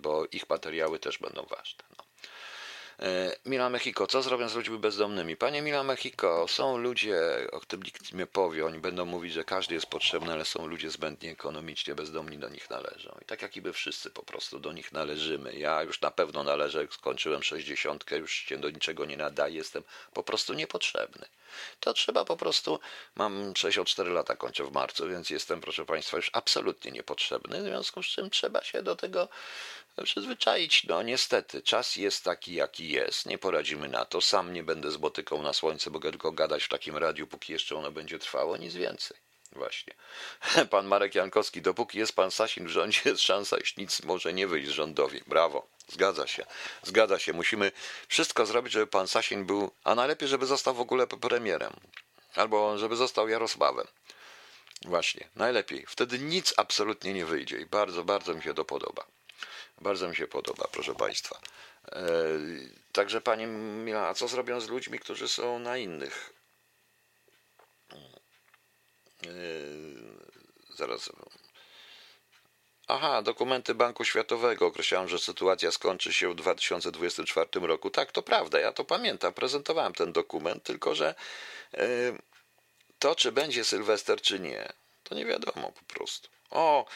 bo 0.00 0.26
ich 0.32 0.50
materiały 0.50 0.98
też 0.98 1.18
będą 1.18 1.42
ważne. 1.42 1.84
No. 1.98 2.05
E, 3.00 3.36
Mila 3.46 3.70
Mexico, 3.70 4.06
co 4.06 4.22
zrobią 4.22 4.48
z 4.48 4.54
ludźmi 4.54 4.78
bezdomnymi? 4.78 5.36
Panie 5.36 5.62
Mila 5.62 5.82
Mexico, 5.82 6.48
są 6.48 6.78
ludzie, 6.78 7.20
o 7.52 7.60
którym 7.60 7.82
nikt 7.82 8.12
nie 8.12 8.26
powie, 8.26 8.66
oni 8.66 8.78
będą 8.78 9.04
mówić, 9.04 9.32
że 9.32 9.44
każdy 9.44 9.74
jest 9.74 9.86
potrzebny, 9.86 10.32
ale 10.32 10.44
są 10.44 10.66
ludzie 10.66 10.90
zbędni 10.90 11.28
ekonomicznie, 11.28 11.94
bezdomni 11.94 12.38
do 12.38 12.48
nich 12.48 12.70
należą. 12.70 13.18
I 13.22 13.24
tak 13.24 13.42
jak 13.42 13.56
i 13.56 13.62
my 13.62 13.72
wszyscy 13.72 14.10
po 14.10 14.22
prostu 14.22 14.58
do 14.58 14.72
nich 14.72 14.92
należymy. 14.92 15.56
Ja 15.56 15.82
już 15.82 16.00
na 16.00 16.10
pewno 16.10 16.42
należę, 16.42 16.86
skończyłem 16.90 17.42
60, 17.42 18.10
już 18.10 18.32
się 18.32 18.58
do 18.58 18.70
niczego 18.70 19.04
nie 19.04 19.16
nadaję, 19.16 19.56
jestem 19.56 19.82
po 20.12 20.22
prostu 20.22 20.54
niepotrzebny. 20.54 21.26
To 21.80 21.92
trzeba 21.92 22.24
po 22.24 22.36
prostu, 22.36 22.80
mam 23.14 23.52
64 23.56 24.10
lata, 24.10 24.36
kończę 24.36 24.64
w 24.64 24.72
marcu, 24.72 25.08
więc 25.08 25.30
jestem, 25.30 25.60
proszę 25.60 25.84
Państwa, 25.84 26.16
już 26.16 26.30
absolutnie 26.32 26.90
niepotrzebny, 26.90 27.62
w 27.62 27.64
związku 27.64 28.02
z 28.02 28.06
czym 28.06 28.30
trzeba 28.30 28.64
się 28.64 28.82
do 28.82 28.96
tego 28.96 29.28
przyzwyczaić. 30.04 30.84
No 30.84 31.02
niestety, 31.02 31.62
czas 31.62 31.96
jest 31.96 32.24
taki, 32.24 32.54
jaki 32.54 32.88
jest. 32.88 33.26
Nie 33.26 33.38
poradzimy 33.38 33.88
na 33.88 34.04
to. 34.04 34.20
Sam 34.20 34.52
nie 34.52 34.62
będę 34.62 34.90
z 34.90 34.96
botyką 34.96 35.42
na 35.42 35.52
słońce, 35.52 35.90
mogę 35.90 36.10
tylko 36.10 36.32
gadać 36.32 36.64
w 36.64 36.68
takim 36.68 36.96
radiu, 36.96 37.26
póki 37.26 37.52
jeszcze 37.52 37.76
ono 37.76 37.90
będzie 37.90 38.18
trwało, 38.18 38.56
nic 38.56 38.74
więcej. 38.74 39.16
Właśnie. 39.52 39.94
Pan 40.70 40.86
Marek 40.86 41.14
Jankowski, 41.14 41.62
dopóki 41.62 41.98
jest 41.98 42.16
pan 42.16 42.30
Sasin 42.30 42.66
w 42.66 42.70
rządzie, 42.70 43.00
jest 43.04 43.22
szansa, 43.22 43.56
iż 43.56 43.76
nic 43.76 44.02
może 44.02 44.32
nie 44.32 44.46
wyjść 44.46 44.70
rządowi. 44.70 45.20
Brawo. 45.26 45.66
Zgadza 45.88 46.26
się. 46.26 46.46
Zgadza 46.82 47.18
się. 47.18 47.32
Musimy 47.32 47.72
wszystko 48.08 48.46
zrobić, 48.46 48.72
żeby 48.72 48.86
pan 48.86 49.08
Sasin 49.08 49.46
był, 49.46 49.70
a 49.84 49.94
najlepiej, 49.94 50.28
żeby 50.28 50.46
został 50.46 50.74
w 50.74 50.80
ogóle 50.80 51.06
premierem. 51.06 51.72
Albo 52.34 52.78
żeby 52.78 52.96
został 52.96 53.28
Jarosławem. 53.28 53.86
Właśnie, 54.84 55.28
najlepiej. 55.36 55.84
Wtedy 55.88 56.18
nic 56.18 56.54
absolutnie 56.56 57.14
nie 57.14 57.26
wyjdzie 57.26 57.58
i 57.58 57.66
bardzo, 57.66 58.04
bardzo 58.04 58.34
mi 58.34 58.42
się 58.42 58.54
to 58.54 58.64
podoba. 58.64 59.06
Bardzo 59.80 60.08
mi 60.08 60.16
się 60.16 60.26
podoba, 60.26 60.68
proszę 60.72 60.94
Państwa. 60.94 61.40
E, 61.92 62.02
także 62.92 63.20
Pani 63.20 63.46
Mila, 63.46 64.08
a 64.08 64.14
co 64.14 64.28
zrobią 64.28 64.60
z 64.60 64.68
ludźmi, 64.68 64.98
którzy 64.98 65.28
są 65.28 65.58
na 65.58 65.76
innych? 65.76 66.32
E, 69.26 69.28
zaraz. 70.74 71.10
Aha, 72.88 73.22
dokumenty 73.22 73.74
Banku 73.74 74.04
Światowego 74.04 74.66
określają, 74.66 75.08
że 75.08 75.18
sytuacja 75.18 75.70
skończy 75.70 76.12
się 76.12 76.30
w 76.30 76.34
2024 76.34 77.66
roku. 77.66 77.90
Tak, 77.90 78.12
to 78.12 78.22
prawda, 78.22 78.60
ja 78.60 78.72
to 78.72 78.84
pamiętam, 78.84 79.32
prezentowałem 79.32 79.92
ten 79.92 80.12
dokument, 80.12 80.62
tylko 80.62 80.94
że 80.94 81.14
yy, 81.72 82.18
to, 82.98 83.14
czy 83.14 83.32
będzie 83.32 83.64
Sylwester, 83.64 84.20
czy 84.20 84.40
nie, 84.40 84.68
to 85.04 85.14
nie 85.14 85.26
wiadomo 85.26 85.72
po 85.72 85.94
prostu. 85.94 86.28
O, 86.50 86.86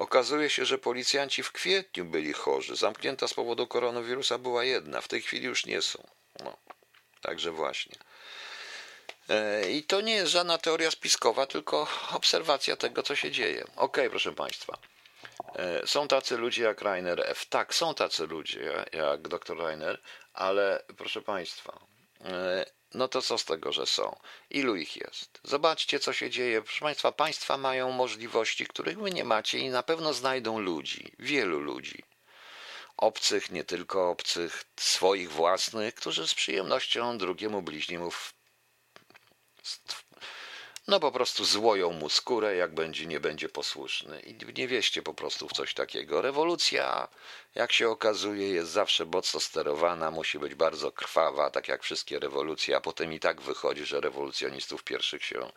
okazuje 0.00 0.50
się, 0.50 0.64
że 0.64 0.78
policjanci 0.78 1.42
w 1.42 1.52
kwietniu 1.52 2.04
byli 2.04 2.32
chorzy. 2.32 2.76
Zamknięta 2.76 3.28
z 3.28 3.34
powodu 3.34 3.66
koronawirusa 3.66 4.38
była 4.38 4.64
jedna, 4.64 5.00
w 5.00 5.08
tej 5.08 5.22
chwili 5.22 5.44
już 5.46 5.66
nie 5.66 5.82
są. 5.82 6.06
No, 6.44 6.56
także 7.20 7.50
właśnie. 7.50 7.96
E, 9.28 9.70
I 9.70 9.82
to 9.82 10.00
nie 10.00 10.14
jest 10.14 10.32
żadna 10.32 10.58
teoria 10.58 10.90
spiskowa, 10.90 11.46
tylko 11.46 11.88
obserwacja 12.12 12.76
tego, 12.76 13.02
co 13.02 13.16
się 13.16 13.30
dzieje. 13.30 13.64
Ok, 13.76 13.98
proszę 14.10 14.32
Państwa. 14.32 14.78
E, 15.56 15.86
są 15.86 16.08
tacy 16.08 16.36
ludzie 16.36 16.62
jak 16.62 16.82
Rainer 16.82 17.22
F. 17.26 17.46
Tak, 17.46 17.74
są 17.74 17.94
tacy 17.94 18.26
ludzie 18.26 18.84
jak 18.92 19.28
dr 19.28 19.58
Rainer, 19.58 20.00
ale 20.32 20.82
proszę 20.96 21.22
Państwa, 21.22 21.80
e, 22.24 22.64
no 22.94 23.08
to 23.08 23.22
co 23.22 23.38
z 23.38 23.44
tego, 23.44 23.72
że 23.72 23.86
są? 23.86 24.16
Ilu 24.50 24.76
ich 24.76 24.96
jest? 24.96 25.40
Zobaczcie, 25.44 26.00
co 26.00 26.12
się 26.12 26.30
dzieje. 26.30 26.62
Proszę 26.62 26.80
Państwa, 26.80 27.12
Państwa 27.12 27.56
mają 27.56 27.90
możliwości, 27.92 28.66
których 28.66 28.98
Wy 28.98 29.10
nie 29.10 29.24
macie 29.24 29.58
i 29.58 29.68
na 29.68 29.82
pewno 29.82 30.14
znajdą 30.14 30.58
ludzi, 30.58 31.12
wielu 31.18 31.60
ludzi. 31.60 32.02
Obcych, 32.96 33.50
nie 33.50 33.64
tylko 33.64 34.10
obcych, 34.10 34.64
swoich 34.76 35.32
własnych, 35.32 35.94
którzy 35.94 36.28
z 36.28 36.34
przyjemnością 36.34 37.18
drugiemu 37.18 37.62
bliźniemu 37.62 38.10
no 40.90 41.00
po 41.00 41.12
prostu 41.12 41.44
złoją 41.44 41.92
mu 41.92 42.08
skórę, 42.08 42.56
jak 42.56 42.74
będzie, 42.74 43.06
nie 43.06 43.20
będzie 43.20 43.48
posłuszny. 43.48 44.20
I 44.20 44.36
nie 44.58 44.68
wieście 44.68 45.02
po 45.02 45.14
prostu 45.14 45.48
w 45.48 45.52
coś 45.52 45.74
takiego. 45.74 46.22
Rewolucja, 46.22 47.08
jak 47.54 47.72
się 47.72 47.88
okazuje, 47.88 48.48
jest 48.48 48.70
zawsze 48.70 49.04
mocno 49.04 49.40
sterowana, 49.40 50.10
musi 50.10 50.38
być 50.38 50.54
bardzo 50.54 50.92
krwawa, 50.92 51.50
tak 51.50 51.68
jak 51.68 51.82
wszystkie 51.82 52.18
rewolucje, 52.18 52.76
a 52.76 52.80
potem 52.80 53.12
i 53.12 53.20
tak 53.20 53.40
wychodzi, 53.40 53.86
że 53.86 54.00
rewolucjonistów 54.00 54.84
pierwszych 54.84 55.24
się 55.24 55.52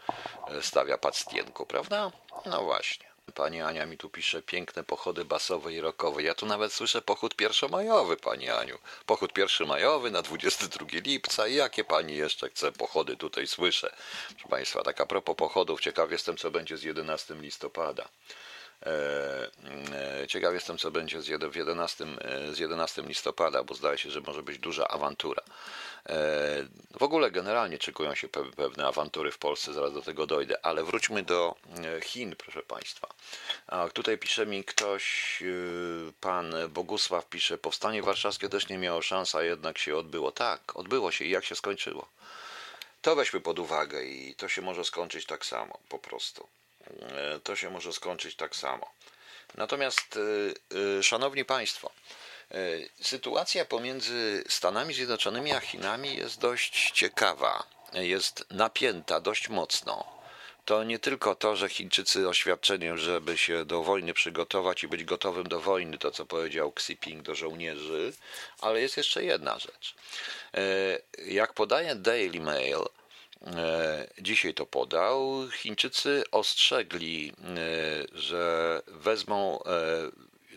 e, 0.47 0.61
stawia 0.61 0.97
pactienku, 0.97 1.65
prawda? 1.65 2.11
No 2.45 2.63
właśnie. 2.63 3.12
Pani 3.31 3.61
Ania 3.61 3.85
mi 3.85 3.97
tu 3.97 4.09
pisze 4.09 4.41
piękne 4.41 4.83
pochody 4.83 5.25
basowe 5.25 5.73
i 5.73 5.81
rokowe. 5.81 6.23
Ja 6.23 6.33
tu 6.33 6.45
nawet 6.45 6.73
słyszę 6.73 7.01
pochód 7.01 7.35
pierwszomajowy, 7.35 8.17
Pani 8.17 8.49
Aniu. 8.49 8.77
Pochód 9.05 9.33
pierwszomajowy 9.33 10.11
na 10.11 10.21
22 10.21 10.85
lipca. 10.91 11.47
I 11.47 11.55
jakie 11.55 11.83
Pani 11.83 12.15
jeszcze 12.15 12.49
chce 12.49 12.71
pochody 12.71 13.17
tutaj 13.17 13.47
słyszę? 13.47 13.93
Proszę 14.27 14.49
Państwa, 14.49 14.83
tak 14.83 15.01
a 15.01 15.05
propos 15.05 15.35
pochodów, 15.35 15.81
ciekaw 15.81 16.11
jestem, 16.11 16.37
co 16.37 16.51
będzie 16.51 16.77
z 16.77 16.83
11 16.83 17.35
listopada. 17.35 18.09
E, 18.85 18.91
e, 20.21 20.27
ciekaw 20.27 20.53
jestem, 20.53 20.77
co 20.77 20.91
będzie 20.91 21.21
z 21.21 21.27
11, 21.27 22.05
z 22.53 22.59
11 22.59 23.01
listopada, 23.01 23.63
bo 23.63 23.73
zdaje 23.75 23.97
się, 23.97 24.11
że 24.11 24.21
może 24.21 24.43
być 24.43 24.57
duża 24.57 24.87
awantura. 24.87 25.43
E, 26.09 26.15
w 26.99 27.03
ogóle 27.03 27.31
generalnie 27.31 27.77
czykują 27.77 28.15
się 28.15 28.27
pewne 28.55 28.87
awantury 28.87 29.31
w 29.31 29.37
Polsce, 29.37 29.73
zaraz 29.73 29.93
do 29.93 30.01
tego 30.01 30.27
dojdę, 30.27 30.65
ale 30.65 30.83
wróćmy 30.83 31.23
do 31.23 31.55
Chin, 32.03 32.35
proszę 32.35 32.63
Państwa. 32.63 33.07
Tutaj 33.93 34.17
pisze 34.17 34.45
mi 34.45 34.63
ktoś, 34.63 35.43
pan 36.21 36.53
Bogusław 36.69 37.25
pisze, 37.25 37.57
powstanie 37.57 38.03
warszawskie 38.03 38.49
też 38.49 38.69
nie 38.69 38.77
miało 38.77 39.01
szans, 39.01 39.35
a 39.35 39.43
jednak 39.43 39.77
się 39.77 39.97
odbyło. 39.97 40.31
Tak, 40.31 40.75
odbyło 40.75 41.11
się 41.11 41.25
i 41.25 41.29
jak 41.29 41.45
się 41.45 41.55
skończyło? 41.55 42.07
To 43.01 43.15
weźmy 43.15 43.41
pod 43.41 43.59
uwagę 43.59 44.03
i 44.03 44.35
to 44.35 44.47
się 44.49 44.61
może 44.61 44.85
skończyć 44.85 45.25
tak 45.25 45.45
samo, 45.45 45.79
po 45.89 45.99
prostu. 45.99 46.47
E, 47.01 47.39
to 47.39 47.55
się 47.55 47.69
może 47.69 47.93
skończyć 47.93 48.35
tak 48.35 48.55
samo. 48.55 48.91
Natomiast, 49.55 50.17
e, 50.17 50.99
e, 50.99 51.03
szanowni 51.03 51.45
państwo, 51.45 51.91
sytuacja 53.01 53.65
pomiędzy 53.65 54.43
Stanami 54.47 54.93
Zjednoczonymi 54.93 55.51
a 55.51 55.59
Chinami 55.59 56.15
jest 56.15 56.39
dość 56.39 56.91
ciekawa, 56.91 57.63
jest 57.93 58.45
napięta 58.51 59.19
dość 59.19 59.49
mocno. 59.49 60.23
To 60.65 60.83
nie 60.83 60.99
tylko 60.99 61.35
to, 61.35 61.55
że 61.55 61.69
Chińczycy 61.69 62.29
oświadczeniem, 62.29 62.97
żeby 62.97 63.37
się 63.37 63.65
do 63.65 63.83
wojny 63.83 64.13
przygotować 64.13 64.83
i 64.83 64.87
być 64.87 65.03
gotowym 65.03 65.47
do 65.47 65.59
wojny, 65.59 65.97
to 65.97 66.11
co 66.11 66.25
powiedział 66.25 66.69
Xi 66.69 66.93
Jinping 66.93 67.23
do 67.23 67.35
żołnierzy, 67.35 68.13
ale 68.61 68.81
jest 68.81 68.97
jeszcze 68.97 69.23
jedna 69.23 69.59
rzecz. 69.59 69.95
Jak 71.25 71.53
podaje 71.53 71.95
Daily 71.95 72.39
Mail, 72.39 72.79
E, 73.47 74.07
dzisiaj 74.21 74.53
to 74.53 74.65
podał. 74.65 75.47
Chińczycy 75.51 76.23
ostrzegli, 76.31 77.33
e, 77.43 78.17
że 78.17 78.81
wezmą 78.87 79.63
e, 79.63 79.69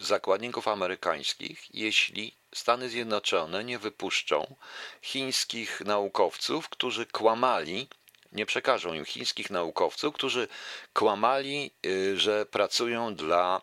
zakładników 0.01 0.69
amerykańskich, 0.69 1.75
jeśli 1.75 2.35
Stany 2.55 2.89
Zjednoczone 2.89 3.65
nie 3.65 3.79
wypuszczą 3.79 4.57
chińskich 5.03 5.81
naukowców, 5.81 6.69
którzy 6.69 7.07
kłamali, 7.07 7.89
nie 8.33 8.47
przekażą 8.47 8.95
im 8.95 9.05
chińskich 9.05 9.51
naukowców, 9.51 10.15
którzy 10.15 10.49
kłamali, 10.95 11.71
że 12.15 12.47
pracują 12.47 13.15
dla 13.15 13.63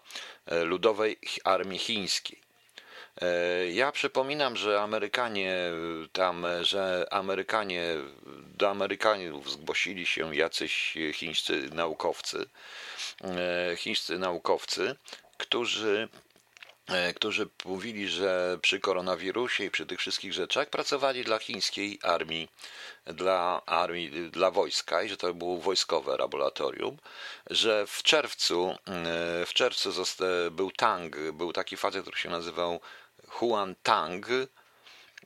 ludowej 0.65 1.19
armii 1.43 1.79
chińskiej. 1.79 2.43
E, 3.21 3.71
ja 3.71 3.91
przypominam, 3.91 4.55
że 4.55 4.81
Amerykanie 4.81 5.57
tam, 6.11 6.45
że 6.61 7.07
Amerykanie, 7.11 7.95
do 8.57 8.69
Amerykanów 8.69 9.51
zgłosili 9.51 10.05
się 10.05 10.35
jacyś 10.35 10.97
chińscy 11.13 11.69
naukowcy, 11.73 12.45
e, 13.23 13.75
chińscy 13.75 14.17
naukowcy, 14.17 14.95
którzy 15.37 16.09
e, 16.13 16.22
którzy 17.15 17.49
mówili, 17.65 18.07
że 18.07 18.57
przy 18.61 18.79
koronawirusie 18.79 19.63
i 19.63 19.71
przy 19.71 19.85
tych 19.85 19.99
wszystkich 19.99 20.33
rzeczach 20.33 20.69
pracowali 20.69 21.23
dla 21.23 21.39
chińskiej 21.39 21.99
armii, 22.03 22.49
dla 23.05 23.61
armii, 23.65 24.29
dla 24.31 24.51
wojska 24.51 25.03
i 25.03 25.09
że 25.09 25.17
to 25.17 25.33
było 25.33 25.57
wojskowe 25.57 26.17
laboratorium, 26.17 26.97
że 27.49 27.87
w 27.87 28.03
czerwcu, 28.03 28.75
w 29.45 29.53
czerwcu 29.53 29.91
był 30.51 30.71
Tang, 30.71 31.15
był 31.33 31.53
taki 31.53 31.77
facet, 31.77 32.01
który 32.01 32.17
się 32.17 32.29
nazywał 32.29 32.79
Huan 33.27 33.75
Tang. 33.83 34.25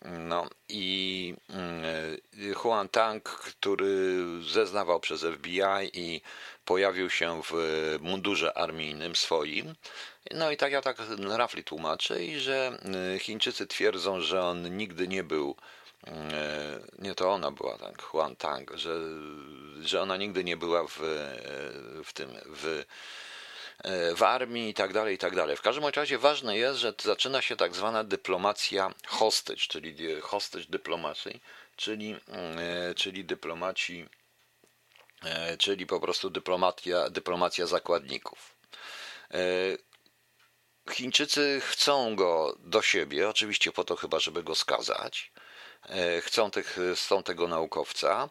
No 0.05 0.49
i 0.69 1.35
mm, 1.49 2.55
Huan 2.55 2.89
Tang, 2.89 3.23
który 3.23 4.23
zeznawał 4.41 4.99
przez 4.99 5.21
FBI 5.21 5.89
i 5.93 6.21
pojawił 6.65 7.09
się 7.09 7.41
w 7.43 7.53
mundurze 8.01 8.57
armijnym 8.57 9.15
swoim. 9.15 9.75
No 10.31 10.51
i 10.51 10.57
tak 10.57 10.71
ja 10.71 10.81
tak 10.81 10.97
rafli 11.29 11.63
tłumaczę 11.63 12.23
i 12.23 12.39
że 12.39 12.79
y, 13.15 13.19
Chińczycy 13.19 13.67
twierdzą, 13.67 14.21
że 14.21 14.41
on 14.41 14.77
nigdy 14.77 15.07
nie 15.07 15.23
był 15.23 15.55
y, 16.07 16.11
nie 16.99 17.15
to 17.15 17.31
ona 17.31 17.51
była 17.51 17.77
tak, 17.77 18.01
Huan 18.01 18.35
Tang, 18.35 18.71
że, 18.75 18.99
że 19.81 20.01
ona 20.01 20.17
nigdy 20.17 20.43
nie 20.43 20.57
była 20.57 20.87
w, 20.87 20.99
w 22.03 22.13
tym, 22.13 22.29
w 22.45 22.83
w 24.15 24.23
armii 24.23 24.69
i 24.69 24.73
tak 24.73 24.93
dalej, 24.93 25.15
i 25.15 25.17
tak 25.17 25.35
dalej. 25.35 25.55
W 25.55 25.61
każdym 25.61 25.85
razie 25.85 26.17
ważne 26.17 26.57
jest, 26.57 26.79
że 26.79 26.93
zaczyna 27.03 27.41
się 27.41 27.55
tak 27.55 27.75
zwana 27.75 28.03
dyplomacja 28.03 28.93
hostage, 29.07 29.59
czyli 29.59 30.21
hostage 30.21 30.65
dyplomacji, 30.69 31.41
czyli, 31.75 32.15
e, 32.31 32.93
czyli 32.95 33.25
dyplomaci, 33.25 34.05
e, 35.23 35.57
czyli 35.57 35.85
po 35.85 35.99
prostu 35.99 36.29
dyplomatia, 36.29 37.09
dyplomacja 37.09 37.65
zakładników. 37.65 38.57
Chińczycy 40.91 41.61
chcą 41.63 42.15
go 42.15 42.55
do 42.59 42.81
siebie, 42.81 43.29
oczywiście 43.29 43.71
po 43.71 43.83
to 43.83 43.95
chyba, 43.95 44.19
żeby 44.19 44.43
go 44.43 44.55
skazać. 44.55 45.31
Chcą, 46.21 46.51
tych, 46.51 46.77
chcą 46.95 47.23
tego 47.23 47.47
naukowca 47.47 48.29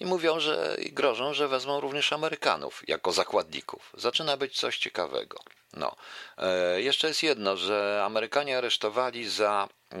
i 0.00 0.06
mówią, 0.06 0.40
że 0.40 0.76
i 0.78 0.92
grożą, 0.92 1.34
że 1.34 1.48
wezmą 1.48 1.80
również 1.80 2.12
Amerykanów 2.12 2.82
jako 2.88 3.12
zakładników. 3.12 3.92
Zaczyna 3.96 4.36
być 4.36 4.60
coś 4.60 4.78
ciekawego. 4.78 5.38
No. 5.76 5.96
E, 6.38 6.80
jeszcze 6.80 7.08
jest 7.08 7.22
jedno, 7.22 7.56
że 7.56 8.02
Amerykanie 8.04 8.58
aresztowali 8.58 9.28
za 9.28 9.68
e, 9.92 9.98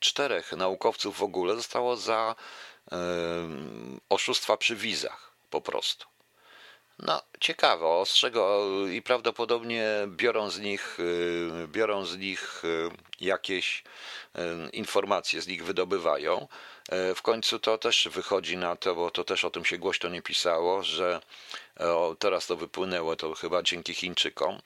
czterech 0.00 0.52
naukowców 0.52 1.18
w 1.18 1.22
ogóle 1.22 1.56
zostało 1.56 1.96
za 1.96 2.34
e, 2.92 2.96
oszustwa 4.08 4.56
przy 4.56 4.76
wizach 4.76 5.32
po 5.50 5.60
prostu. 5.60 6.06
No, 7.02 7.22
ciekawe, 7.40 7.86
ostrzego 7.86 8.60
i 8.86 9.02
prawdopodobnie 9.02 9.84
biorą 10.06 10.50
z 10.50 10.58
nich, 10.60 10.98
e, 11.64 11.68
biorą 11.68 12.06
z 12.06 12.16
nich 12.16 12.62
e, 12.64 12.68
jakieś 13.24 13.84
e, 14.34 14.70
informacje, 14.72 15.40
z 15.40 15.46
nich 15.46 15.64
wydobywają. 15.64 16.48
W 17.14 17.22
końcu 17.22 17.58
to 17.58 17.78
też 17.78 18.08
wychodzi 18.12 18.56
na 18.56 18.76
to, 18.76 18.94
bo 18.94 19.10
to 19.10 19.24
też 19.24 19.44
o 19.44 19.50
tym 19.50 19.64
się 19.64 19.78
głośno 19.78 20.08
nie 20.08 20.22
pisało, 20.22 20.82
że 20.82 21.20
teraz 22.18 22.46
to 22.46 22.56
wypłynęło, 22.56 23.16
to 23.16 23.34
chyba 23.34 23.62
dzięki 23.62 23.94
Chińczykom. 23.94 24.58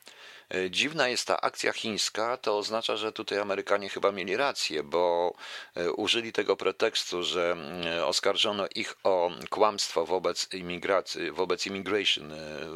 E, 0.55 0.70
dziwna 0.70 1.09
jest 1.09 1.26
ta 1.26 1.40
akcja 1.40 1.72
chińska, 1.72 2.36
to 2.36 2.59
oznacza, 2.59 2.97
że 2.97 3.12
tutaj 3.12 3.38
Amerykanie 3.38 3.88
chyba 3.88 4.12
mieli 4.12 4.36
rację, 4.36 4.82
bo 4.82 5.34
e, 5.74 5.92
użyli 5.92 6.32
tego 6.32 6.57
pretekstu, 6.57 7.22
że 7.22 7.57
oskarżono 8.05 8.66
ich 8.74 8.94
o 9.05 9.30
kłamstwo 9.51 10.07
wobec 10.07 10.55
imigracji, 10.55 11.30
wobec 11.30 11.66
immigration 11.66 12.34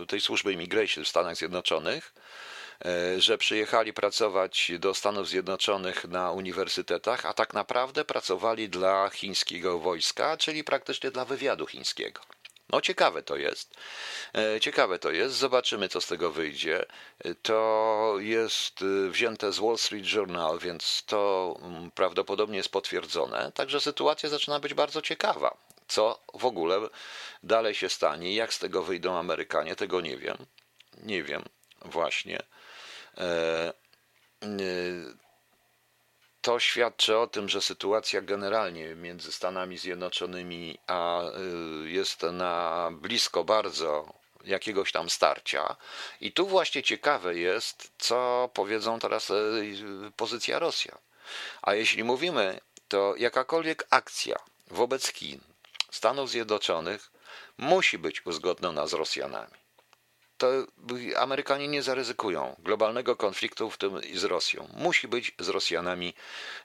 tej 0.08 0.20
służby 0.20 0.52
immigration 0.52 1.04
w 1.04 1.08
Stanach 1.08 1.36
Zjednoczonych, 1.36 2.14
że 3.18 3.38
przyjechali 3.38 3.92
pracować 3.92 4.72
do 4.78 4.94
Stanów 4.94 5.28
Zjednoczonych 5.28 6.04
na 6.04 6.30
uniwersytetach, 6.32 7.26
a 7.26 7.34
tak 7.34 7.54
naprawdę 7.54 8.04
pracowali 8.04 8.68
dla 8.68 9.10
chińskiego 9.10 9.78
wojska, 9.78 10.36
czyli 10.36 10.64
praktycznie 10.64 11.10
dla 11.10 11.24
wywiadu 11.24 11.66
chińskiego. 11.66 12.20
No 12.72 12.80
ciekawe 12.80 13.22
to 13.22 13.36
jest. 13.36 13.74
E, 14.34 14.60
ciekawe 14.60 14.98
to 14.98 15.10
jest. 15.10 15.34
Zobaczymy, 15.34 15.88
co 15.88 16.00
z 16.00 16.06
tego 16.06 16.30
wyjdzie. 16.30 16.84
To 17.42 18.14
jest 18.18 18.82
e, 18.82 19.10
wzięte 19.10 19.52
z 19.52 19.58
Wall 19.58 19.78
Street 19.78 20.12
Journal, 20.12 20.58
więc 20.58 21.02
to 21.06 21.54
mm, 21.62 21.90
prawdopodobnie 21.90 22.56
jest 22.56 22.68
potwierdzone. 22.68 23.52
Także 23.54 23.80
sytuacja 23.80 24.28
zaczyna 24.28 24.60
być 24.60 24.74
bardzo 24.74 25.02
ciekawa. 25.02 25.56
Co 25.88 26.20
w 26.34 26.44
ogóle 26.44 26.80
dalej 27.42 27.74
się 27.74 27.88
stanie, 27.88 28.34
jak 28.34 28.54
z 28.54 28.58
tego 28.58 28.82
wyjdą 28.82 29.16
Amerykanie, 29.16 29.76
tego 29.76 30.00
nie 30.00 30.16
wiem. 30.16 30.36
Nie 31.02 31.22
wiem, 31.22 31.44
właśnie. 31.84 32.42
E, 33.18 33.72
to 36.42 36.60
świadczy 36.60 37.18
o 37.18 37.26
tym, 37.26 37.48
że 37.48 37.60
sytuacja 37.60 38.20
generalnie 38.20 38.94
między 38.94 39.32
Stanami 39.32 39.78
Zjednoczonymi 39.78 40.78
a 40.86 41.22
y, 41.84 41.90
jest 41.90 42.22
na 42.22 42.88
blisko 42.92 43.44
bardzo 43.44 44.12
jakiegoś 44.44 44.92
tam 44.92 45.10
starcia. 45.10 45.76
I 46.20 46.32
tu 46.32 46.46
właśnie 46.46 46.82
ciekawe 46.82 47.34
jest, 47.38 47.92
co 47.98 48.50
powiedzą 48.54 48.98
teraz 48.98 49.30
y, 49.30 50.12
pozycja 50.16 50.58
Rosja. 50.58 50.98
A 51.62 51.74
jeśli 51.74 52.04
mówimy, 52.04 52.60
to 52.88 53.14
jakakolwiek 53.16 53.86
akcja 53.90 54.36
wobec 54.70 55.12
Chin, 55.12 55.40
Stanów 55.90 56.30
Zjednoczonych 56.30 57.10
musi 57.58 57.98
być 57.98 58.26
uzgodniona 58.26 58.86
z 58.86 58.92
Rosjanami 58.92 59.59
to 60.40 60.46
Amerykanie 61.16 61.68
nie 61.68 61.82
zaryzykują 61.82 62.56
globalnego 62.58 63.16
konfliktu, 63.16 63.70
w 63.70 63.78
tym 63.78 64.00
z 64.14 64.24
Rosją. 64.24 64.68
Musi 64.76 65.08
być 65.08 65.34
z 65.38 65.48
Rosjanami 65.48 66.14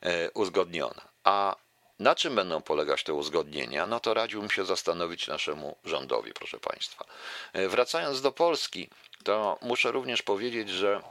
e, 0.01 0.31
uzgodniona. 0.31 1.01
A 1.23 1.55
na 1.99 2.15
czym 2.15 2.35
będą 2.35 2.61
polegać 2.61 3.03
te 3.03 3.13
uzgodnienia? 3.13 3.87
No 3.87 3.99
to 3.99 4.13
radziłbym 4.13 4.49
się 4.49 4.65
zastanowić 4.65 5.27
naszemu 5.27 5.77
rządowi, 5.85 6.33
proszę 6.33 6.59
Państwa. 6.59 7.05
E, 7.53 7.67
wracając 7.67 8.21
do 8.21 8.31
Polski, 8.31 8.89
to 9.23 9.59
muszę 9.61 9.91
również 9.91 10.21
powiedzieć, 10.21 10.69
że 10.69 11.01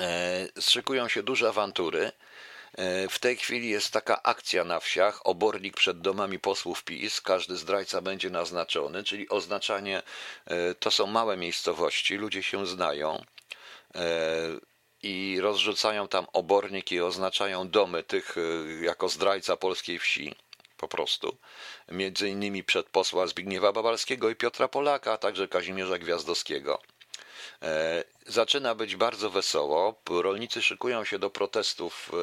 e, 0.00 0.48
szykują 0.60 1.08
się 1.08 1.22
duże 1.22 1.48
awantury 1.48 2.12
w 3.10 3.18
tej 3.20 3.36
chwili 3.36 3.68
jest 3.68 3.92
taka 3.92 4.22
akcja 4.22 4.64
na 4.64 4.80
wsiach, 4.80 5.26
obornik 5.26 5.76
przed 5.76 6.00
domami 6.00 6.38
posłów 6.38 6.84
PiS, 6.84 7.20
każdy 7.20 7.56
zdrajca 7.56 8.00
będzie 8.00 8.30
naznaczony, 8.30 9.04
czyli 9.04 9.28
oznaczanie, 9.28 10.02
e, 10.46 10.74
to 10.74 10.90
są 10.90 11.06
małe 11.06 11.36
miejscowości, 11.36 12.16
ludzie 12.16 12.42
się 12.42 12.66
znają 12.66 13.24
e, 13.94 14.00
i 15.02 15.38
rozrzucają 15.40 16.08
tam 16.08 16.26
obornik 16.32 16.92
i 16.92 17.00
oznaczają 17.00 17.68
domy 17.68 18.02
tych 18.02 18.36
jako 18.82 19.08
zdrajca 19.08 19.56
polskiej 19.56 19.98
wsi 19.98 20.34
po 20.76 20.88
prostu. 20.88 21.38
Między 21.88 22.28
innymi 22.28 22.64
przed 22.64 22.86
posła 22.86 23.26
Zbigniewa 23.26 23.72
Babalskiego 23.72 24.30
i 24.30 24.36
Piotra 24.36 24.68
Polaka, 24.68 25.12
a 25.12 25.18
także 25.18 25.48
Kazimierza 25.48 25.98
Gwiazdowskiego. 25.98 26.80
E, 27.62 28.04
zaczyna 28.26 28.74
być 28.74 28.96
bardzo 28.96 29.30
wesoło. 29.30 29.94
Rolnicy 30.10 30.62
szykują 30.62 31.04
się 31.04 31.18
do 31.18 31.30
protestów 31.30 32.10
e, 32.12 32.16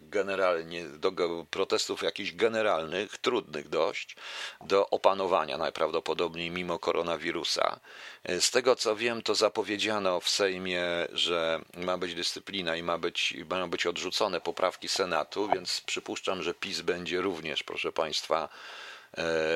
generalnie, 0.00 0.84
do 0.88 1.12
protestów 1.50 2.02
jakichś 2.02 2.32
generalnych, 2.32 3.18
trudnych 3.18 3.68
dość, 3.68 4.16
do 4.60 4.90
opanowania 4.90 5.58
najprawdopodobniej 5.58 6.50
mimo 6.50 6.78
koronawirusa. 6.78 7.80
E, 8.24 8.40
z 8.40 8.50
tego 8.50 8.76
co 8.76 8.96
wiem, 8.96 9.22
to 9.22 9.34
zapowiedziano 9.34 10.20
w 10.20 10.28
Sejmie, 10.28 10.84
że 11.12 11.60
ma 11.74 11.98
być 11.98 12.14
dyscyplina 12.14 12.76
i 12.76 12.82
ma 12.82 12.98
być, 12.98 13.34
mają 13.50 13.70
być 13.70 13.86
odrzucone 13.86 14.40
poprawki 14.40 14.88
Senatu, 14.88 15.48
więc 15.48 15.80
przypuszczam, 15.80 16.42
że 16.42 16.54
PiS 16.54 16.80
będzie 16.80 17.20
również, 17.20 17.62
proszę 17.62 17.92
Państwa, 17.92 18.48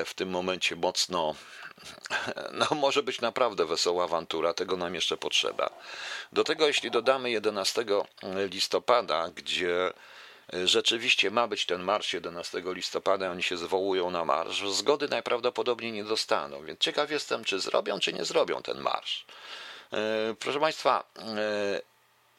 w 0.05 0.11
tym 0.15 0.29
momencie 0.29 0.75
mocno 0.75 1.35
no 2.51 2.67
może 2.75 3.03
być 3.03 3.21
naprawdę 3.21 3.65
wesoła 3.65 4.03
awantura, 4.03 4.53
tego 4.53 4.77
nam 4.77 4.95
jeszcze 4.95 5.17
potrzeba. 5.17 5.69
Do 6.33 6.43
tego, 6.43 6.67
jeśli 6.67 6.91
dodamy 6.91 7.31
11 7.31 7.85
listopada, 8.51 9.29
gdzie 9.35 9.93
e, 10.53 10.67
rzeczywiście 10.67 11.31
ma 11.31 11.47
być 11.47 11.65
ten 11.65 11.83
marsz 11.83 12.13
11 12.13 12.63
listopada, 12.65 13.31
oni 13.31 13.43
się 13.43 13.57
zwołują 13.57 14.11
na 14.11 14.25
marsz, 14.25 14.63
zgody 14.69 15.07
najprawdopodobniej 15.07 15.91
nie 15.91 16.03
dostaną, 16.03 16.65
więc 16.65 16.79
ciekaw 16.79 17.11
jestem, 17.11 17.43
czy 17.43 17.59
zrobią, 17.59 17.99
czy 17.99 18.13
nie 18.13 18.25
zrobią 18.25 18.61
ten 18.61 18.79
marsz. 18.79 19.25
E, 19.93 20.35
proszę 20.39 20.59
Państwa, 20.59 21.03
e, 21.17 21.81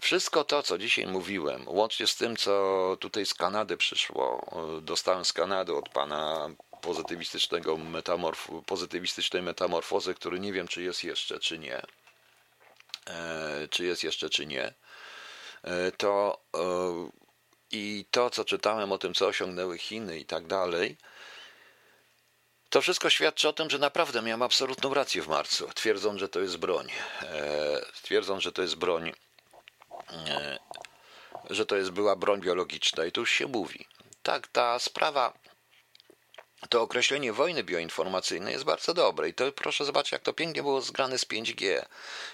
wszystko 0.01 0.45
to, 0.45 0.63
co 0.63 0.79
dzisiaj 0.79 1.07
mówiłem, 1.07 1.63
łącznie 1.67 2.07
z 2.07 2.17
tym, 2.17 2.37
co 2.37 2.97
tutaj 3.01 3.27
z 3.27 3.35
Kanady 3.35 3.77
przyszło, 3.77 4.51
dostałem 4.83 5.25
z 5.25 5.33
Kanady 5.33 5.75
od 5.75 5.89
pana 5.89 6.51
pozytywistycznego 6.83 7.77
metamorf, 7.77 8.49
pozytywistycznej 8.67 9.43
metamorfozy, 9.43 10.15
który 10.15 10.41
nie 10.41 10.53
wiem, 10.53 10.69
czy 10.69 10.83
jest 10.83 11.05
jeszcze, 11.05 11.41
czy 11.41 11.59
nie, 11.59 11.83
e, 13.07 13.69
czy 13.71 13.85
jest 13.85 14.05
jeszcze, 14.05 14.31
czy 14.31 14.47
nie, 14.47 14.75
e, 15.63 15.93
to 15.97 16.41
e, 16.57 16.63
i 17.71 18.05
to, 18.11 18.31
co 18.31 18.45
czytałem 18.45 18.93
o 18.93 18.99
tym, 18.99 19.15
co 19.15 19.27
osiągnęły 19.27 19.79
Chiny 19.79 20.19
i 20.19 20.25
tak 20.25 20.47
dalej, 20.47 20.97
to 22.71 22.83
wszystko 22.83 23.11
świadczy 23.11 23.49
o 23.49 23.53
tym, 23.53 23.71
że 23.71 23.79
naprawdę 23.79 24.23
miałem 24.23 24.43
absolutną 24.43 24.95
rację 24.95 25.23
w 25.23 25.29
marcu, 25.29 25.69
twierdząc, 25.75 26.21
że 26.21 26.29
to 26.29 26.41
jest 26.41 26.57
broń. 26.57 26.89
Twierdząc, 28.03 28.43
że 28.43 28.53
to 28.53 28.63
jest 28.63 28.77
broń, 28.77 29.13
że 31.51 31.67
to 31.67 31.77
jest 31.77 31.91
była 31.91 32.17
broń 32.17 32.41
biologiczna 32.41 33.05
i 33.05 33.13
tu 33.13 33.21
już 33.21 33.31
się 33.31 33.47
mówi. 33.47 33.87
Tak, 34.23 34.49
ta 34.49 34.79
sprawa 34.79 35.33
to 36.69 36.83
określenie 36.83 37.33
wojny 37.33 37.65
bioinformacyjnej 37.65 38.53
jest 38.53 38.65
bardzo 38.65 38.95
dobre 38.95 39.29
i 39.29 39.35
to 39.35 39.53
proszę 39.53 39.85
zobaczyć, 39.85 40.13
jak 40.13 40.23
to 40.23 40.33
pięknie 40.33 40.63
było 40.63 40.81
zgrane 40.81 41.19
z 41.19 41.25
5G 41.25 41.85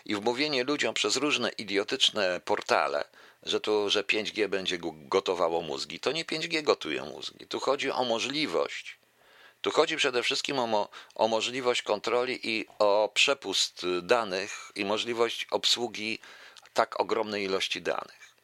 i 0.04 0.16
wmówienie 0.16 0.64
ludziom 0.64 0.94
przez 0.94 1.16
różne 1.16 1.48
idiotyczne 1.48 2.40
portale, 2.44 3.04
że 3.42 3.60
to, 3.60 3.90
że 3.90 4.02
5G 4.02 4.48
będzie 4.48 4.78
gotowało 4.92 5.62
mózgi. 5.62 6.00
To 6.00 6.12
nie 6.12 6.24
5G 6.24 6.62
gotuje 6.62 7.02
mózgi. 7.02 7.46
Tu 7.46 7.60
chodzi 7.60 7.90
o 7.90 8.04
możliwość. 8.04 8.98
Tu 9.60 9.70
chodzi 9.70 9.96
przede 9.96 10.22
wszystkim 10.22 10.58
o, 10.58 10.88
o 11.14 11.28
możliwość 11.28 11.82
kontroli 11.82 12.40
i 12.42 12.66
o 12.78 13.10
przepust 13.14 13.86
danych 14.02 14.72
i 14.74 14.84
możliwość 14.84 15.46
obsługi 15.50 16.18
tak 16.72 17.00
ogromnej 17.00 17.44
ilości 17.44 17.82
danych. 17.82 18.34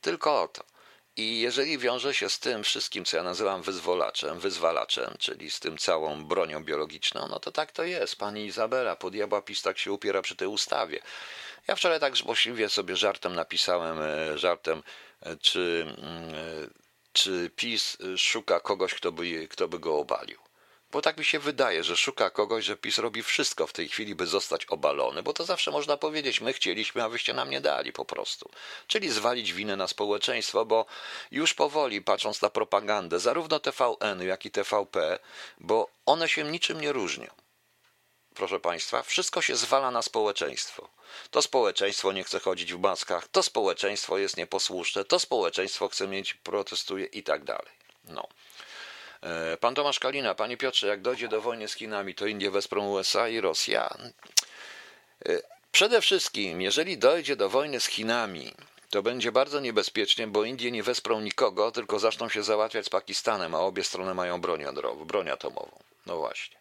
Tylko 0.00 0.42
o 0.42 0.48
to. 0.48 0.71
I 1.16 1.40
jeżeli 1.40 1.78
wiąże 1.78 2.14
się 2.14 2.28
z 2.28 2.38
tym 2.38 2.64
wszystkim, 2.64 3.04
co 3.04 3.16
ja 3.16 3.22
nazywam 3.22 3.62
wyzwolaczem, 3.62 4.40
wyzwalaczem, 4.40 5.14
czyli 5.18 5.50
z 5.50 5.60
tym 5.60 5.78
całą 5.78 6.24
bronią 6.24 6.64
biologiczną, 6.64 7.28
no 7.28 7.38
to 7.38 7.52
tak 7.52 7.72
to 7.72 7.84
jest. 7.84 8.16
Pani 8.16 8.46
Izabela, 8.46 8.96
po 8.96 9.10
diabła 9.10 9.42
PiS 9.42 9.62
tak 9.62 9.78
się 9.78 9.92
upiera 9.92 10.22
przy 10.22 10.36
tej 10.36 10.48
ustawie. 10.48 11.02
Ja 11.68 11.76
wczoraj 11.76 12.00
tak 12.00 12.16
złośliwie 12.16 12.68
sobie 12.68 12.96
żartem 12.96 13.34
napisałem, 13.34 13.98
e, 14.02 14.38
żartem, 14.38 14.82
e, 15.22 15.36
czy, 15.36 15.86
mm, 15.98 16.34
e, 16.34 16.68
czy 17.12 17.50
PiS 17.56 17.98
szuka 18.16 18.60
kogoś, 18.60 18.94
kto 18.94 19.12
by, 19.12 19.48
kto 19.48 19.68
by 19.68 19.78
go 19.78 19.98
obalił. 19.98 20.41
Bo 20.92 21.02
tak 21.02 21.16
mi 21.18 21.24
się 21.24 21.38
wydaje, 21.38 21.84
że 21.84 21.96
szuka 21.96 22.30
kogoś, 22.30 22.64
że 22.64 22.76
PiS 22.76 22.98
robi 22.98 23.22
wszystko 23.22 23.66
w 23.66 23.72
tej 23.72 23.88
chwili, 23.88 24.14
by 24.14 24.26
zostać 24.26 24.66
obalony, 24.66 25.22
bo 25.22 25.32
to 25.32 25.44
zawsze 25.44 25.70
można 25.70 25.96
powiedzieć, 25.96 26.40
my 26.40 26.52
chcieliśmy, 26.52 27.04
a 27.04 27.08
wyście 27.08 27.34
nam 27.34 27.50
nie 27.50 27.60
dali 27.60 27.92
po 27.92 28.04
prostu. 28.04 28.50
Czyli 28.86 29.10
zwalić 29.10 29.52
winę 29.52 29.76
na 29.76 29.88
społeczeństwo, 29.88 30.64
bo 30.64 30.86
już 31.30 31.54
powoli, 31.54 32.02
patrząc 32.02 32.42
na 32.42 32.50
propagandę, 32.50 33.20
zarówno 33.20 33.60
TVN, 33.60 34.22
jak 34.22 34.46
i 34.46 34.50
TVP, 34.50 35.18
bo 35.58 35.88
one 36.06 36.28
się 36.28 36.44
niczym 36.44 36.80
nie 36.80 36.92
różnią. 36.92 37.30
Proszę 38.34 38.60
Państwa, 38.60 39.02
wszystko 39.02 39.42
się 39.42 39.56
zwala 39.56 39.90
na 39.90 40.02
społeczeństwo. 40.02 40.88
To 41.30 41.42
społeczeństwo 41.42 42.12
nie 42.12 42.24
chce 42.24 42.40
chodzić 42.40 42.74
w 42.74 42.80
maskach, 42.80 43.28
to 43.28 43.42
społeczeństwo 43.42 44.18
jest 44.18 44.36
nieposłuszne, 44.36 45.04
to 45.04 45.18
społeczeństwo 45.18 45.88
chce 45.88 46.08
mieć, 46.08 46.34
protestuje 46.34 47.06
i 47.06 47.22
tak 47.22 47.44
dalej. 47.44 47.72
No. 48.04 48.28
E, 49.22 49.56
pan 49.56 49.74
Tomasz 49.74 49.98
Kalina, 49.98 50.34
panie 50.34 50.56
Piotrze, 50.56 50.86
jak 50.86 51.02
dojdzie 51.02 51.28
do 51.28 51.40
wojny 51.40 51.68
z 51.68 51.74
Chinami, 51.74 52.14
to 52.14 52.26
Indie 52.26 52.50
wesprą 52.50 52.88
USA 52.88 53.28
i 53.28 53.40
Rosja. 53.40 53.96
E, 55.26 55.42
przede 55.72 56.00
wszystkim, 56.00 56.62
jeżeli 56.62 56.98
dojdzie 56.98 57.36
do 57.36 57.48
wojny 57.48 57.80
z 57.80 57.86
Chinami, 57.86 58.54
to 58.90 59.02
będzie 59.02 59.32
bardzo 59.32 59.60
niebezpiecznie, 59.60 60.26
bo 60.26 60.44
Indie 60.44 60.70
nie 60.70 60.82
wesprą 60.82 61.20
nikogo, 61.20 61.70
tylko 61.70 61.98
zaczną 61.98 62.28
się 62.28 62.42
załatwiać 62.42 62.86
z 62.86 62.88
Pakistanem, 62.88 63.54
a 63.54 63.58
obie 63.58 63.84
strony 63.84 64.14
mają 64.14 64.40
broń 64.40 64.60
jądrową, 64.60 65.04
broń 65.04 65.30
atomową. 65.30 65.78
No 66.06 66.16
właśnie. 66.16 66.56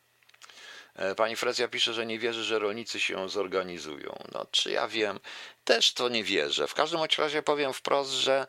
E, 0.95 1.15
pani 1.15 1.35
Frezja 1.35 1.67
pisze, 1.67 1.93
że 1.93 2.05
nie 2.05 2.19
wierzy, 2.19 2.43
że 2.43 2.59
rolnicy 2.59 2.99
się 2.99 3.29
zorganizują. 3.29 4.23
No, 4.31 4.45
czy 4.51 4.71
ja 4.71 4.87
wiem? 4.87 5.19
Też 5.63 5.93
to 5.93 6.09
nie 6.09 6.23
wierzę. 6.23 6.67
W 6.67 6.73
każdym 6.73 6.99
razie 7.17 7.43
powiem 7.43 7.73
wprost, 7.73 8.11
że 8.11 8.47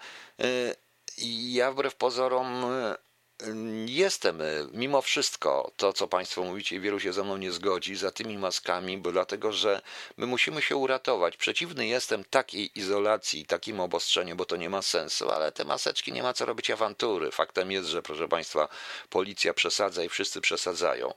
ja 1.19 1.73
wbrew 1.73 1.95
pozorom 1.95 2.65
jestem 3.87 4.43
mimo 4.73 5.03
wszystko 5.03 5.73
to, 5.77 5.93
co 5.93 6.09
Państwo 6.09 6.43
mówicie, 6.43 6.77
i 6.77 6.81
wielu 6.81 7.01
się 7.01 7.13
ze 7.13 7.25
mną 7.25 7.37
nie 7.37 7.53
zgodzi, 7.53 7.97
za 7.97 8.11
tymi 8.11 8.39
maskami, 8.39 8.99
bo 8.99 9.13
dlatego, 9.13 9.53
że 9.53 9.83
my 10.17 10.27
musimy 10.27 10.63
się 10.63 10.77
uratować. 10.77 11.37
Przeciwny 11.37 11.87
jestem 11.87 12.25
takiej 12.25 12.79
izolacji, 12.79 13.47
takim 13.47 13.81
obostrzeniu, 13.81 14.37
bo 14.37 14.45
to 14.45 14.57
nie 14.57 14.71
ma 14.71 14.83
sensu, 14.83 15.31
ale 15.31 15.53
te 15.53 15.65
maseczki 15.65 16.13
nie 16.13 16.23
ma 16.23 16.33
co 16.33 16.47
robić 16.47 16.71
awantury. 16.71 17.31
Faktem 17.31 17.73
jest, 17.73 17.89
że 17.89 18.03
proszę 18.03 18.29
Państwa, 18.29 18.69
policja 19.11 19.55
przesadza 19.55 20.05
i 20.05 20.09
wszyscy 20.09 20.41
przesadzają 20.41 21.15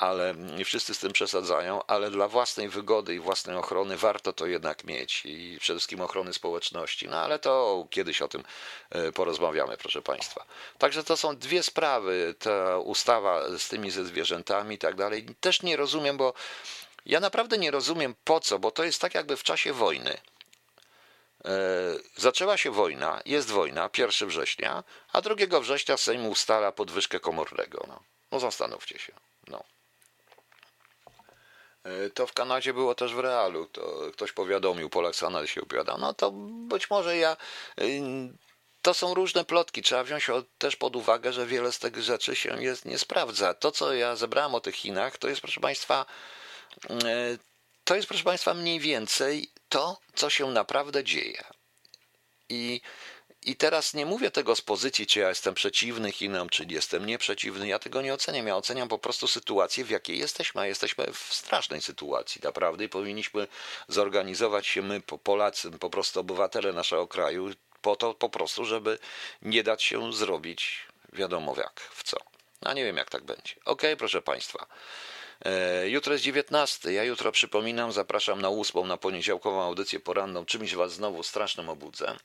ale 0.00 0.34
nie 0.34 0.64
wszyscy 0.64 0.94
z 0.94 0.98
tym 0.98 1.12
przesadzają, 1.12 1.82
ale 1.86 2.10
dla 2.10 2.28
własnej 2.28 2.68
wygody 2.68 3.14
i 3.14 3.20
własnej 3.20 3.56
ochrony 3.56 3.96
warto 3.96 4.32
to 4.32 4.46
jednak 4.46 4.84
mieć 4.84 5.22
i 5.26 5.58
przede 5.60 5.78
wszystkim 5.78 6.00
ochrony 6.00 6.32
społeczności. 6.32 7.08
No 7.08 7.16
ale 7.16 7.38
to 7.38 7.86
kiedyś 7.90 8.22
o 8.22 8.28
tym 8.28 8.44
e, 8.90 9.12
porozmawiamy, 9.12 9.76
proszę 9.76 10.02
Państwa. 10.02 10.44
Także 10.78 11.04
to 11.04 11.16
są 11.16 11.36
dwie 11.36 11.62
sprawy, 11.62 12.34
ta 12.38 12.78
ustawa 12.78 13.58
z 13.58 13.68
tymi 13.68 13.90
ze 13.90 14.04
zwierzętami 14.04 14.74
i 14.74 14.78
tak 14.78 14.94
dalej. 14.94 15.26
Też 15.40 15.62
nie 15.62 15.76
rozumiem, 15.76 16.16
bo 16.16 16.34
ja 17.06 17.20
naprawdę 17.20 17.58
nie 17.58 17.70
rozumiem 17.70 18.14
po 18.24 18.40
co, 18.40 18.58
bo 18.58 18.70
to 18.70 18.84
jest 18.84 19.00
tak 19.00 19.14
jakby 19.14 19.36
w 19.36 19.42
czasie 19.42 19.72
wojny. 19.72 20.18
E, 21.44 21.50
zaczęła 22.16 22.56
się 22.56 22.70
wojna, 22.70 23.20
jest 23.26 23.50
wojna, 23.50 23.90
1 23.98 24.28
września, 24.28 24.84
a 25.12 25.20
2 25.20 25.60
września 25.60 25.96
Sejm 25.96 26.26
ustala 26.26 26.72
podwyżkę 26.72 27.20
komornego. 27.20 27.84
No, 27.88 28.00
no 28.32 28.40
zastanówcie 28.40 28.98
się. 28.98 29.12
E, 31.84 32.10
to 32.10 32.26
w 32.26 32.32
Kanadzie 32.32 32.74
było 32.74 32.94
też 32.94 33.14
w 33.14 33.18
realu. 33.18 33.66
To 33.66 34.10
ktoś 34.12 34.32
powiadomił, 34.32 34.90
Polak 34.90 35.16
z 35.16 35.20
Kanady 35.20 35.48
się 35.48 35.62
opowiadał. 35.62 35.98
No 35.98 36.14
to 36.14 36.30
być 36.68 36.90
może 36.90 37.16
ja. 37.16 37.36
Y, 37.80 38.02
to 38.82 38.94
są 38.94 39.14
różne 39.14 39.44
plotki. 39.44 39.82
Trzeba 39.82 40.04
wziąć 40.04 40.26
też 40.58 40.76
pod 40.76 40.96
uwagę, 40.96 41.32
że 41.32 41.46
wiele 41.46 41.72
z 41.72 41.78
tych 41.78 42.02
rzeczy 42.02 42.36
się 42.36 42.62
jest, 42.62 42.84
nie 42.84 42.98
sprawdza. 42.98 43.54
To, 43.54 43.72
co 43.72 43.94
ja 43.94 44.16
zebrałem 44.16 44.54
o 44.54 44.60
tych 44.60 44.74
Chinach, 44.74 45.18
to 45.18 45.28
jest, 45.28 45.40
proszę 45.40 45.60
Państwa, 45.60 46.06
y, 46.90 47.38
to 47.84 47.96
jest, 47.96 48.08
proszę 48.08 48.24
Państwa, 48.24 48.54
mniej 48.54 48.80
więcej 48.80 49.50
to, 49.68 50.00
co 50.14 50.30
się 50.30 50.50
naprawdę 50.50 51.04
dzieje. 51.04 51.44
I 52.48 52.80
i 53.42 53.56
teraz 53.56 53.94
nie 53.94 54.06
mówię 54.06 54.30
tego 54.30 54.56
z 54.56 54.60
pozycji, 54.60 55.06
czy 55.06 55.20
ja 55.20 55.28
jestem 55.28 55.54
przeciwny 55.54 56.12
Chinom, 56.12 56.48
czy 56.48 56.64
jestem 56.68 57.06
nieprzeciwny. 57.06 57.68
Ja 57.68 57.78
tego 57.78 58.02
nie 58.02 58.14
oceniam. 58.14 58.46
Ja 58.46 58.56
oceniam 58.56 58.88
po 58.88 58.98
prostu 58.98 59.28
sytuację, 59.28 59.84
w 59.84 59.90
jakiej 59.90 60.18
jesteśmy. 60.18 60.60
A 60.60 60.66
jesteśmy 60.66 61.06
w 61.12 61.34
strasznej 61.34 61.82
sytuacji, 61.82 62.40
naprawdę. 62.44 62.84
I 62.84 62.88
powinniśmy 62.88 63.46
zorganizować 63.88 64.66
się 64.66 64.82
my, 64.82 65.00
Polacy, 65.00 65.70
po 65.70 65.90
prostu 65.90 66.20
obywatele 66.20 66.72
naszego 66.72 67.08
kraju, 67.08 67.50
po 67.82 67.96
to 67.96 68.14
po 68.14 68.28
prostu, 68.28 68.64
żeby 68.64 68.98
nie 69.42 69.62
dać 69.62 69.82
się 69.82 70.12
zrobić 70.12 70.86
wiadomo 71.12 71.54
jak, 71.56 71.80
w 71.80 72.02
co. 72.02 72.16
A 72.60 72.72
nie 72.72 72.84
wiem, 72.84 72.96
jak 72.96 73.10
tak 73.10 73.24
będzie. 73.24 73.54
Ok, 73.64 73.82
proszę 73.98 74.22
Państwa. 74.22 74.66
E, 75.44 75.88
jutro 75.88 76.12
jest 76.12 76.24
19. 76.24 76.92
Ja 76.92 77.04
jutro 77.04 77.32
przypominam, 77.32 77.92
zapraszam 77.92 78.40
na 78.40 78.48
ósmą, 78.48 78.86
na 78.86 78.96
poniedziałkową 78.96 79.62
audycję 79.62 80.00
poranną. 80.00 80.44
Czymś 80.44 80.74
Was 80.74 80.92
znowu 80.92 81.22
strasznym 81.22 81.68
obudzę. 81.68 82.16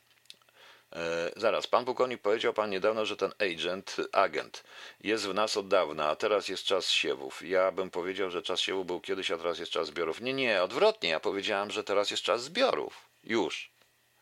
E, 0.95 1.31
zaraz, 1.35 1.67
pan 1.67 1.85
pułkownik 1.85 2.21
powiedział 2.21 2.53
pan 2.53 2.69
niedawno, 2.69 3.05
że 3.05 3.17
ten 3.17 3.31
agent, 3.39 3.95
agent 4.11 4.63
jest 5.01 5.27
w 5.27 5.33
nas 5.33 5.57
od 5.57 5.67
dawna, 5.67 6.09
a 6.09 6.15
teraz 6.15 6.47
jest 6.47 6.63
czas 6.63 6.89
siewów. 6.89 7.41
Ja 7.41 7.71
bym 7.71 7.89
powiedział, 7.89 8.29
że 8.29 8.41
czas 8.41 8.59
siewów 8.59 8.85
był 8.85 9.01
kiedyś, 9.01 9.31
a 9.31 9.37
teraz 9.37 9.59
jest 9.59 9.71
czas 9.71 9.87
zbiorów. 9.87 10.21
Nie, 10.21 10.33
nie, 10.33 10.63
odwrotnie. 10.63 11.09
Ja 11.09 11.19
powiedziałem, 11.19 11.71
że 11.71 11.83
teraz 11.83 12.11
jest 12.11 12.23
czas 12.23 12.43
zbiorów. 12.43 13.09
Już. 13.23 13.71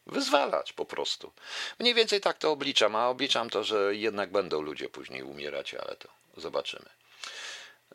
Wyzwalać 0.07 0.73
po 0.73 0.85
prostu. 0.85 1.31
Mniej 1.79 1.93
więcej 1.93 2.21
tak 2.21 2.37
to 2.37 2.51
obliczam, 2.51 2.95
a 2.95 3.09
obliczam 3.09 3.49
to, 3.49 3.63
że 3.63 3.95
jednak 3.95 4.31
będą 4.31 4.61
ludzie 4.61 4.89
później 4.89 5.23
umierać, 5.23 5.73
ale 5.73 5.95
to 5.95 6.09
zobaczymy. 6.37 6.89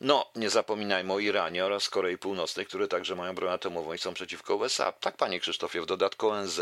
No, 0.00 0.30
nie 0.36 0.50
zapominajmy 0.50 1.12
o 1.12 1.18
Iranie 1.18 1.64
oraz 1.64 1.88
Korei 1.88 2.18
Północnej, 2.18 2.66
które 2.66 2.88
także 2.88 3.16
mają 3.16 3.34
broń 3.34 3.52
atomową 3.52 3.92
i 3.92 3.98
są 3.98 4.14
przeciwko 4.14 4.56
USA. 4.56 4.92
Tak, 4.92 5.16
panie 5.16 5.40
Krzysztofie, 5.40 5.82
w 5.82 5.86
dodatku 5.86 6.28
ONZ 6.28 6.60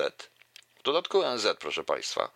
dodatku 0.87 1.22
ONZ, 1.22 1.47
proszę 1.59 1.84
Państwa, 1.84 2.30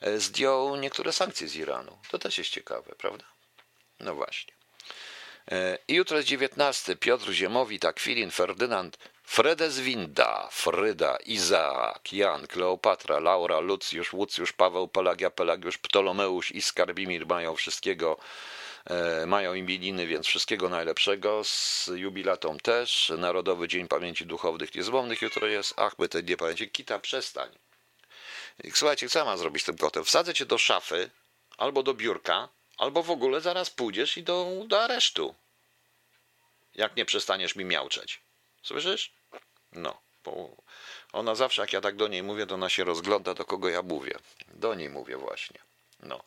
e, 0.00 0.18
zdjął 0.18 0.76
niektóre 0.76 1.12
sankcje 1.12 1.48
z 1.48 1.56
Iranu. 1.56 1.98
To 2.10 2.18
też 2.18 2.38
jest 2.38 2.50
ciekawe, 2.50 2.94
prawda? 2.98 3.24
No 4.00 4.14
właśnie. 4.14 4.52
E, 5.50 5.78
I 5.88 5.94
jutro 5.94 6.16
jest 6.16 6.28
19. 6.28 6.96
Piotr 6.96 7.30
Ziemowit, 7.32 7.84
Akwilin, 7.84 8.30
Ferdynand, 8.30 8.98
Fredeswinda, 9.24 10.48
Fryda, 10.52 11.16
Izaak, 11.16 12.12
Jan, 12.12 12.46
Kleopatra, 12.46 13.20
Laura, 13.20 13.60
Lucjusz, 13.60 14.12
Łucjusz, 14.12 14.52
Paweł, 14.52 14.88
Pelagia, 14.88 15.30
Pelagiusz, 15.30 15.78
Ptolomeusz 15.78 16.50
i 16.50 16.62
Skarbimir 16.62 17.26
mają 17.26 17.54
wszystkiego, 17.54 18.18
e, 18.84 19.26
mają 19.26 19.54
imieniny, 19.54 20.06
więc 20.06 20.26
wszystkiego 20.26 20.68
najlepszego. 20.68 21.44
Z 21.44 21.90
jubilatą 21.94 22.58
też. 22.58 23.12
Narodowy 23.18 23.68
Dzień 23.68 23.88
Pamięci 23.88 24.26
Duchownych 24.26 24.74
Niezłomnych 24.74 25.22
jutro 25.22 25.46
jest. 25.46 25.74
Ach, 25.76 25.98
my 25.98 26.08
te 26.08 26.22
nie 26.22 26.36
pamięci. 26.36 26.70
Kita, 26.70 26.98
przestań. 26.98 27.71
Słuchajcie, 28.74 29.08
co 29.08 29.18
ja 29.18 29.24
mam 29.24 29.38
zrobić 29.38 29.62
z 29.62 29.66
tym 29.66 29.78
kotem? 29.78 30.04
Wsadzę 30.04 30.34
cię 30.34 30.46
do 30.46 30.58
szafy, 30.58 31.10
albo 31.56 31.82
do 31.82 31.94
biurka, 31.94 32.48
albo 32.78 33.02
w 33.02 33.10
ogóle 33.10 33.40
zaraz 33.40 33.70
pójdziesz 33.70 34.16
i 34.16 34.22
do, 34.22 34.46
do 34.66 34.82
aresztu. 34.82 35.34
Jak 36.74 36.96
nie 36.96 37.04
przestaniesz 37.04 37.56
mi 37.56 37.64
miauczeć. 37.64 38.20
Słyszysz? 38.62 39.12
No, 39.72 40.00
bo 40.24 40.56
ona 41.12 41.34
zawsze, 41.34 41.62
jak 41.62 41.72
ja 41.72 41.80
tak 41.80 41.96
do 41.96 42.08
niej 42.08 42.22
mówię, 42.22 42.46
to 42.46 42.54
ona 42.54 42.68
się 42.68 42.84
rozgląda, 42.84 43.34
do 43.34 43.44
kogo 43.44 43.68
ja 43.68 43.82
mówię. 43.82 44.18
Do 44.48 44.74
niej 44.74 44.88
mówię 44.88 45.16
właśnie. 45.16 45.60
No. 46.00 46.24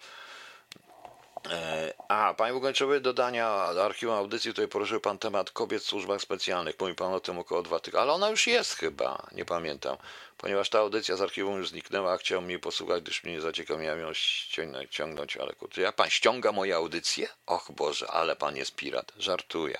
E, 1.51 1.93
a, 2.07 2.33
panie 2.33 2.53
Bogaczowy, 2.53 3.01
dodania 3.01 3.73
do 3.73 3.85
archiwum 3.85 4.15
audycji, 4.15 4.51
tutaj 4.51 4.67
poruszył 4.67 4.99
pan 4.99 5.17
temat 5.17 5.51
kobiet 5.51 5.83
w 5.83 5.85
służbach 5.85 6.21
specjalnych. 6.21 6.79
Mówi 6.79 6.95
pan 6.95 7.13
o 7.13 7.19
tym 7.19 7.39
około 7.39 7.63
dwa 7.63 7.79
tygodnie, 7.79 8.01
ale 8.01 8.13
ona 8.13 8.29
już 8.29 8.47
jest 8.47 8.73
chyba, 8.73 9.27
nie 9.31 9.45
pamiętam. 9.45 9.97
Ponieważ 10.37 10.69
ta 10.69 10.79
audycja 10.79 11.15
z 11.15 11.21
archiwum 11.21 11.57
już 11.57 11.69
zniknęła, 11.69 12.13
a 12.13 12.17
chciał 12.17 12.41
mnie 12.41 12.59
posłuchać, 12.59 13.03
gdyż 13.03 13.23
mnie 13.23 13.41
zaciekawił, 13.41 13.83
miałem 13.83 13.99
ją 13.99 14.13
ściągnąć, 14.13 14.91
ciągnąć, 14.91 15.37
ale 15.37 15.53
kurczę, 15.53 15.81
jak 15.81 15.95
pan 15.95 16.09
ściąga 16.09 16.51
moje 16.51 16.75
audycje? 16.75 17.27
Och 17.45 17.71
Boże, 17.71 18.07
ale 18.07 18.35
pan 18.35 18.55
jest 18.55 18.75
pirat, 18.75 19.11
żartuję. 19.17 19.77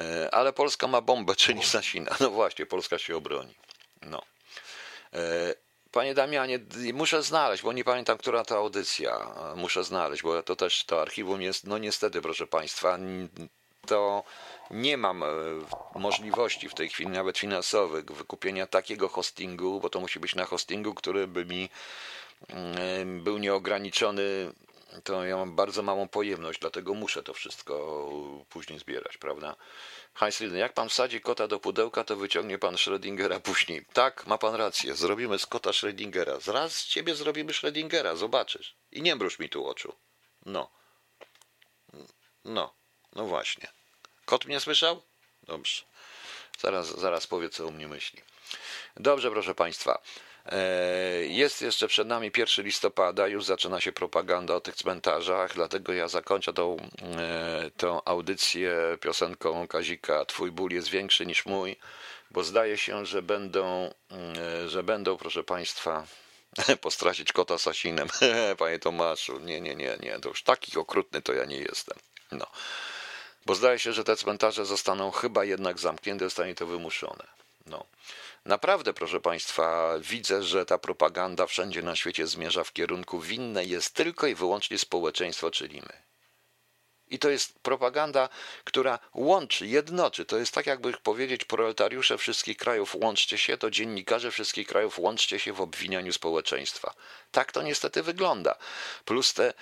E, 0.00 0.34
ale 0.34 0.52
Polska 0.52 0.86
ma 0.86 1.00
bombę, 1.00 1.36
czyli 1.36 1.62
Sasina. 1.72 2.16
No 2.20 2.30
właśnie, 2.30 2.66
Polska 2.66 2.98
się 2.98 3.16
obroni. 3.16 3.54
No. 4.02 4.22
E, 5.90 5.92
Panie 5.92 6.14
Damianie, 6.14 6.58
muszę 6.94 7.22
znaleźć, 7.22 7.62
bo 7.62 7.72
nie 7.72 7.84
pamiętam, 7.84 8.18
która 8.18 8.44
to 8.44 8.56
audycja. 8.56 9.26
Muszę 9.56 9.84
znaleźć, 9.84 10.22
bo 10.22 10.42
to 10.42 10.56
też 10.56 10.84
to 10.84 11.02
archiwum 11.02 11.42
jest, 11.42 11.66
no 11.66 11.78
niestety, 11.78 12.22
proszę 12.22 12.46
Państwa, 12.46 12.98
to 13.86 14.24
nie 14.70 14.96
mam 14.96 15.22
e, 15.22 15.26
możliwości 15.94 16.68
w 16.68 16.74
tej 16.74 16.88
chwili, 16.88 17.10
nawet 17.10 17.38
finansowych, 17.38 18.04
wykupienia 18.04 18.66
takiego 18.66 19.08
hostingu, 19.08 19.80
bo 19.80 19.90
to 19.90 20.00
musi 20.00 20.20
być 20.20 20.34
na 20.34 20.44
hostingu, 20.44 20.94
który 20.94 21.26
by 21.26 21.44
mi 21.44 21.68
mm, 22.48 23.24
był 23.24 23.38
nieograniczony. 23.38 24.22
To 25.04 25.24
ja 25.24 25.36
mam 25.36 25.56
bardzo 25.56 25.82
małą 25.82 26.08
pojemność, 26.08 26.60
dlatego 26.60 26.94
muszę 26.94 27.22
to 27.22 27.34
wszystko 27.34 28.08
później 28.48 28.78
zbierać, 28.78 29.18
prawda? 29.18 29.56
Heinz 30.14 30.40
jak 30.54 30.72
pan 30.72 30.88
wsadzi 30.88 31.20
kota 31.20 31.48
do 31.48 31.60
pudełka, 31.60 32.04
to 32.04 32.16
wyciągnie 32.16 32.58
pan 32.58 32.74
Schrödingera 32.74 33.40
później. 33.40 33.86
Tak, 33.92 34.26
ma 34.26 34.38
pan 34.38 34.54
rację, 34.54 34.94
zrobimy 34.94 35.38
z 35.38 35.46
kota 35.46 35.70
Schrödingera. 35.70 36.40
Zraz 36.40 36.74
z 36.74 36.86
ciebie 36.86 37.14
zrobimy 37.14 37.52
Schrödingera, 37.52 38.16
zobaczysz. 38.16 38.76
I 38.92 39.02
nie 39.02 39.16
mruż 39.16 39.38
mi 39.38 39.48
tu 39.48 39.66
oczu. 39.66 39.94
No. 40.46 40.70
No, 42.44 42.74
no 43.12 43.24
właśnie. 43.24 43.68
Kot 44.24 44.44
mnie 44.44 44.60
słyszał? 44.60 45.02
Dobrze. 45.42 45.82
Zaraz, 46.58 46.98
zaraz 46.98 47.26
powie, 47.26 47.48
co 47.48 47.66
u 47.66 47.72
mnie 47.72 47.88
myśli. 47.88 48.22
Dobrze, 48.96 49.30
proszę 49.30 49.54
państwa. 49.54 50.02
E, 50.50 51.26
jest 51.26 51.62
jeszcze 51.62 51.88
przed 51.88 52.08
nami 52.08 52.30
1 52.36 52.64
listopada, 52.64 53.28
już 53.28 53.44
zaczyna 53.44 53.80
się 53.80 53.92
propaganda 53.92 54.54
o 54.54 54.60
tych 54.60 54.74
cmentarzach, 54.74 55.54
dlatego 55.54 55.92
ja 55.92 56.08
zakończę 56.08 56.52
tą, 56.52 56.76
e, 57.18 57.70
tą 57.76 58.04
audycję 58.04 58.76
piosenką 59.00 59.68
Kazika 59.68 60.24
Twój 60.24 60.50
ból 60.50 60.70
jest 60.70 60.88
większy 60.88 61.26
niż 61.26 61.46
mój, 61.46 61.76
bo 62.30 62.44
zdaje 62.44 62.78
się, 62.78 63.06
że 63.06 63.22
będą, 63.22 63.94
e, 64.12 64.68
że 64.68 64.82
będą, 64.82 65.16
proszę 65.16 65.44
Państwa, 65.44 66.06
postracić 66.80 67.32
kota 67.32 67.58
sasinem. 67.58 68.08
Panie 68.58 68.78
Tomaszu, 68.78 69.40
nie, 69.40 69.60
nie, 69.60 69.76
nie, 69.76 69.96
nie, 70.00 70.18
to 70.20 70.28
już 70.28 70.42
taki 70.42 70.78
okrutny 70.78 71.22
to 71.22 71.32
ja 71.32 71.44
nie 71.44 71.58
jestem. 71.58 71.98
No. 72.32 72.46
Bo 73.46 73.54
zdaje 73.54 73.78
się, 73.78 73.92
że 73.92 74.04
te 74.04 74.16
cmentarze 74.16 74.66
zostaną 74.66 75.10
chyba 75.10 75.44
jednak 75.44 75.78
zamknięte, 75.78 76.24
zostanie 76.24 76.54
to 76.54 76.66
wymuszone. 76.66 77.26
No. 77.66 77.86
Naprawdę, 78.44 78.94
proszę 78.94 79.20
Państwa, 79.20 79.94
widzę, 79.98 80.42
że 80.42 80.66
ta 80.66 80.78
propaganda 80.78 81.46
wszędzie 81.46 81.82
na 81.82 81.96
świecie 81.96 82.26
zmierza 82.26 82.64
w 82.64 82.72
kierunku 82.72 83.20
winne 83.20 83.64
jest 83.64 83.94
tylko 83.94 84.26
i 84.26 84.34
wyłącznie 84.34 84.78
społeczeństwo, 84.78 85.50
czyli 85.50 85.80
my. 85.80 86.02
I 87.10 87.18
to 87.18 87.30
jest 87.30 87.58
propaganda, 87.58 88.28
która 88.64 88.98
łączy, 89.14 89.66
jednoczy. 89.66 90.24
To 90.24 90.38
jest 90.38 90.54
tak, 90.54 90.66
jakby 90.66 90.92
powiedzieć, 90.92 91.44
proletariusze 91.44 92.18
wszystkich 92.18 92.56
krajów 92.56 92.94
łączcie 92.94 93.38
się, 93.38 93.58
to 93.58 93.70
dziennikarze 93.70 94.30
wszystkich 94.30 94.66
krajów 94.68 94.98
łączcie 94.98 95.38
się 95.38 95.52
w 95.52 95.60
obwinianiu 95.60 96.12
społeczeństwa. 96.12 96.94
Tak 97.30 97.52
to 97.52 97.62
niestety 97.62 98.02
wygląda. 98.02 98.54
Plus 99.04 99.34
te 99.34 99.54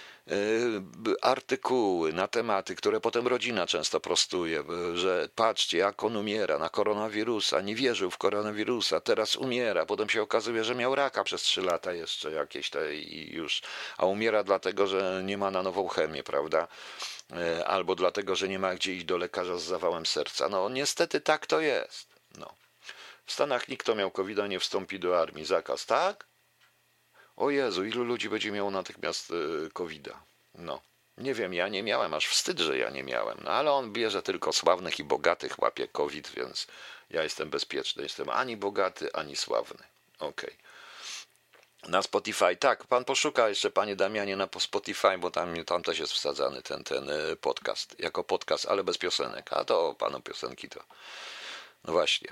artykuły 1.22 2.12
na 2.12 2.28
tematy, 2.28 2.74
które 2.74 3.00
potem 3.00 3.26
rodzina 3.26 3.66
często 3.66 4.00
prostuje, 4.00 4.64
że 4.94 5.28
patrzcie, 5.34 5.78
jak 5.78 6.04
on 6.04 6.16
umiera 6.16 6.58
na 6.58 6.68
koronawirusa, 6.68 7.60
nie 7.60 7.74
wierzył 7.74 8.10
w 8.10 8.18
koronawirusa, 8.18 9.00
teraz 9.00 9.36
umiera, 9.36 9.86
potem 9.86 10.08
się 10.08 10.22
okazuje, 10.22 10.64
że 10.64 10.74
miał 10.74 10.94
raka 10.94 11.24
przez 11.24 11.42
trzy 11.42 11.62
lata 11.62 11.92
jeszcze 11.92 12.32
jakieś 12.32 12.70
te 12.70 12.94
i 12.94 13.34
już, 13.34 13.62
a 13.96 14.06
umiera 14.06 14.44
dlatego, 14.44 14.86
że 14.86 15.22
nie 15.24 15.38
ma 15.38 15.50
na 15.50 15.62
nową 15.62 15.88
chemię, 15.88 16.22
prawda? 16.22 16.68
E, 17.32 17.66
albo 17.66 17.94
dlatego, 17.94 18.36
że 18.36 18.48
nie 18.48 18.58
ma 18.58 18.74
gdzie 18.74 18.94
iść 18.94 19.04
do 19.04 19.16
lekarza 19.16 19.56
z 19.58 19.62
zawałem 19.62 20.06
serca. 20.06 20.48
No 20.48 20.68
niestety 20.68 21.20
tak 21.20 21.46
to 21.46 21.60
jest. 21.60 22.06
No. 22.38 22.54
W 23.26 23.32
Stanach 23.32 23.68
nikt, 23.68 23.82
kto 23.82 23.94
miał 23.94 24.10
covid 24.10 24.38
nie 24.48 24.60
wstąpi 24.60 24.98
do 24.98 25.20
armii. 25.20 25.44
Zakaz, 25.44 25.86
tak? 25.86 26.27
O 27.38 27.50
Jezu, 27.50 27.84
ilu 27.84 28.04
ludzi 28.04 28.28
będzie 28.28 28.52
miało 28.52 28.70
natychmiast 28.70 29.30
e, 29.30 29.70
covid 29.70 30.08
-a? 30.08 30.14
No. 30.54 30.80
Nie 31.18 31.34
wiem, 31.34 31.54
ja 31.54 31.68
nie 31.68 31.82
miałem, 31.82 32.14
aż 32.14 32.26
wstyd, 32.26 32.58
że 32.58 32.78
ja 32.78 32.90
nie 32.90 33.02
miałem. 33.02 33.38
No 33.44 33.50
ale 33.50 33.72
on 33.72 33.92
bierze 33.92 34.22
tylko 34.22 34.52
sławnych 34.52 34.98
i 34.98 35.04
bogatych, 35.04 35.58
łapie 35.58 35.88
COVID, 35.88 36.30
więc 36.36 36.66
ja 37.10 37.22
jestem 37.22 37.50
bezpieczny. 37.50 38.02
Jestem 38.02 38.28
ani 38.28 38.56
bogaty, 38.56 39.12
ani 39.12 39.36
sławny. 39.36 39.82
Okej. 40.18 40.50
Okay. 40.50 41.90
Na 41.90 42.02
Spotify, 42.02 42.56
tak, 42.56 42.86
pan 42.86 43.04
poszuka 43.04 43.48
jeszcze, 43.48 43.70
panie 43.70 43.96
Damianie, 43.96 44.36
na 44.36 44.48
Spotify, 44.58 45.18
bo 45.18 45.30
tam, 45.30 45.64
tam 45.64 45.82
też 45.82 45.98
jest 45.98 46.12
wsadzany 46.12 46.62
ten, 46.62 46.84
ten 46.84 47.10
e, 47.10 47.36
podcast, 47.36 47.96
jako 47.98 48.24
podcast, 48.24 48.66
ale 48.66 48.84
bez 48.84 48.98
piosenek, 48.98 49.52
a 49.52 49.64
to 49.64 49.94
panu 49.98 50.20
piosenki 50.20 50.68
to, 50.68 50.80
no 51.84 51.92
właśnie. 51.92 52.28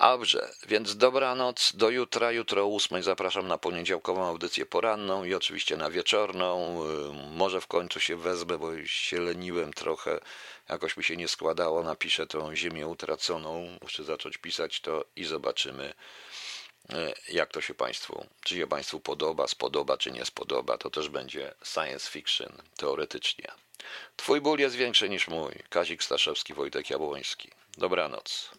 Dobrze, 0.00 0.50
więc 0.68 0.96
dobranoc, 0.96 1.72
do 1.74 1.90
jutra, 1.90 2.32
jutro 2.32 2.62
o 2.62 2.66
ósmej 2.66 3.02
zapraszam 3.02 3.48
na 3.48 3.58
poniedziałkową 3.58 4.24
audycję 4.24 4.66
poranną 4.66 5.24
i 5.24 5.34
oczywiście 5.34 5.76
na 5.76 5.90
wieczorną, 5.90 6.80
e, 6.82 7.12
może 7.36 7.60
w 7.60 7.66
końcu 7.66 8.00
się 8.00 8.16
wezmę, 8.16 8.58
bo 8.58 8.86
się 8.86 9.20
leniłem 9.20 9.72
trochę, 9.72 10.20
jakoś 10.68 10.96
mi 10.96 11.04
się 11.04 11.16
nie 11.16 11.28
składało, 11.28 11.82
napiszę 11.82 12.26
tą 12.26 12.56
ziemię 12.56 12.86
utraconą, 12.86 13.78
muszę 13.82 14.04
zacząć 14.04 14.38
pisać 14.38 14.80
to 14.80 15.04
i 15.16 15.24
zobaczymy, 15.24 15.94
E, 16.92 17.14
jak 17.28 17.52
to 17.52 17.60
się 17.60 17.74
Państwu, 17.74 18.26
czy 18.44 18.56
się 18.56 18.66
Państwu 18.66 19.00
podoba, 19.00 19.46
spodoba, 19.46 19.96
czy 19.96 20.10
nie 20.10 20.24
spodoba, 20.24 20.78
to 20.78 20.90
też 20.90 21.08
będzie 21.08 21.54
science 21.64 22.10
fiction, 22.10 22.52
teoretycznie. 22.76 23.52
Twój 24.16 24.40
ból 24.40 24.58
jest 24.58 24.76
większy 24.76 25.08
niż 25.08 25.28
mój. 25.28 25.52
Kazik 25.68 26.02
Staszewski, 26.02 26.54
Wojtek 26.54 26.90
Jabłoński. 26.90 27.50
Dobranoc. 27.78 28.50